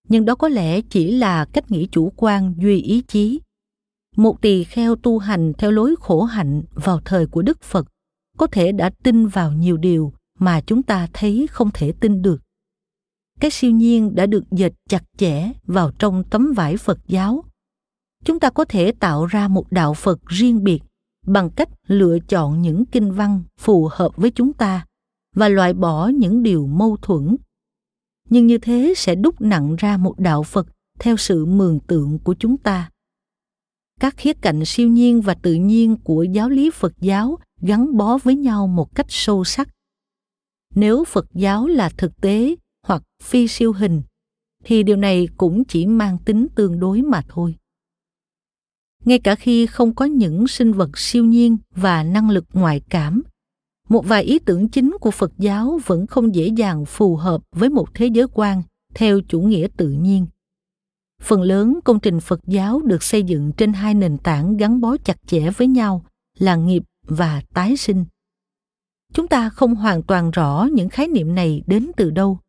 Nhưng 0.10 0.26
đó 0.26 0.36
có 0.36 0.48
lẽ 0.48 0.82
chỉ 0.82 1.12
là 1.12 1.46
cách 1.46 1.72
nghĩ 1.72 1.88
chủ 1.92 2.14
quan, 2.16 2.54
duy 2.58 2.82
ý 2.82 3.02
chí. 3.02 3.40
Một 4.16 4.42
tỳ 4.42 4.64
kheo 4.64 4.96
tu 4.96 5.18
hành 5.18 5.54
theo 5.58 5.72
lối 5.72 5.96
khổ 6.00 6.24
hạnh 6.24 6.64
vào 6.74 7.00
thời 7.06 7.28
của 7.28 7.42
đức 7.42 7.62
phật 7.62 7.88
có 8.38 8.48
thể 8.48 8.72
đã 8.72 8.90
tin 9.04 9.28
vào 9.28 9.52
nhiều 9.52 9.78
điều 9.78 10.14
mà 10.40 10.62
chúng 10.62 10.84
ta 10.84 11.08
thấy 11.14 11.48
không 11.52 11.70
thể 11.74 11.92
tin 12.00 12.22
được. 12.22 12.42
Cái 13.40 13.52
siêu 13.52 13.72
nhiên 13.72 14.16
đã 14.16 14.26
được 14.26 14.44
dệt 14.52 14.74
chặt 14.90 15.04
chẽ 15.18 15.52
vào 15.64 15.92
trong 16.00 16.24
tấm 16.24 16.54
vải 16.56 16.78
phật 16.78 17.00
giáo. 17.08 17.44
Chúng 18.26 18.40
ta 18.40 18.50
có 18.50 18.66
thể 18.66 18.92
tạo 18.92 19.26
ra 19.26 19.48
một 19.48 19.72
đạo 19.72 19.94
phật 19.94 20.20
riêng 20.28 20.64
biệt 20.64 20.80
bằng 21.26 21.50
cách 21.50 21.70
lựa 21.88 22.20
chọn 22.20 22.62
những 22.62 22.86
kinh 22.86 23.12
văn 23.12 23.44
phù 23.60 23.90
hợp 23.92 24.16
với 24.16 24.32
chúng 24.32 24.54
ta 24.54 24.86
và 25.36 25.50
loại 25.50 25.74
bỏ 25.74 26.08
những 26.08 26.44
điều 26.44 26.68
mâu 26.68 26.98
thuẫn. 27.02 27.36
Nhưng 28.30 28.48
như 28.48 28.58
thế 28.58 28.94
sẽ 28.98 29.16
đúc 29.16 29.42
nặng 29.42 29.76
ra 29.76 29.98
một 29.98 30.20
đạo 30.20 30.44
phật 30.44 30.68
theo 31.00 31.18
sự 31.18 31.46
mường 31.46 31.80
tượng 31.80 32.20
của 32.20 32.36
chúng 32.40 32.58
ta. 32.58 32.90
Các 34.00 34.18
khía 34.18 34.34
cạnh 34.34 34.66
siêu 34.66 34.90
nhiên 34.90 35.22
và 35.22 35.34
tự 35.34 35.54
nhiên 35.54 35.98
của 36.04 36.24
giáo 36.24 36.50
lý 36.50 36.70
phật 36.70 36.94
giáo 37.00 37.40
gắn 37.62 37.98
bó 37.98 38.18
với 38.18 38.36
nhau 38.36 38.68
một 38.68 38.96
cách 38.96 39.06
sâu 39.10 39.44
sắc. 39.44 39.70
Nếu 40.76 41.04
phật 41.04 41.26
giáo 41.34 41.68
là 41.68 41.90
thực 41.90 42.22
tế 42.22 42.56
hoặc 42.88 43.04
phi 43.24 43.48
siêu 43.48 43.74
hình, 43.74 44.02
thì 44.64 44.84
điều 44.84 44.96
này 44.96 45.28
cũng 45.38 45.64
chỉ 45.64 45.86
mang 45.86 46.18
tính 46.26 46.48
tương 46.56 46.80
đối 46.80 47.02
mà 47.02 47.22
thôi. 47.28 47.56
Ngay 49.06 49.20
cả 49.20 49.36
khi 49.36 49.66
không 49.66 49.96
có 49.96 50.06
những 50.06 50.48
sinh 50.48 50.74
vật 50.74 50.98
siêu 50.98 51.26
nhiên 51.26 51.58
và 51.76 52.04
năng 52.04 52.30
lực 52.30 52.46
ngoại 52.54 52.82
cảm 52.90 53.22
một 53.92 54.06
vài 54.08 54.24
ý 54.24 54.40
tưởng 54.40 54.68
chính 54.68 54.98
của 55.02 55.12
phật 55.12 55.32
giáo 55.38 55.80
vẫn 55.86 56.08
không 56.08 56.36
dễ 56.36 56.48
dàng 56.48 56.86
phù 56.86 57.16
hợp 57.16 57.42
với 57.56 57.70
một 57.70 57.94
thế 57.94 58.08
giới 58.08 58.28
quan, 58.34 58.62
theo 58.94 59.20
chủ 59.28 59.42
nghĩa 59.42 59.68
tự 59.78 59.90
nhiên. 59.90 60.26
Phần 61.22 61.42
lớn 61.42 61.80
công 61.84 62.00
trình 62.00 62.20
phật 62.20 62.40
giáo 62.48 62.82
được 62.82 63.04
xây 63.04 63.24
dựng 63.24 63.52
trên 63.58 63.74
hai 63.74 63.94
nền 63.94 64.18
tảng 64.18 64.58
gắn 64.58 64.82
bó 64.82 64.98
chặt 64.98 65.18
chẽ 65.28 65.50
với 65.50 65.68
nhau, 65.68 66.06
là 66.40 66.56
nghiệp 66.56 66.84
và 67.08 67.42
tái 67.54 67.78
sinh. 67.78 68.06
Chúng 69.14 69.28
ta 69.28 69.50
không 69.50 69.76
hoàn 69.76 70.04
toàn 70.04 70.32
rõ 70.32 70.68
những 70.74 70.90
khái 70.90 71.08
niệm 71.08 71.36
này 71.36 71.64
đến 71.68 71.92
từ 71.98 72.10
đâu, 72.10 72.40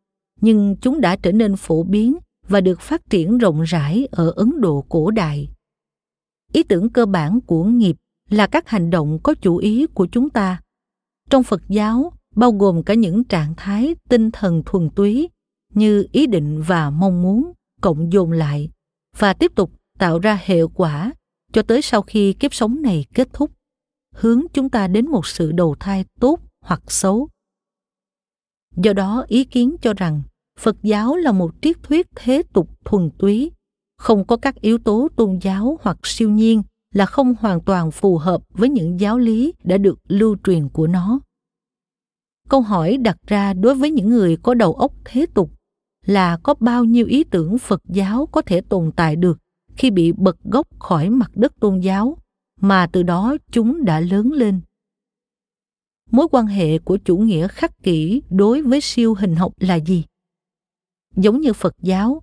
nhưng 0.41 0.77
chúng 0.81 1.01
đã 1.01 1.17
trở 1.17 1.33
nên 1.33 1.57
phổ 1.57 1.83
biến 1.83 2.17
và 2.49 2.61
được 2.61 2.81
phát 2.81 3.11
triển 3.11 3.39
rộng 3.39 3.63
rãi 3.63 4.09
ở 4.11 4.31
ấn 4.37 4.61
độ 4.61 4.85
cổ 4.89 5.11
đại. 5.11 5.49
Ý 6.53 6.63
tưởng 6.63 6.91
cơ 6.91 7.07
bản 7.07 7.41
của 7.41 7.65
nghiệp 7.65 7.97
là 8.31 8.47
các 8.47 8.69
hành 8.69 8.91
động 8.91 9.19
có 9.23 9.35
chủ 9.35 9.57
ý 9.57 9.87
của 9.87 10.07
chúng 10.13 10.31
ta 10.31 10.61
trong 11.33 11.43
phật 11.43 11.63
giáo, 11.69 12.13
bao 12.35 12.53
gồm 12.53 12.83
cả 12.83 12.95
những 12.95 13.25
trạng 13.25 13.55
thái 13.57 13.95
tinh 14.09 14.31
thần 14.31 14.63
thuần 14.67 14.91
túy 14.91 15.29
như 15.75 16.07
ý 16.13 16.27
định 16.27 16.63
và 16.63 16.91
mong 16.91 17.23
muốn, 17.23 17.53
cộng 17.81 18.13
dồn 18.13 18.33
lại 18.33 18.71
và 19.17 19.33
tiếp 19.33 19.53
tục 19.55 19.73
tạo 19.99 20.19
ra 20.19 20.39
hệ 20.45 20.61
quả 20.75 21.13
cho 21.53 21.63
tới 21.63 21.83
sau 21.83 22.03
khi 22.03 22.33
kiếp 22.33 22.55
sống 22.55 22.83
này 22.83 23.07
kết 23.15 23.29
thúc. 23.33 23.51
Hướng 24.15 24.43
chúng 24.53 24.69
ta 24.69 24.89
đến 24.89 25.09
một 25.09 25.27
sự 25.27 25.53
đầu 25.53 25.77
thai 25.81 26.05
tốt 26.21 26.41
hoặc 26.61 26.83
xấu. 26.89 27.29
Do 28.77 28.93
đó, 28.93 29.25
ý 29.29 29.45
kiến 29.45 29.77
cho 29.83 29.95
rằng 29.95 30.23
phật 30.59 30.77
giáo 30.83 31.17
là 31.17 31.33
một 31.33 31.55
triết 31.63 31.83
thuyết 31.83 32.07
thế 32.17 32.43
tục 32.53 32.69
thuần 32.85 33.11
túy, 33.19 33.51
không 33.99 34.25
có 34.25 34.37
các 34.37 34.61
yếu 34.61 34.79
tố 34.79 35.09
tôn 35.17 35.39
giáo 35.43 35.79
hoặc 35.83 35.99
siêu 36.03 36.31
nhiên 36.31 36.63
là 36.93 37.07
không 37.07 37.35
hoàn 37.41 37.61
toàn 37.61 37.91
phù 37.91 38.19
hợp 38.19 38.43
với 38.51 38.69
những 38.69 39.01
giáo 39.01 39.19
lý 39.19 39.55
đã 39.65 39.79
được 39.79 39.99
lưu 40.09 40.37
truyền 40.45 40.69
của 40.69 40.87
nó. 40.87 41.21
Câu 42.49 42.61
hỏi 42.61 42.97
đặt 42.97 43.17
ra 43.27 43.55
đối 43.55 43.75
với 43.75 43.91
những 43.91 44.09
người 44.09 44.37
có 44.37 44.55
đầu 44.55 44.73
óc 44.73 44.93
thế 45.05 45.27
tục 45.35 45.51
là 46.07 46.39
có 46.43 46.55
bao 46.61 46.85
nhiêu 46.85 47.07
ý 47.07 47.25
tưởng 47.25 47.59
phật 47.59 47.83
giáo 47.89 48.27
có 48.27 48.43
thể 48.43 48.61
tồn 48.61 48.93
tại 48.97 49.17
được 49.17 49.39
khi 49.77 49.91
bị 49.91 50.13
bật 50.13 50.37
gốc 50.45 50.81
khỏi 50.81 51.11
mặt 51.11 51.31
đất 51.35 51.61
tôn 51.61 51.81
giáo 51.81 52.19
mà 52.61 52.87
từ 52.93 53.03
đó 53.03 53.37
chúng 53.51 53.85
đã 53.85 54.01
lớn 54.01 54.33
lên? 54.33 54.61
Mối 56.11 56.27
quan 56.31 56.47
hệ 56.47 56.79
của 56.79 56.99
chủ 57.05 57.17
nghĩa 57.17 57.49
khắc 57.49 57.83
kỷ 57.83 58.23
đối 58.31 58.63
với 58.63 58.81
siêu 58.81 59.15
hình 59.15 59.37
học 59.37 59.53
là 59.61 59.75
gì? 59.75 60.05
Giống 61.17 61.41
như 61.41 61.53
phật 61.53 61.75
giáo 61.83 62.23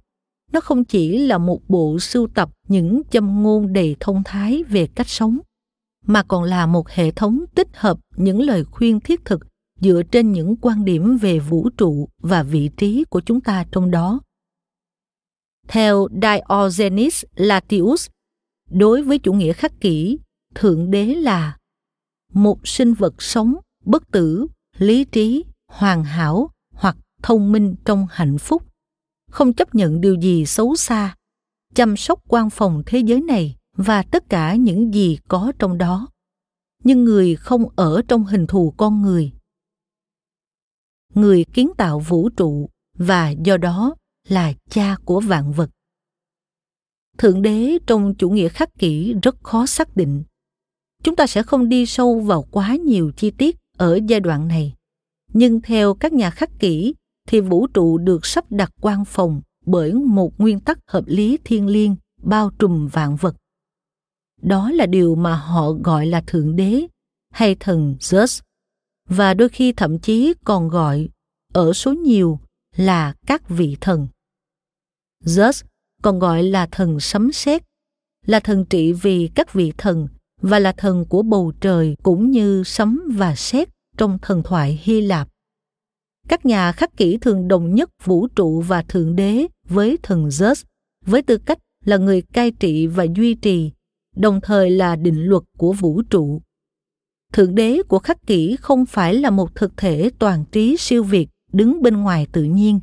nó 0.51 0.59
không 0.59 0.85
chỉ 0.85 1.17
là 1.17 1.37
một 1.37 1.61
bộ 1.67 1.99
sưu 1.99 2.27
tập 2.27 2.49
những 2.67 3.01
châm 3.11 3.43
ngôn 3.43 3.73
đầy 3.73 3.95
thông 3.99 4.23
thái 4.25 4.63
về 4.63 4.87
cách 4.95 5.09
sống 5.09 5.39
mà 6.05 6.23
còn 6.23 6.43
là 6.43 6.65
một 6.65 6.89
hệ 6.89 7.11
thống 7.11 7.45
tích 7.55 7.67
hợp 7.73 7.99
những 8.15 8.41
lời 8.41 8.63
khuyên 8.63 8.99
thiết 8.99 9.25
thực 9.25 9.41
dựa 9.81 10.01
trên 10.11 10.31
những 10.31 10.55
quan 10.61 10.85
điểm 10.85 11.17
về 11.17 11.39
vũ 11.39 11.69
trụ 11.77 12.09
và 12.21 12.43
vị 12.43 12.69
trí 12.77 13.03
của 13.09 13.21
chúng 13.21 13.41
ta 13.41 13.65
trong 13.71 13.91
đó. 13.91 14.19
Theo 15.67 16.07
Diogenes 16.21 17.25
latius 17.35 18.07
đối 18.69 19.01
với 19.01 19.19
chủ 19.19 19.33
nghĩa 19.33 19.53
khắc 19.53 19.81
kỷ, 19.81 20.19
Thượng 20.55 20.91
Đế 20.91 21.05
là 21.05 21.57
một 22.33 22.67
sinh 22.67 22.93
vật 22.93 23.21
sống, 23.21 23.55
bất 23.85 24.11
tử, 24.11 24.47
lý 24.77 25.05
trí, 25.05 25.43
hoàn 25.67 26.03
hảo 26.03 26.49
hoặc 26.73 26.97
thông 27.23 27.51
minh 27.51 27.75
trong 27.85 28.07
hạnh 28.11 28.37
phúc, 28.37 28.63
không 29.29 29.53
chấp 29.53 29.75
nhận 29.75 30.01
điều 30.01 30.15
gì 30.15 30.45
xấu 30.45 30.75
xa, 30.75 31.15
chăm 31.75 31.97
sóc 31.97 32.19
quan 32.27 32.49
phòng 32.49 32.83
thế 32.85 32.99
giới 32.99 33.21
này 33.21 33.55
và 33.75 34.03
tất 34.03 34.29
cả 34.29 34.55
những 34.55 34.93
gì 34.93 35.17
có 35.27 35.51
trong 35.59 35.77
đó. 35.77 36.07
Nhưng 36.83 37.03
người 37.03 37.35
không 37.35 37.65
ở 37.75 38.01
trong 38.07 38.25
hình 38.25 38.47
thù 38.47 38.73
con 38.77 39.01
người. 39.01 39.31
Người 41.13 41.45
kiến 41.53 41.71
tạo 41.77 41.99
vũ 41.99 42.29
trụ 42.29 42.69
và 42.97 43.29
do 43.29 43.57
đó 43.57 43.95
là 44.27 44.53
cha 44.69 44.95
của 45.05 45.19
vạn 45.19 45.51
vật. 45.51 45.69
thượng 47.17 47.41
đế 47.41 47.77
trong 47.87 48.15
chủ 48.15 48.29
nghĩa 48.29 48.49
khắc 48.49 48.69
kỷ 48.79 49.13
rất 49.23 49.43
khó 49.43 49.65
xác 49.65 49.95
định 49.95 50.23
chúng 51.03 51.15
ta 51.15 51.27
sẽ 51.27 51.43
không 51.43 51.69
đi 51.69 51.85
sâu 51.85 52.19
vào 52.19 52.41
quá 52.51 52.75
nhiều 52.75 53.11
chi 53.17 53.31
tiết 53.31 53.57
ở 53.77 53.99
giai 54.07 54.19
đoạn 54.19 54.47
này 54.47 54.75
nhưng 55.33 55.61
theo 55.61 55.93
các 55.93 56.13
nhà 56.13 56.29
khắc 56.29 56.49
kỷ 56.59 56.93
thì 57.29 57.41
vũ 57.41 57.67
trụ 57.67 57.97
được 57.97 58.25
sắp 58.25 58.51
đặt 58.51 58.71
quan 58.81 59.05
phòng 59.05 59.41
bởi 59.65 59.93
một 59.93 60.39
nguyên 60.39 60.59
tắc 60.59 60.79
hợp 60.87 61.03
lý 61.07 61.37
thiên 61.43 61.67
liêng, 61.67 61.95
bao 62.23 62.51
trùm 62.59 62.87
vạn 62.87 63.15
vật 63.15 63.35
đó 64.41 64.71
là 64.71 64.85
điều 64.85 65.15
mà 65.15 65.35
họ 65.35 65.71
gọi 65.71 66.05
là 66.05 66.21
thượng 66.27 66.55
đế 66.55 66.87
hay 67.29 67.55
thần 67.55 67.95
zeus, 67.99 68.41
và 69.09 69.33
đôi 69.33 69.49
khi 69.49 69.73
thậm 69.73 69.99
chí 69.99 70.33
còn 70.43 70.67
gọi 70.67 71.09
ở 71.53 71.73
số 71.73 71.93
nhiều 71.93 72.39
là 72.75 73.13
các 73.27 73.49
vị 73.49 73.77
thần 73.81 74.07
zeus 75.25 75.63
còn 76.01 76.19
gọi 76.19 76.43
là 76.43 76.67
thần 76.71 76.99
sấm 76.99 77.31
sét, 77.31 77.63
là 78.25 78.39
thần 78.39 78.65
trị 78.65 78.93
vì 78.93 79.29
các 79.35 79.53
vị 79.53 79.73
thần 79.77 80.07
và 80.41 80.59
là 80.59 80.71
thần 80.71 81.05
của 81.05 81.21
bầu 81.21 81.53
trời 81.61 81.95
cũng 82.03 82.31
như 82.31 82.63
sấm 82.65 83.01
và 83.15 83.35
sét 83.35 83.69
trong 83.97 84.17
thần 84.21 84.43
thoại 84.43 84.79
Hy 84.83 85.01
Lạp. 85.01 85.27
Các 86.29 86.45
nhà 86.45 86.71
khắc 86.71 86.97
kỷ 86.97 87.17
thường 87.17 87.47
đồng 87.47 87.75
nhất 87.75 87.89
vũ 88.03 88.27
trụ 88.27 88.61
và 88.61 88.81
thượng 88.81 89.15
đế 89.15 89.47
với 89.69 89.97
thần 90.03 90.27
Zeus 90.27 90.63
với 91.05 91.21
tư 91.21 91.37
cách 91.37 91.59
là 91.85 91.97
người 91.97 92.21
cai 92.21 92.51
trị 92.51 92.87
và 92.87 93.05
duy 93.15 93.33
trì, 93.33 93.71
đồng 94.15 94.41
thời 94.41 94.69
là 94.69 94.95
định 94.95 95.23
luật 95.23 95.43
của 95.57 95.73
vũ 95.73 96.01
trụ. 96.01 96.41
Thượng 97.33 97.55
đế 97.55 97.81
của 97.87 97.99
khắc 97.99 98.27
kỷ 98.27 98.55
không 98.55 98.85
phải 98.85 99.13
là 99.13 99.29
một 99.29 99.55
thực 99.55 99.77
thể 99.77 100.09
toàn 100.19 100.45
trí 100.51 100.77
siêu 100.77 101.03
việt 101.03 101.29
đứng 101.51 101.81
bên 101.81 101.97
ngoài 101.97 102.27
tự 102.31 102.43
nhiên, 102.43 102.79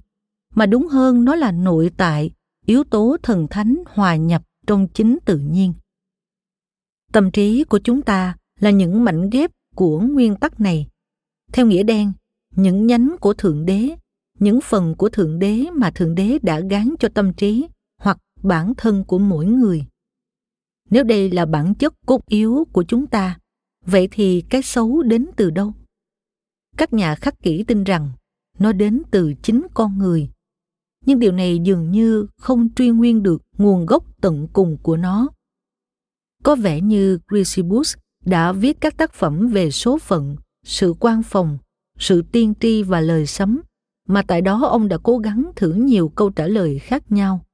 mà 0.55 0.67
đúng 0.67 0.89
hơn 0.89 1.25
nó 1.25 1.35
là 1.35 1.53
nội 1.53 1.91
tại, 1.97 2.31
yếu 2.67 2.85
tố 2.85 3.17
thần 3.23 3.47
thánh 3.51 3.83
hòa 3.87 4.17
nhập 4.17 4.43
trong 4.67 4.89
chính 4.89 5.19
tự 5.25 5.39
nhiên. 5.39 5.75
Tâm 7.13 7.31
trí 7.31 7.65
của 7.65 7.79
chúng 7.79 8.03
ta 8.03 8.37
là 8.61 8.71
những 8.71 9.05
mảnh 9.05 9.31
ghép 9.31 9.51
của 9.75 10.01
nguyên 10.01 10.37
tắc 10.37 10.61
này. 10.61 10.87
Theo 11.53 11.67
nghĩa 11.67 11.83
đen, 11.83 12.13
những 12.57 12.87
nhánh 12.87 13.17
của 13.21 13.35
Thượng 13.35 13.67
Đế, 13.67 13.97
những 14.39 14.61
phần 14.61 14.95
của 14.95 15.09
Thượng 15.09 15.39
Đế 15.39 15.65
mà 15.73 15.91
Thượng 15.91 16.15
Đế 16.15 16.39
đã 16.43 16.61
gán 16.61 16.95
cho 16.99 17.09
tâm 17.15 17.33
trí 17.33 17.69
hoặc 17.99 18.19
bản 18.43 18.75
thân 18.77 19.05
của 19.05 19.19
mỗi 19.19 19.47
người. 19.47 19.85
Nếu 20.91 21.05
đây 21.05 21.31
là 21.31 21.47
bản 21.47 21.75
chất 21.75 21.95
cốt 22.07 22.27
yếu 22.27 22.67
của 22.73 22.85
chúng 22.89 23.07
ta, 23.07 23.39
vậy 23.87 24.09
thì 24.11 24.45
cái 24.51 24.63
xấu 24.63 25.03
đến 25.03 25.27
từ 25.37 25.51
đâu? 25.51 25.73
Các 26.77 26.93
nhà 26.93 27.15
khắc 27.15 27.43
kỷ 27.43 27.65
tin 27.65 27.85
rằng 27.85 28.11
nó 28.59 28.73
đến 28.73 29.03
từ 29.11 29.35
chính 29.43 29.67
con 29.75 29.99
người. 29.99 30.31
Nhưng 31.07 31.19
điều 31.19 31.33
này 31.33 31.59
dường 31.59 31.91
như 31.91 32.27
không 32.37 32.69
truy 32.75 32.91
nguyên 32.91 33.23
được 33.23 33.43
nguồn 33.59 33.87
gốc 33.87 34.21
tận 34.21 34.49
cùng 34.53 34.77
của 34.83 34.97
nó. 34.97 35.29
Có 36.43 36.57
vẻ 36.57 36.81
như 36.81 37.19
Grisibus 37.29 37.97
đã 38.25 38.53
viết 38.53 38.81
các 38.81 38.97
tác 38.97 39.13
phẩm 39.13 39.49
về 39.49 39.71
số 39.71 39.99
phận, 39.99 40.37
sự 40.65 40.95
quan 41.01 41.23
phòng, 41.23 41.59
sự 41.99 42.23
tiên 42.33 42.55
tri 42.61 42.83
và 42.83 43.01
lời 43.01 43.27
sấm, 43.27 43.61
mà 44.09 44.23
tại 44.23 44.41
đó 44.41 44.67
ông 44.67 44.89
đã 44.89 44.99
cố 45.03 45.19
gắng 45.19 45.51
thử 45.57 45.73
nhiều 45.73 46.09
câu 46.09 46.31
trả 46.31 46.47
lời 46.47 46.79
khác 46.79 47.13
nhau. 47.13 47.45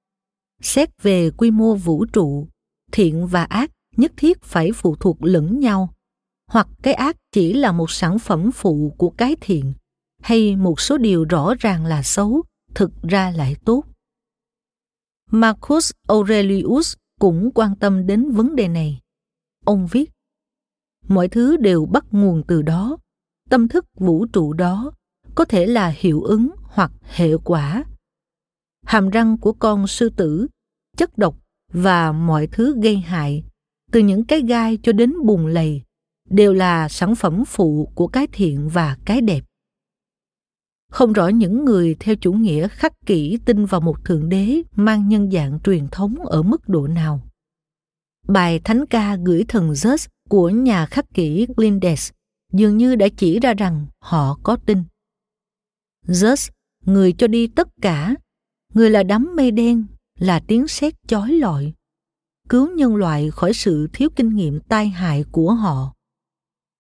Xét 0.63 1.03
về 1.03 1.31
quy 1.31 1.51
mô 1.51 1.75
vũ 1.75 2.05
trụ, 2.05 2.49
thiện 2.93 3.27
và 3.27 3.45
ác 3.45 3.71
nhất 3.97 4.13
thiết 4.17 4.43
phải 4.43 4.73
phụ 4.73 4.97
thuộc 4.97 5.23
lẫn 5.23 5.61
nhau, 5.61 5.95
hoặc 6.51 6.69
cái 6.83 6.95
ác 6.95 7.17
chỉ 7.33 7.53
là 7.53 7.73
một 7.73 7.91
sản 7.91 8.19
phẩm 8.19 8.51
phụ 8.53 8.95
của 8.99 9.11
cái 9.11 9.37
thiện, 9.41 9.73
hay 10.23 10.57
một 10.57 10.81
số 10.81 10.99
điều 10.99 11.25
rõ 11.25 11.55
ràng 11.59 11.87
là 11.87 12.03
xấu, 12.03 12.43
thực 12.75 12.91
ra 13.03 13.31
lại 13.31 13.57
tốt. 13.65 13.85
Marcus 15.31 15.91
Aurelius 16.09 16.95
cũng 17.21 17.51
quan 17.55 17.77
tâm 17.77 18.07
đến 18.07 18.31
vấn 18.31 18.57
đề 18.57 18.69
này. 18.69 19.01
Ông 19.65 19.87
viết, 19.87 20.11
mọi 21.09 21.29
thứ 21.29 21.57
đều 21.57 21.87
bắt 21.87 22.05
nguồn 22.11 22.43
từ 22.49 22.63
đó, 22.63 22.97
tâm 23.53 23.69
thức 23.69 23.87
vũ 23.99 24.27
trụ 24.27 24.53
đó 24.53 24.93
có 25.35 25.45
thể 25.45 25.67
là 25.67 25.95
hiệu 25.97 26.23
ứng 26.23 26.51
hoặc 26.63 26.93
hệ 27.03 27.37
quả. 27.45 27.85
Hàm 28.87 29.11
răng 29.11 29.39
của 29.39 29.53
con 29.53 29.87
sư 29.87 30.11
tử, 30.17 30.47
chất 30.97 31.19
độc 31.19 31.37
và 31.73 32.13
mọi 32.13 32.47
thứ 32.47 32.77
gây 32.83 32.97
hại, 32.97 33.45
từ 33.91 34.01
những 34.01 34.25
cái 34.25 34.41
gai 34.41 34.79
cho 34.83 34.93
đến 34.93 35.15
bùn 35.25 35.47
lầy, 35.47 35.83
đều 36.31 36.53
là 36.53 36.89
sản 36.89 37.15
phẩm 37.15 37.45
phụ 37.47 37.93
của 37.95 38.07
cái 38.07 38.27
thiện 38.33 38.69
và 38.69 38.97
cái 39.05 39.21
đẹp. 39.21 39.45
Không 40.91 41.13
rõ 41.13 41.29
những 41.29 41.65
người 41.65 41.97
theo 42.01 42.15
chủ 42.17 42.33
nghĩa 42.33 42.69
khắc 42.69 42.93
kỷ 43.07 43.39
tin 43.45 43.65
vào 43.65 43.81
một 43.81 44.05
thượng 44.05 44.29
đế 44.29 44.63
mang 44.77 45.09
nhân 45.09 45.31
dạng 45.31 45.61
truyền 45.65 45.89
thống 45.89 46.27
ở 46.27 46.43
mức 46.43 46.69
độ 46.69 46.87
nào. 46.87 47.21
Bài 48.29 48.61
thánh 48.65 48.87
ca 48.87 49.17
gửi 49.17 49.45
thần 49.49 49.71
Zeus 49.71 50.09
của 50.29 50.51
nhà 50.51 50.87
khắc 50.87 51.15
kỷ 51.15 51.47
Glindes 51.57 52.11
dường 52.53 52.77
như 52.77 52.97
đã 52.97 53.09
chỉ 53.17 53.41
ra 53.41 53.55
rằng 53.55 53.87
họ 54.01 54.39
có 54.43 54.57
tin. 54.67 54.85
Zeus, 56.07 56.51
người 56.85 57.13
cho 57.13 57.27
đi 57.27 57.47
tất 57.47 57.69
cả, 57.81 58.15
người 58.75 58.91
là 58.91 59.03
đám 59.03 59.37
mây 59.37 59.51
đen, 59.51 59.87
là 60.19 60.41
tiếng 60.47 60.69
sét 60.69 60.95
chói 61.07 61.33
lọi, 61.33 61.73
cứu 62.49 62.71
nhân 62.77 62.97
loại 62.97 63.31
khỏi 63.31 63.53
sự 63.55 63.89
thiếu 63.93 64.09
kinh 64.17 64.37
nghiệm 64.37 64.61
tai 64.61 64.89
hại 64.89 65.25
của 65.33 65.55
họ. 65.55 65.93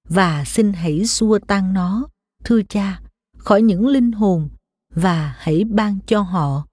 Và 0.08 0.44
xin 0.44 0.72
hãy 0.72 1.06
xua 1.06 1.38
tan 1.38 1.74
nó, 1.74 2.08
thưa 2.44 2.62
cha, 2.68 3.00
khỏi 3.38 3.62
những 3.62 3.86
linh 3.86 4.12
hồn 4.12 4.48
và 4.94 5.34
hãy 5.38 5.64
ban 5.64 5.98
cho 6.06 6.20
họ 6.20 6.66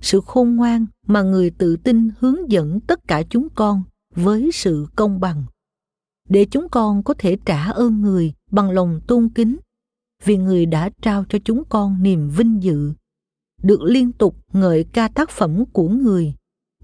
sự 0.00 0.20
khôn 0.26 0.56
ngoan 0.56 0.86
mà 1.06 1.22
người 1.22 1.50
tự 1.50 1.76
tin 1.76 2.10
hướng 2.18 2.50
dẫn 2.50 2.80
tất 2.80 3.00
cả 3.08 3.22
chúng 3.30 3.48
con 3.54 3.82
với 4.14 4.50
sự 4.52 4.86
công 4.96 5.20
bằng 5.20 5.44
để 6.28 6.46
chúng 6.50 6.68
con 6.68 7.02
có 7.02 7.14
thể 7.18 7.36
trả 7.44 7.70
ơn 7.70 8.00
người 8.00 8.32
bằng 8.54 8.70
lòng 8.70 9.00
tôn 9.06 9.28
kính, 9.28 9.56
vì 10.24 10.36
người 10.36 10.66
đã 10.66 10.90
trao 11.02 11.24
cho 11.28 11.38
chúng 11.44 11.62
con 11.68 12.02
niềm 12.02 12.30
vinh 12.30 12.62
dự, 12.62 12.92
được 13.62 13.82
liên 13.82 14.12
tục 14.12 14.36
ngợi 14.52 14.84
ca 14.84 15.08
tác 15.08 15.30
phẩm 15.30 15.64
của 15.72 15.88
người 15.88 16.34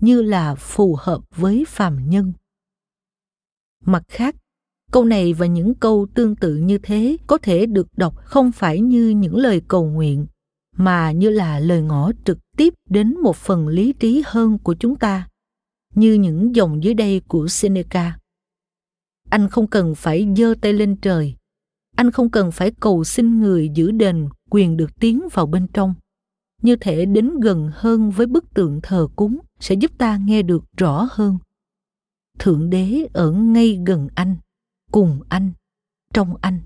như 0.01 0.23
là 0.23 0.55
phù 0.55 0.97
hợp 1.01 1.23
với 1.37 1.65
phàm 1.69 2.11
nhân 2.11 2.33
mặt 3.85 4.03
khác, 4.09 4.37
câu 4.93 5.05
này 5.05 5.33
và 5.33 5.47
những 5.47 5.75
câu 5.75 6.07
tương 6.15 6.37
tự 6.37 6.57
như 6.57 6.79
thế 6.79 7.17
có 7.27 7.39
thể 7.39 7.67
được 7.67 7.87
đọc 7.97 8.17
không 8.17 8.53
phải 8.53 8.81
như 8.81 9.09
những 9.09 9.37
lời 9.37 9.63
cầu 9.69 9.87
nguyện, 9.87 10.27
mà 10.77 11.13
như 11.13 11.31
là 11.31 11.61
lời 11.61 11.83
ngỏ 11.83 12.13
trực 12.25 12.39
tiếp 12.57 12.75
đến 12.89 13.15
một 13.23 13.37
phần 13.37 13.69
lý 13.69 13.93
trí 13.93 14.23
hơn 14.27 14.59
của 14.59 14.75
chúng 14.75 14.97
ta, 14.97 15.29
như 15.95 16.15
những 16.15 16.55
dòng 16.55 16.85
dưới 16.85 16.95
đây 16.95 17.21
của 17.29 17.49
Seneca. 17.49 18.19
Anh 19.31 19.49
không 19.49 19.67
cần 19.67 19.95
phải 19.95 20.29
giơ 20.37 20.55
tay 20.61 20.73
lên 20.73 20.97
trời. 20.97 21.35
Anh 22.01 22.11
không 22.11 22.31
cần 22.31 22.53
phải 22.53 22.71
cầu 22.81 23.05
xin 23.05 23.41
người 23.41 23.69
giữ 23.75 23.91
đền 23.91 24.29
quyền 24.51 24.77
được 24.77 25.01
tiến 25.01 25.29
vào 25.33 25.47
bên 25.47 25.67
trong. 25.73 25.95
Như 26.63 26.77
thể 26.77 27.05
đến 27.05 27.41
gần 27.41 27.71
hơn 27.75 28.11
với 28.11 28.27
bức 28.27 28.55
tượng 28.55 28.81
thờ 28.83 29.09
cúng 29.17 29.39
sẽ 29.59 29.75
giúp 29.75 29.91
ta 29.99 30.17
nghe 30.17 30.43
được 30.43 30.65
rõ 30.77 31.09
hơn. 31.11 31.39
Thượng 32.39 32.71
đế 32.71 33.07
ở 33.13 33.33
ngay 33.33 33.79
gần 33.87 34.09
anh, 34.15 34.37
cùng 34.93 35.21
anh, 35.29 35.53
trong 36.15 36.37
anh. 36.41 36.61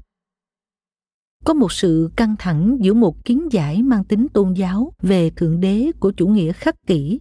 Có 1.45 1.55
một 1.55 1.73
sự 1.73 2.11
căng 2.17 2.37
thẳng 2.39 2.77
giữa 2.81 2.95
một 2.95 3.25
kiến 3.25 3.49
giải 3.53 3.83
mang 3.83 4.05
tính 4.05 4.27
tôn 4.33 4.53
giáo 4.53 4.93
về 5.03 5.31
thượng 5.31 5.61
đế 5.61 5.91
của 6.01 6.13
chủ 6.17 6.27
nghĩa 6.27 6.53
khắc 6.53 6.75
kỷ 6.87 7.21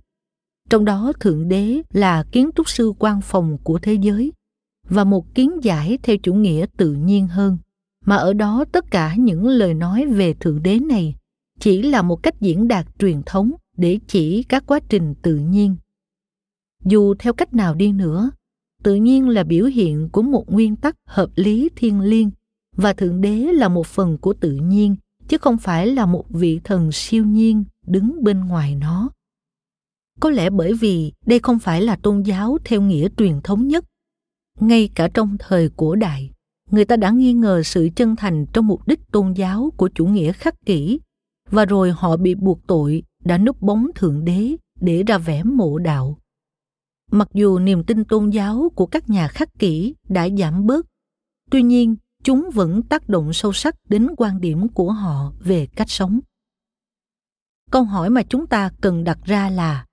trong 0.70 0.86
đó 0.86 1.14
thượng 1.20 1.48
đế 1.48 1.82
là 1.94 2.24
kiến 2.32 2.50
trúc 2.56 2.70
sư 2.70 2.94
quan 3.00 3.22
phòng 3.22 3.58
của 3.64 3.80
thế 3.82 3.94
giới 3.94 4.32
và 4.90 5.04
một 5.04 5.36
kiến 5.36 5.52
giải 5.64 5.98
theo 6.04 6.18
chủ 6.24 6.34
nghĩa 6.34 6.66
tự 6.78 6.94
nhiên 6.94 7.28
hơn 7.28 7.58
mà 8.06 8.16
ở 8.16 8.34
đó 8.34 8.66
tất 8.72 8.92
cả 8.92 9.16
những 9.16 9.48
lời 9.48 9.74
nói 9.74 10.06
về 10.06 10.34
thượng 10.34 10.64
đế 10.64 10.80
này 10.80 11.16
chỉ 11.60 11.82
là 11.82 12.02
một 12.02 12.24
cách 12.24 12.42
diễn 12.42 12.68
đạt 12.68 12.88
truyền 13.00 13.22
thống 13.26 13.52
để 13.78 14.00
chỉ 14.08 14.44
các 14.44 14.64
quá 14.68 14.80
trình 14.90 15.16
tự 15.22 15.36
nhiên. 15.36 15.76
Dù 16.86 17.14
theo 17.20 17.34
cách 17.34 17.54
nào 17.54 17.76
đi 17.76 17.92
nữa, 17.92 18.32
tự 18.84 18.96
nhiên 18.96 19.30
là 19.30 19.44
biểu 19.44 19.66
hiện 19.66 20.10
của 20.10 20.22
một 20.22 20.52
nguyên 20.52 20.76
tắc 20.76 20.96
hợp 21.06 21.30
lý 21.36 21.70
thiêng 21.76 22.02
liêng 22.02 22.32
và 22.76 22.94
thượng 22.94 23.22
đế 23.22 23.36
là 23.36 23.68
một 23.68 23.88
phần 23.88 24.18
của 24.18 24.34
tự 24.34 24.52
nhiên, 24.52 24.96
chứ 25.28 25.38
không 25.38 25.58
phải 25.58 25.88
là 25.88 26.06
một 26.06 26.26
vị 26.30 26.60
thần 26.64 26.92
siêu 26.92 27.26
nhiên 27.26 27.64
đứng 27.88 28.24
bên 28.24 28.40
ngoài 28.40 28.76
nó. 28.76 29.10
Có 30.20 30.30
lẽ 30.30 30.50
bởi 30.50 30.74
vì 30.74 31.14
đây 31.26 31.40
không 31.40 31.60
phải 31.60 31.82
là 31.82 31.96
tôn 31.96 32.22
giáo 32.22 32.58
theo 32.66 32.82
nghĩa 32.82 33.08
truyền 33.18 33.42
thống 33.42 33.68
nhất, 33.68 33.86
ngay 34.60 34.90
cả 34.96 35.08
trong 35.14 35.38
thời 35.40 35.70
cổ 35.78 35.96
đại 35.96 36.33
người 36.72 36.86
ta 36.86 36.96
đã 36.96 37.10
nghi 37.10 37.34
ngờ 37.34 37.64
sự 37.64 37.90
chân 37.96 38.16
thành 38.16 38.46
trong 38.54 38.68
mục 38.68 38.88
đích 38.88 39.00
tôn 39.12 39.34
giáo 39.34 39.74
của 39.78 39.90
chủ 39.96 40.06
nghĩa 40.06 40.32
khắc 40.32 40.66
kỷ. 40.66 41.00
Và 41.50 41.66
rồi 41.66 41.92
họ 41.92 42.18
bị 42.18 42.36
buộc 42.36 42.68
tội, 42.68 43.04
đã 43.24 43.38
núp 43.38 43.62
bóng 43.62 43.88
thượng 43.96 44.26
đế 44.26 44.56
để 44.82 45.04
ra 45.04 45.18
vẻ 45.18 45.44
mộ 45.44 45.78
đạo. 45.78 46.18
Mặc 47.12 47.28
dù 47.34 47.60
niềm 47.60 47.84
tin 47.84 48.04
tôn 48.04 48.30
giáo 48.30 48.72
của 48.76 48.86
các 48.86 49.10
nhà 49.10 49.28
khắc 49.28 49.60
kỷ 49.60 49.96
đã 50.10 50.30
giảm 50.30 50.66
bớt, 50.66 50.86
tuy 51.52 51.62
nhiên 51.62 51.96
chúng 52.24 52.50
vẫn 52.54 52.84
tác 52.84 53.10
động 53.10 53.34
sâu 53.34 53.54
sắc 53.54 53.76
đến 53.90 54.08
quan 54.18 54.42
điểm 54.42 54.68
của 54.68 54.92
họ 54.92 55.34
về 55.40 55.66
cách 55.66 55.90
sống. 55.90 56.20
Câu 57.72 57.84
hỏi 57.84 58.10
mà 58.10 58.24
chúng 58.24 58.48
ta 58.48 58.72
cần 58.82 59.04
đặt 59.04 59.20
ra 59.26 59.50
là, 59.50 59.86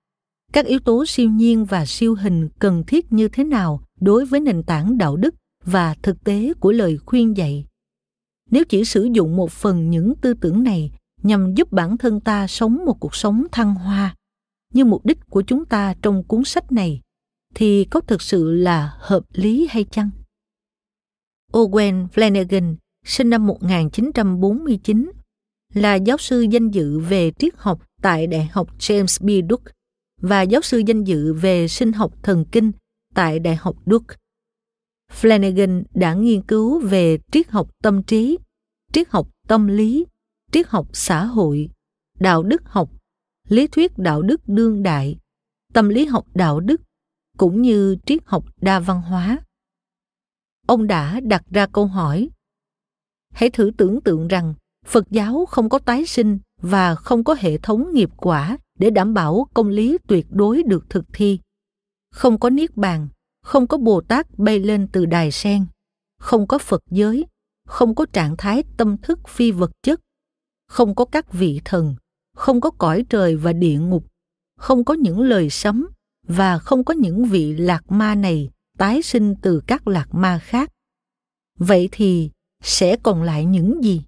các 0.53 0.65
yếu 0.65 0.79
tố 0.79 1.05
siêu 1.05 1.29
nhiên 1.29 1.65
và 1.65 1.85
siêu 1.85 2.15
hình 2.15 2.49
cần 2.59 2.83
thiết 2.87 3.13
như 3.13 3.27
thế 3.27 3.43
nào 3.43 3.81
đối 3.99 4.25
với 4.25 4.39
nền 4.39 4.63
tảng 4.63 4.97
đạo 4.97 5.15
đức? 5.15 5.35
Và 5.63 5.95
thực 6.01 6.23
tế 6.23 6.53
của 6.59 6.71
lời 6.71 6.97
khuyên 6.97 7.37
dạy 7.37 7.65
nếu 8.51 8.63
chỉ 8.69 8.85
sử 8.85 9.07
dụng 9.13 9.35
một 9.35 9.51
phần 9.51 9.89
những 9.89 10.13
tư 10.21 10.33
tưởng 10.33 10.63
này 10.63 10.91
nhằm 11.23 11.53
giúp 11.53 11.71
bản 11.71 11.97
thân 11.97 12.19
ta 12.19 12.47
sống 12.47 12.85
một 12.85 12.97
cuộc 12.99 13.15
sống 13.15 13.43
thăng 13.51 13.75
hoa 13.75 14.15
như 14.73 14.85
mục 14.85 15.05
đích 15.05 15.17
của 15.29 15.41
chúng 15.41 15.65
ta 15.65 15.93
trong 16.01 16.23
cuốn 16.23 16.43
sách 16.43 16.71
này 16.71 17.01
thì 17.55 17.85
có 17.85 18.01
thực 18.01 18.21
sự 18.21 18.51
là 18.51 18.93
hợp 18.99 19.23
lý 19.33 19.67
hay 19.69 19.83
chăng? 19.83 20.09
Owen 21.51 22.07
Flanagan, 22.07 22.75
sinh 23.05 23.29
năm 23.29 23.47
1949, 23.47 25.11
là 25.73 25.95
giáo 25.95 26.17
sư 26.17 26.41
danh 26.41 26.69
dự 26.69 26.99
về 26.99 27.31
triết 27.31 27.53
học 27.57 27.87
tại 28.01 28.27
Đại 28.27 28.49
học 28.51 28.77
James 28.79 29.25
B. 29.25 29.49
Duke 29.49 29.71
và 30.21 30.41
giáo 30.41 30.61
sư 30.61 30.81
danh 30.87 31.03
dự 31.03 31.33
về 31.33 31.67
sinh 31.67 31.93
học 31.93 32.13
thần 32.23 32.45
kinh 32.51 32.71
tại 33.15 33.39
Đại 33.39 33.55
học 33.55 33.75
Duke. 33.85 34.15
Flanagan 35.11 35.83
đã 35.93 36.13
nghiên 36.13 36.41
cứu 36.41 36.79
về 36.79 37.17
triết 37.31 37.49
học 37.49 37.69
tâm 37.83 38.03
trí, 38.03 38.37
triết 38.93 39.09
học 39.09 39.27
tâm 39.47 39.67
lý, 39.67 40.05
triết 40.51 40.67
học 40.67 40.87
xã 40.93 41.25
hội, 41.25 41.69
đạo 42.19 42.43
đức 42.43 42.61
học, 42.65 42.89
lý 43.47 43.67
thuyết 43.67 43.97
đạo 43.97 44.21
đức 44.21 44.41
đương 44.47 44.83
đại, 44.83 45.17
tâm 45.73 45.89
lý 45.89 46.05
học 46.05 46.25
đạo 46.33 46.59
đức 46.59 46.81
cũng 47.37 47.61
như 47.61 47.97
triết 48.05 48.21
học 48.25 48.45
đa 48.61 48.79
văn 48.79 49.01
hóa. 49.01 49.39
Ông 50.67 50.87
đã 50.87 51.19
đặt 51.19 51.43
ra 51.49 51.67
câu 51.67 51.85
hỏi: 51.85 52.29
Hãy 53.33 53.49
thử 53.49 53.71
tưởng 53.77 54.01
tượng 54.01 54.27
rằng 54.27 54.53
Phật 54.85 55.09
giáo 55.09 55.45
không 55.45 55.69
có 55.69 55.79
tái 55.79 56.05
sinh 56.05 56.39
và 56.61 56.95
không 56.95 57.23
có 57.23 57.35
hệ 57.39 57.57
thống 57.57 57.93
nghiệp 57.93 58.09
quả 58.17 58.57
để 58.79 58.89
đảm 58.89 59.13
bảo 59.13 59.47
công 59.53 59.69
lý 59.69 59.97
tuyệt 60.07 60.25
đối 60.29 60.63
được 60.63 60.89
thực 60.89 61.05
thi. 61.13 61.39
Không 62.11 62.39
có 62.39 62.49
niết 62.49 62.77
bàn, 62.77 63.07
không 63.41 63.67
có 63.67 63.77
Bồ 63.77 64.01
Tát 64.01 64.27
bay 64.37 64.59
lên 64.59 64.87
từ 64.91 65.05
đài 65.05 65.31
sen, 65.31 65.65
không 66.19 66.47
có 66.47 66.57
Phật 66.57 66.81
giới, 66.91 67.25
không 67.67 67.95
có 67.95 68.05
trạng 68.13 68.35
thái 68.37 68.63
tâm 68.77 68.97
thức 68.97 69.19
phi 69.27 69.51
vật 69.51 69.71
chất, 69.83 70.01
không 70.67 70.95
có 70.95 71.05
các 71.05 71.33
vị 71.33 71.61
thần, 71.65 71.95
không 72.35 72.61
có 72.61 72.71
cõi 72.71 73.05
trời 73.09 73.35
và 73.35 73.53
địa 73.53 73.79
ngục, 73.79 74.05
không 74.57 74.83
có 74.83 74.93
những 74.93 75.21
lời 75.21 75.49
sấm 75.49 75.87
và 76.27 76.59
không 76.59 76.83
có 76.83 76.93
những 76.93 77.25
vị 77.25 77.53
lạc 77.53 77.91
ma 77.91 78.15
này 78.15 78.49
tái 78.77 79.01
sinh 79.01 79.35
từ 79.41 79.61
các 79.67 79.87
lạc 79.87 80.13
ma 80.13 80.39
khác. 80.43 80.71
Vậy 81.59 81.89
thì 81.91 82.31
sẽ 82.63 82.97
còn 83.03 83.23
lại 83.23 83.45
những 83.45 83.83
gì? 83.83 84.01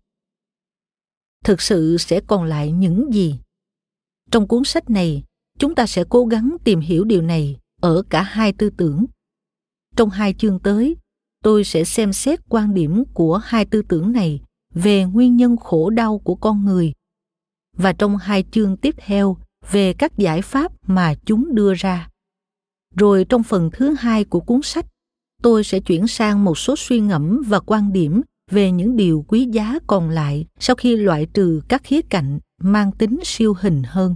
Thực 1.43 1.61
sự 1.61 1.97
sẽ 1.97 2.21
còn 2.27 2.43
lại 2.43 2.71
những 2.71 3.13
gì? 3.13 3.39
Trong 4.31 4.47
cuốn 4.47 4.63
sách 4.63 4.89
này, 4.89 5.23
chúng 5.59 5.75
ta 5.75 5.85
sẽ 5.87 6.03
cố 6.09 6.25
gắng 6.25 6.57
tìm 6.63 6.79
hiểu 6.79 7.03
điều 7.03 7.21
này 7.21 7.57
ở 7.81 8.03
cả 8.09 8.21
hai 8.21 8.53
tư 8.53 8.69
tưởng. 8.77 9.05
Trong 9.95 10.09
hai 10.09 10.33
chương 10.33 10.59
tới, 10.59 10.97
tôi 11.43 11.63
sẽ 11.63 11.83
xem 11.83 12.13
xét 12.13 12.39
quan 12.49 12.73
điểm 12.73 13.03
của 13.13 13.37
hai 13.37 13.65
tư 13.65 13.81
tưởng 13.89 14.11
này 14.11 14.41
về 14.73 15.05
nguyên 15.05 15.37
nhân 15.37 15.57
khổ 15.57 15.89
đau 15.89 16.19
của 16.19 16.35
con 16.35 16.65
người. 16.65 16.93
Và 17.77 17.93
trong 17.93 18.17
hai 18.17 18.43
chương 18.51 18.77
tiếp 18.77 18.95
theo 18.97 19.37
về 19.71 19.93
các 19.93 20.17
giải 20.17 20.41
pháp 20.41 20.71
mà 20.87 21.13
chúng 21.25 21.55
đưa 21.55 21.73
ra. 21.73 22.09
Rồi 22.95 23.25
trong 23.29 23.43
phần 23.43 23.69
thứ 23.73 23.95
hai 23.99 24.23
của 24.23 24.39
cuốn 24.39 24.61
sách 24.63 24.85
tôi 25.41 25.63
sẽ 25.63 25.79
chuyển 25.79 26.07
sang 26.07 26.43
một 26.43 26.57
số 26.57 26.75
suy 26.77 26.99
ngẫm 26.99 27.41
và 27.47 27.59
quan 27.59 27.93
điểm 27.93 28.21
về 28.51 28.71
những 28.71 28.95
điều 28.95 29.25
quý 29.27 29.45
giá 29.45 29.79
còn 29.87 30.09
lại 30.09 30.45
sau 30.59 30.75
khi 30.75 30.95
loại 30.95 31.27
trừ 31.33 31.61
các 31.67 31.81
khía 31.83 32.01
cạnh 32.01 32.39
mang 32.61 32.91
tính 32.91 33.19
siêu 33.23 33.53
hình 33.59 33.83
hơn. 33.85 34.15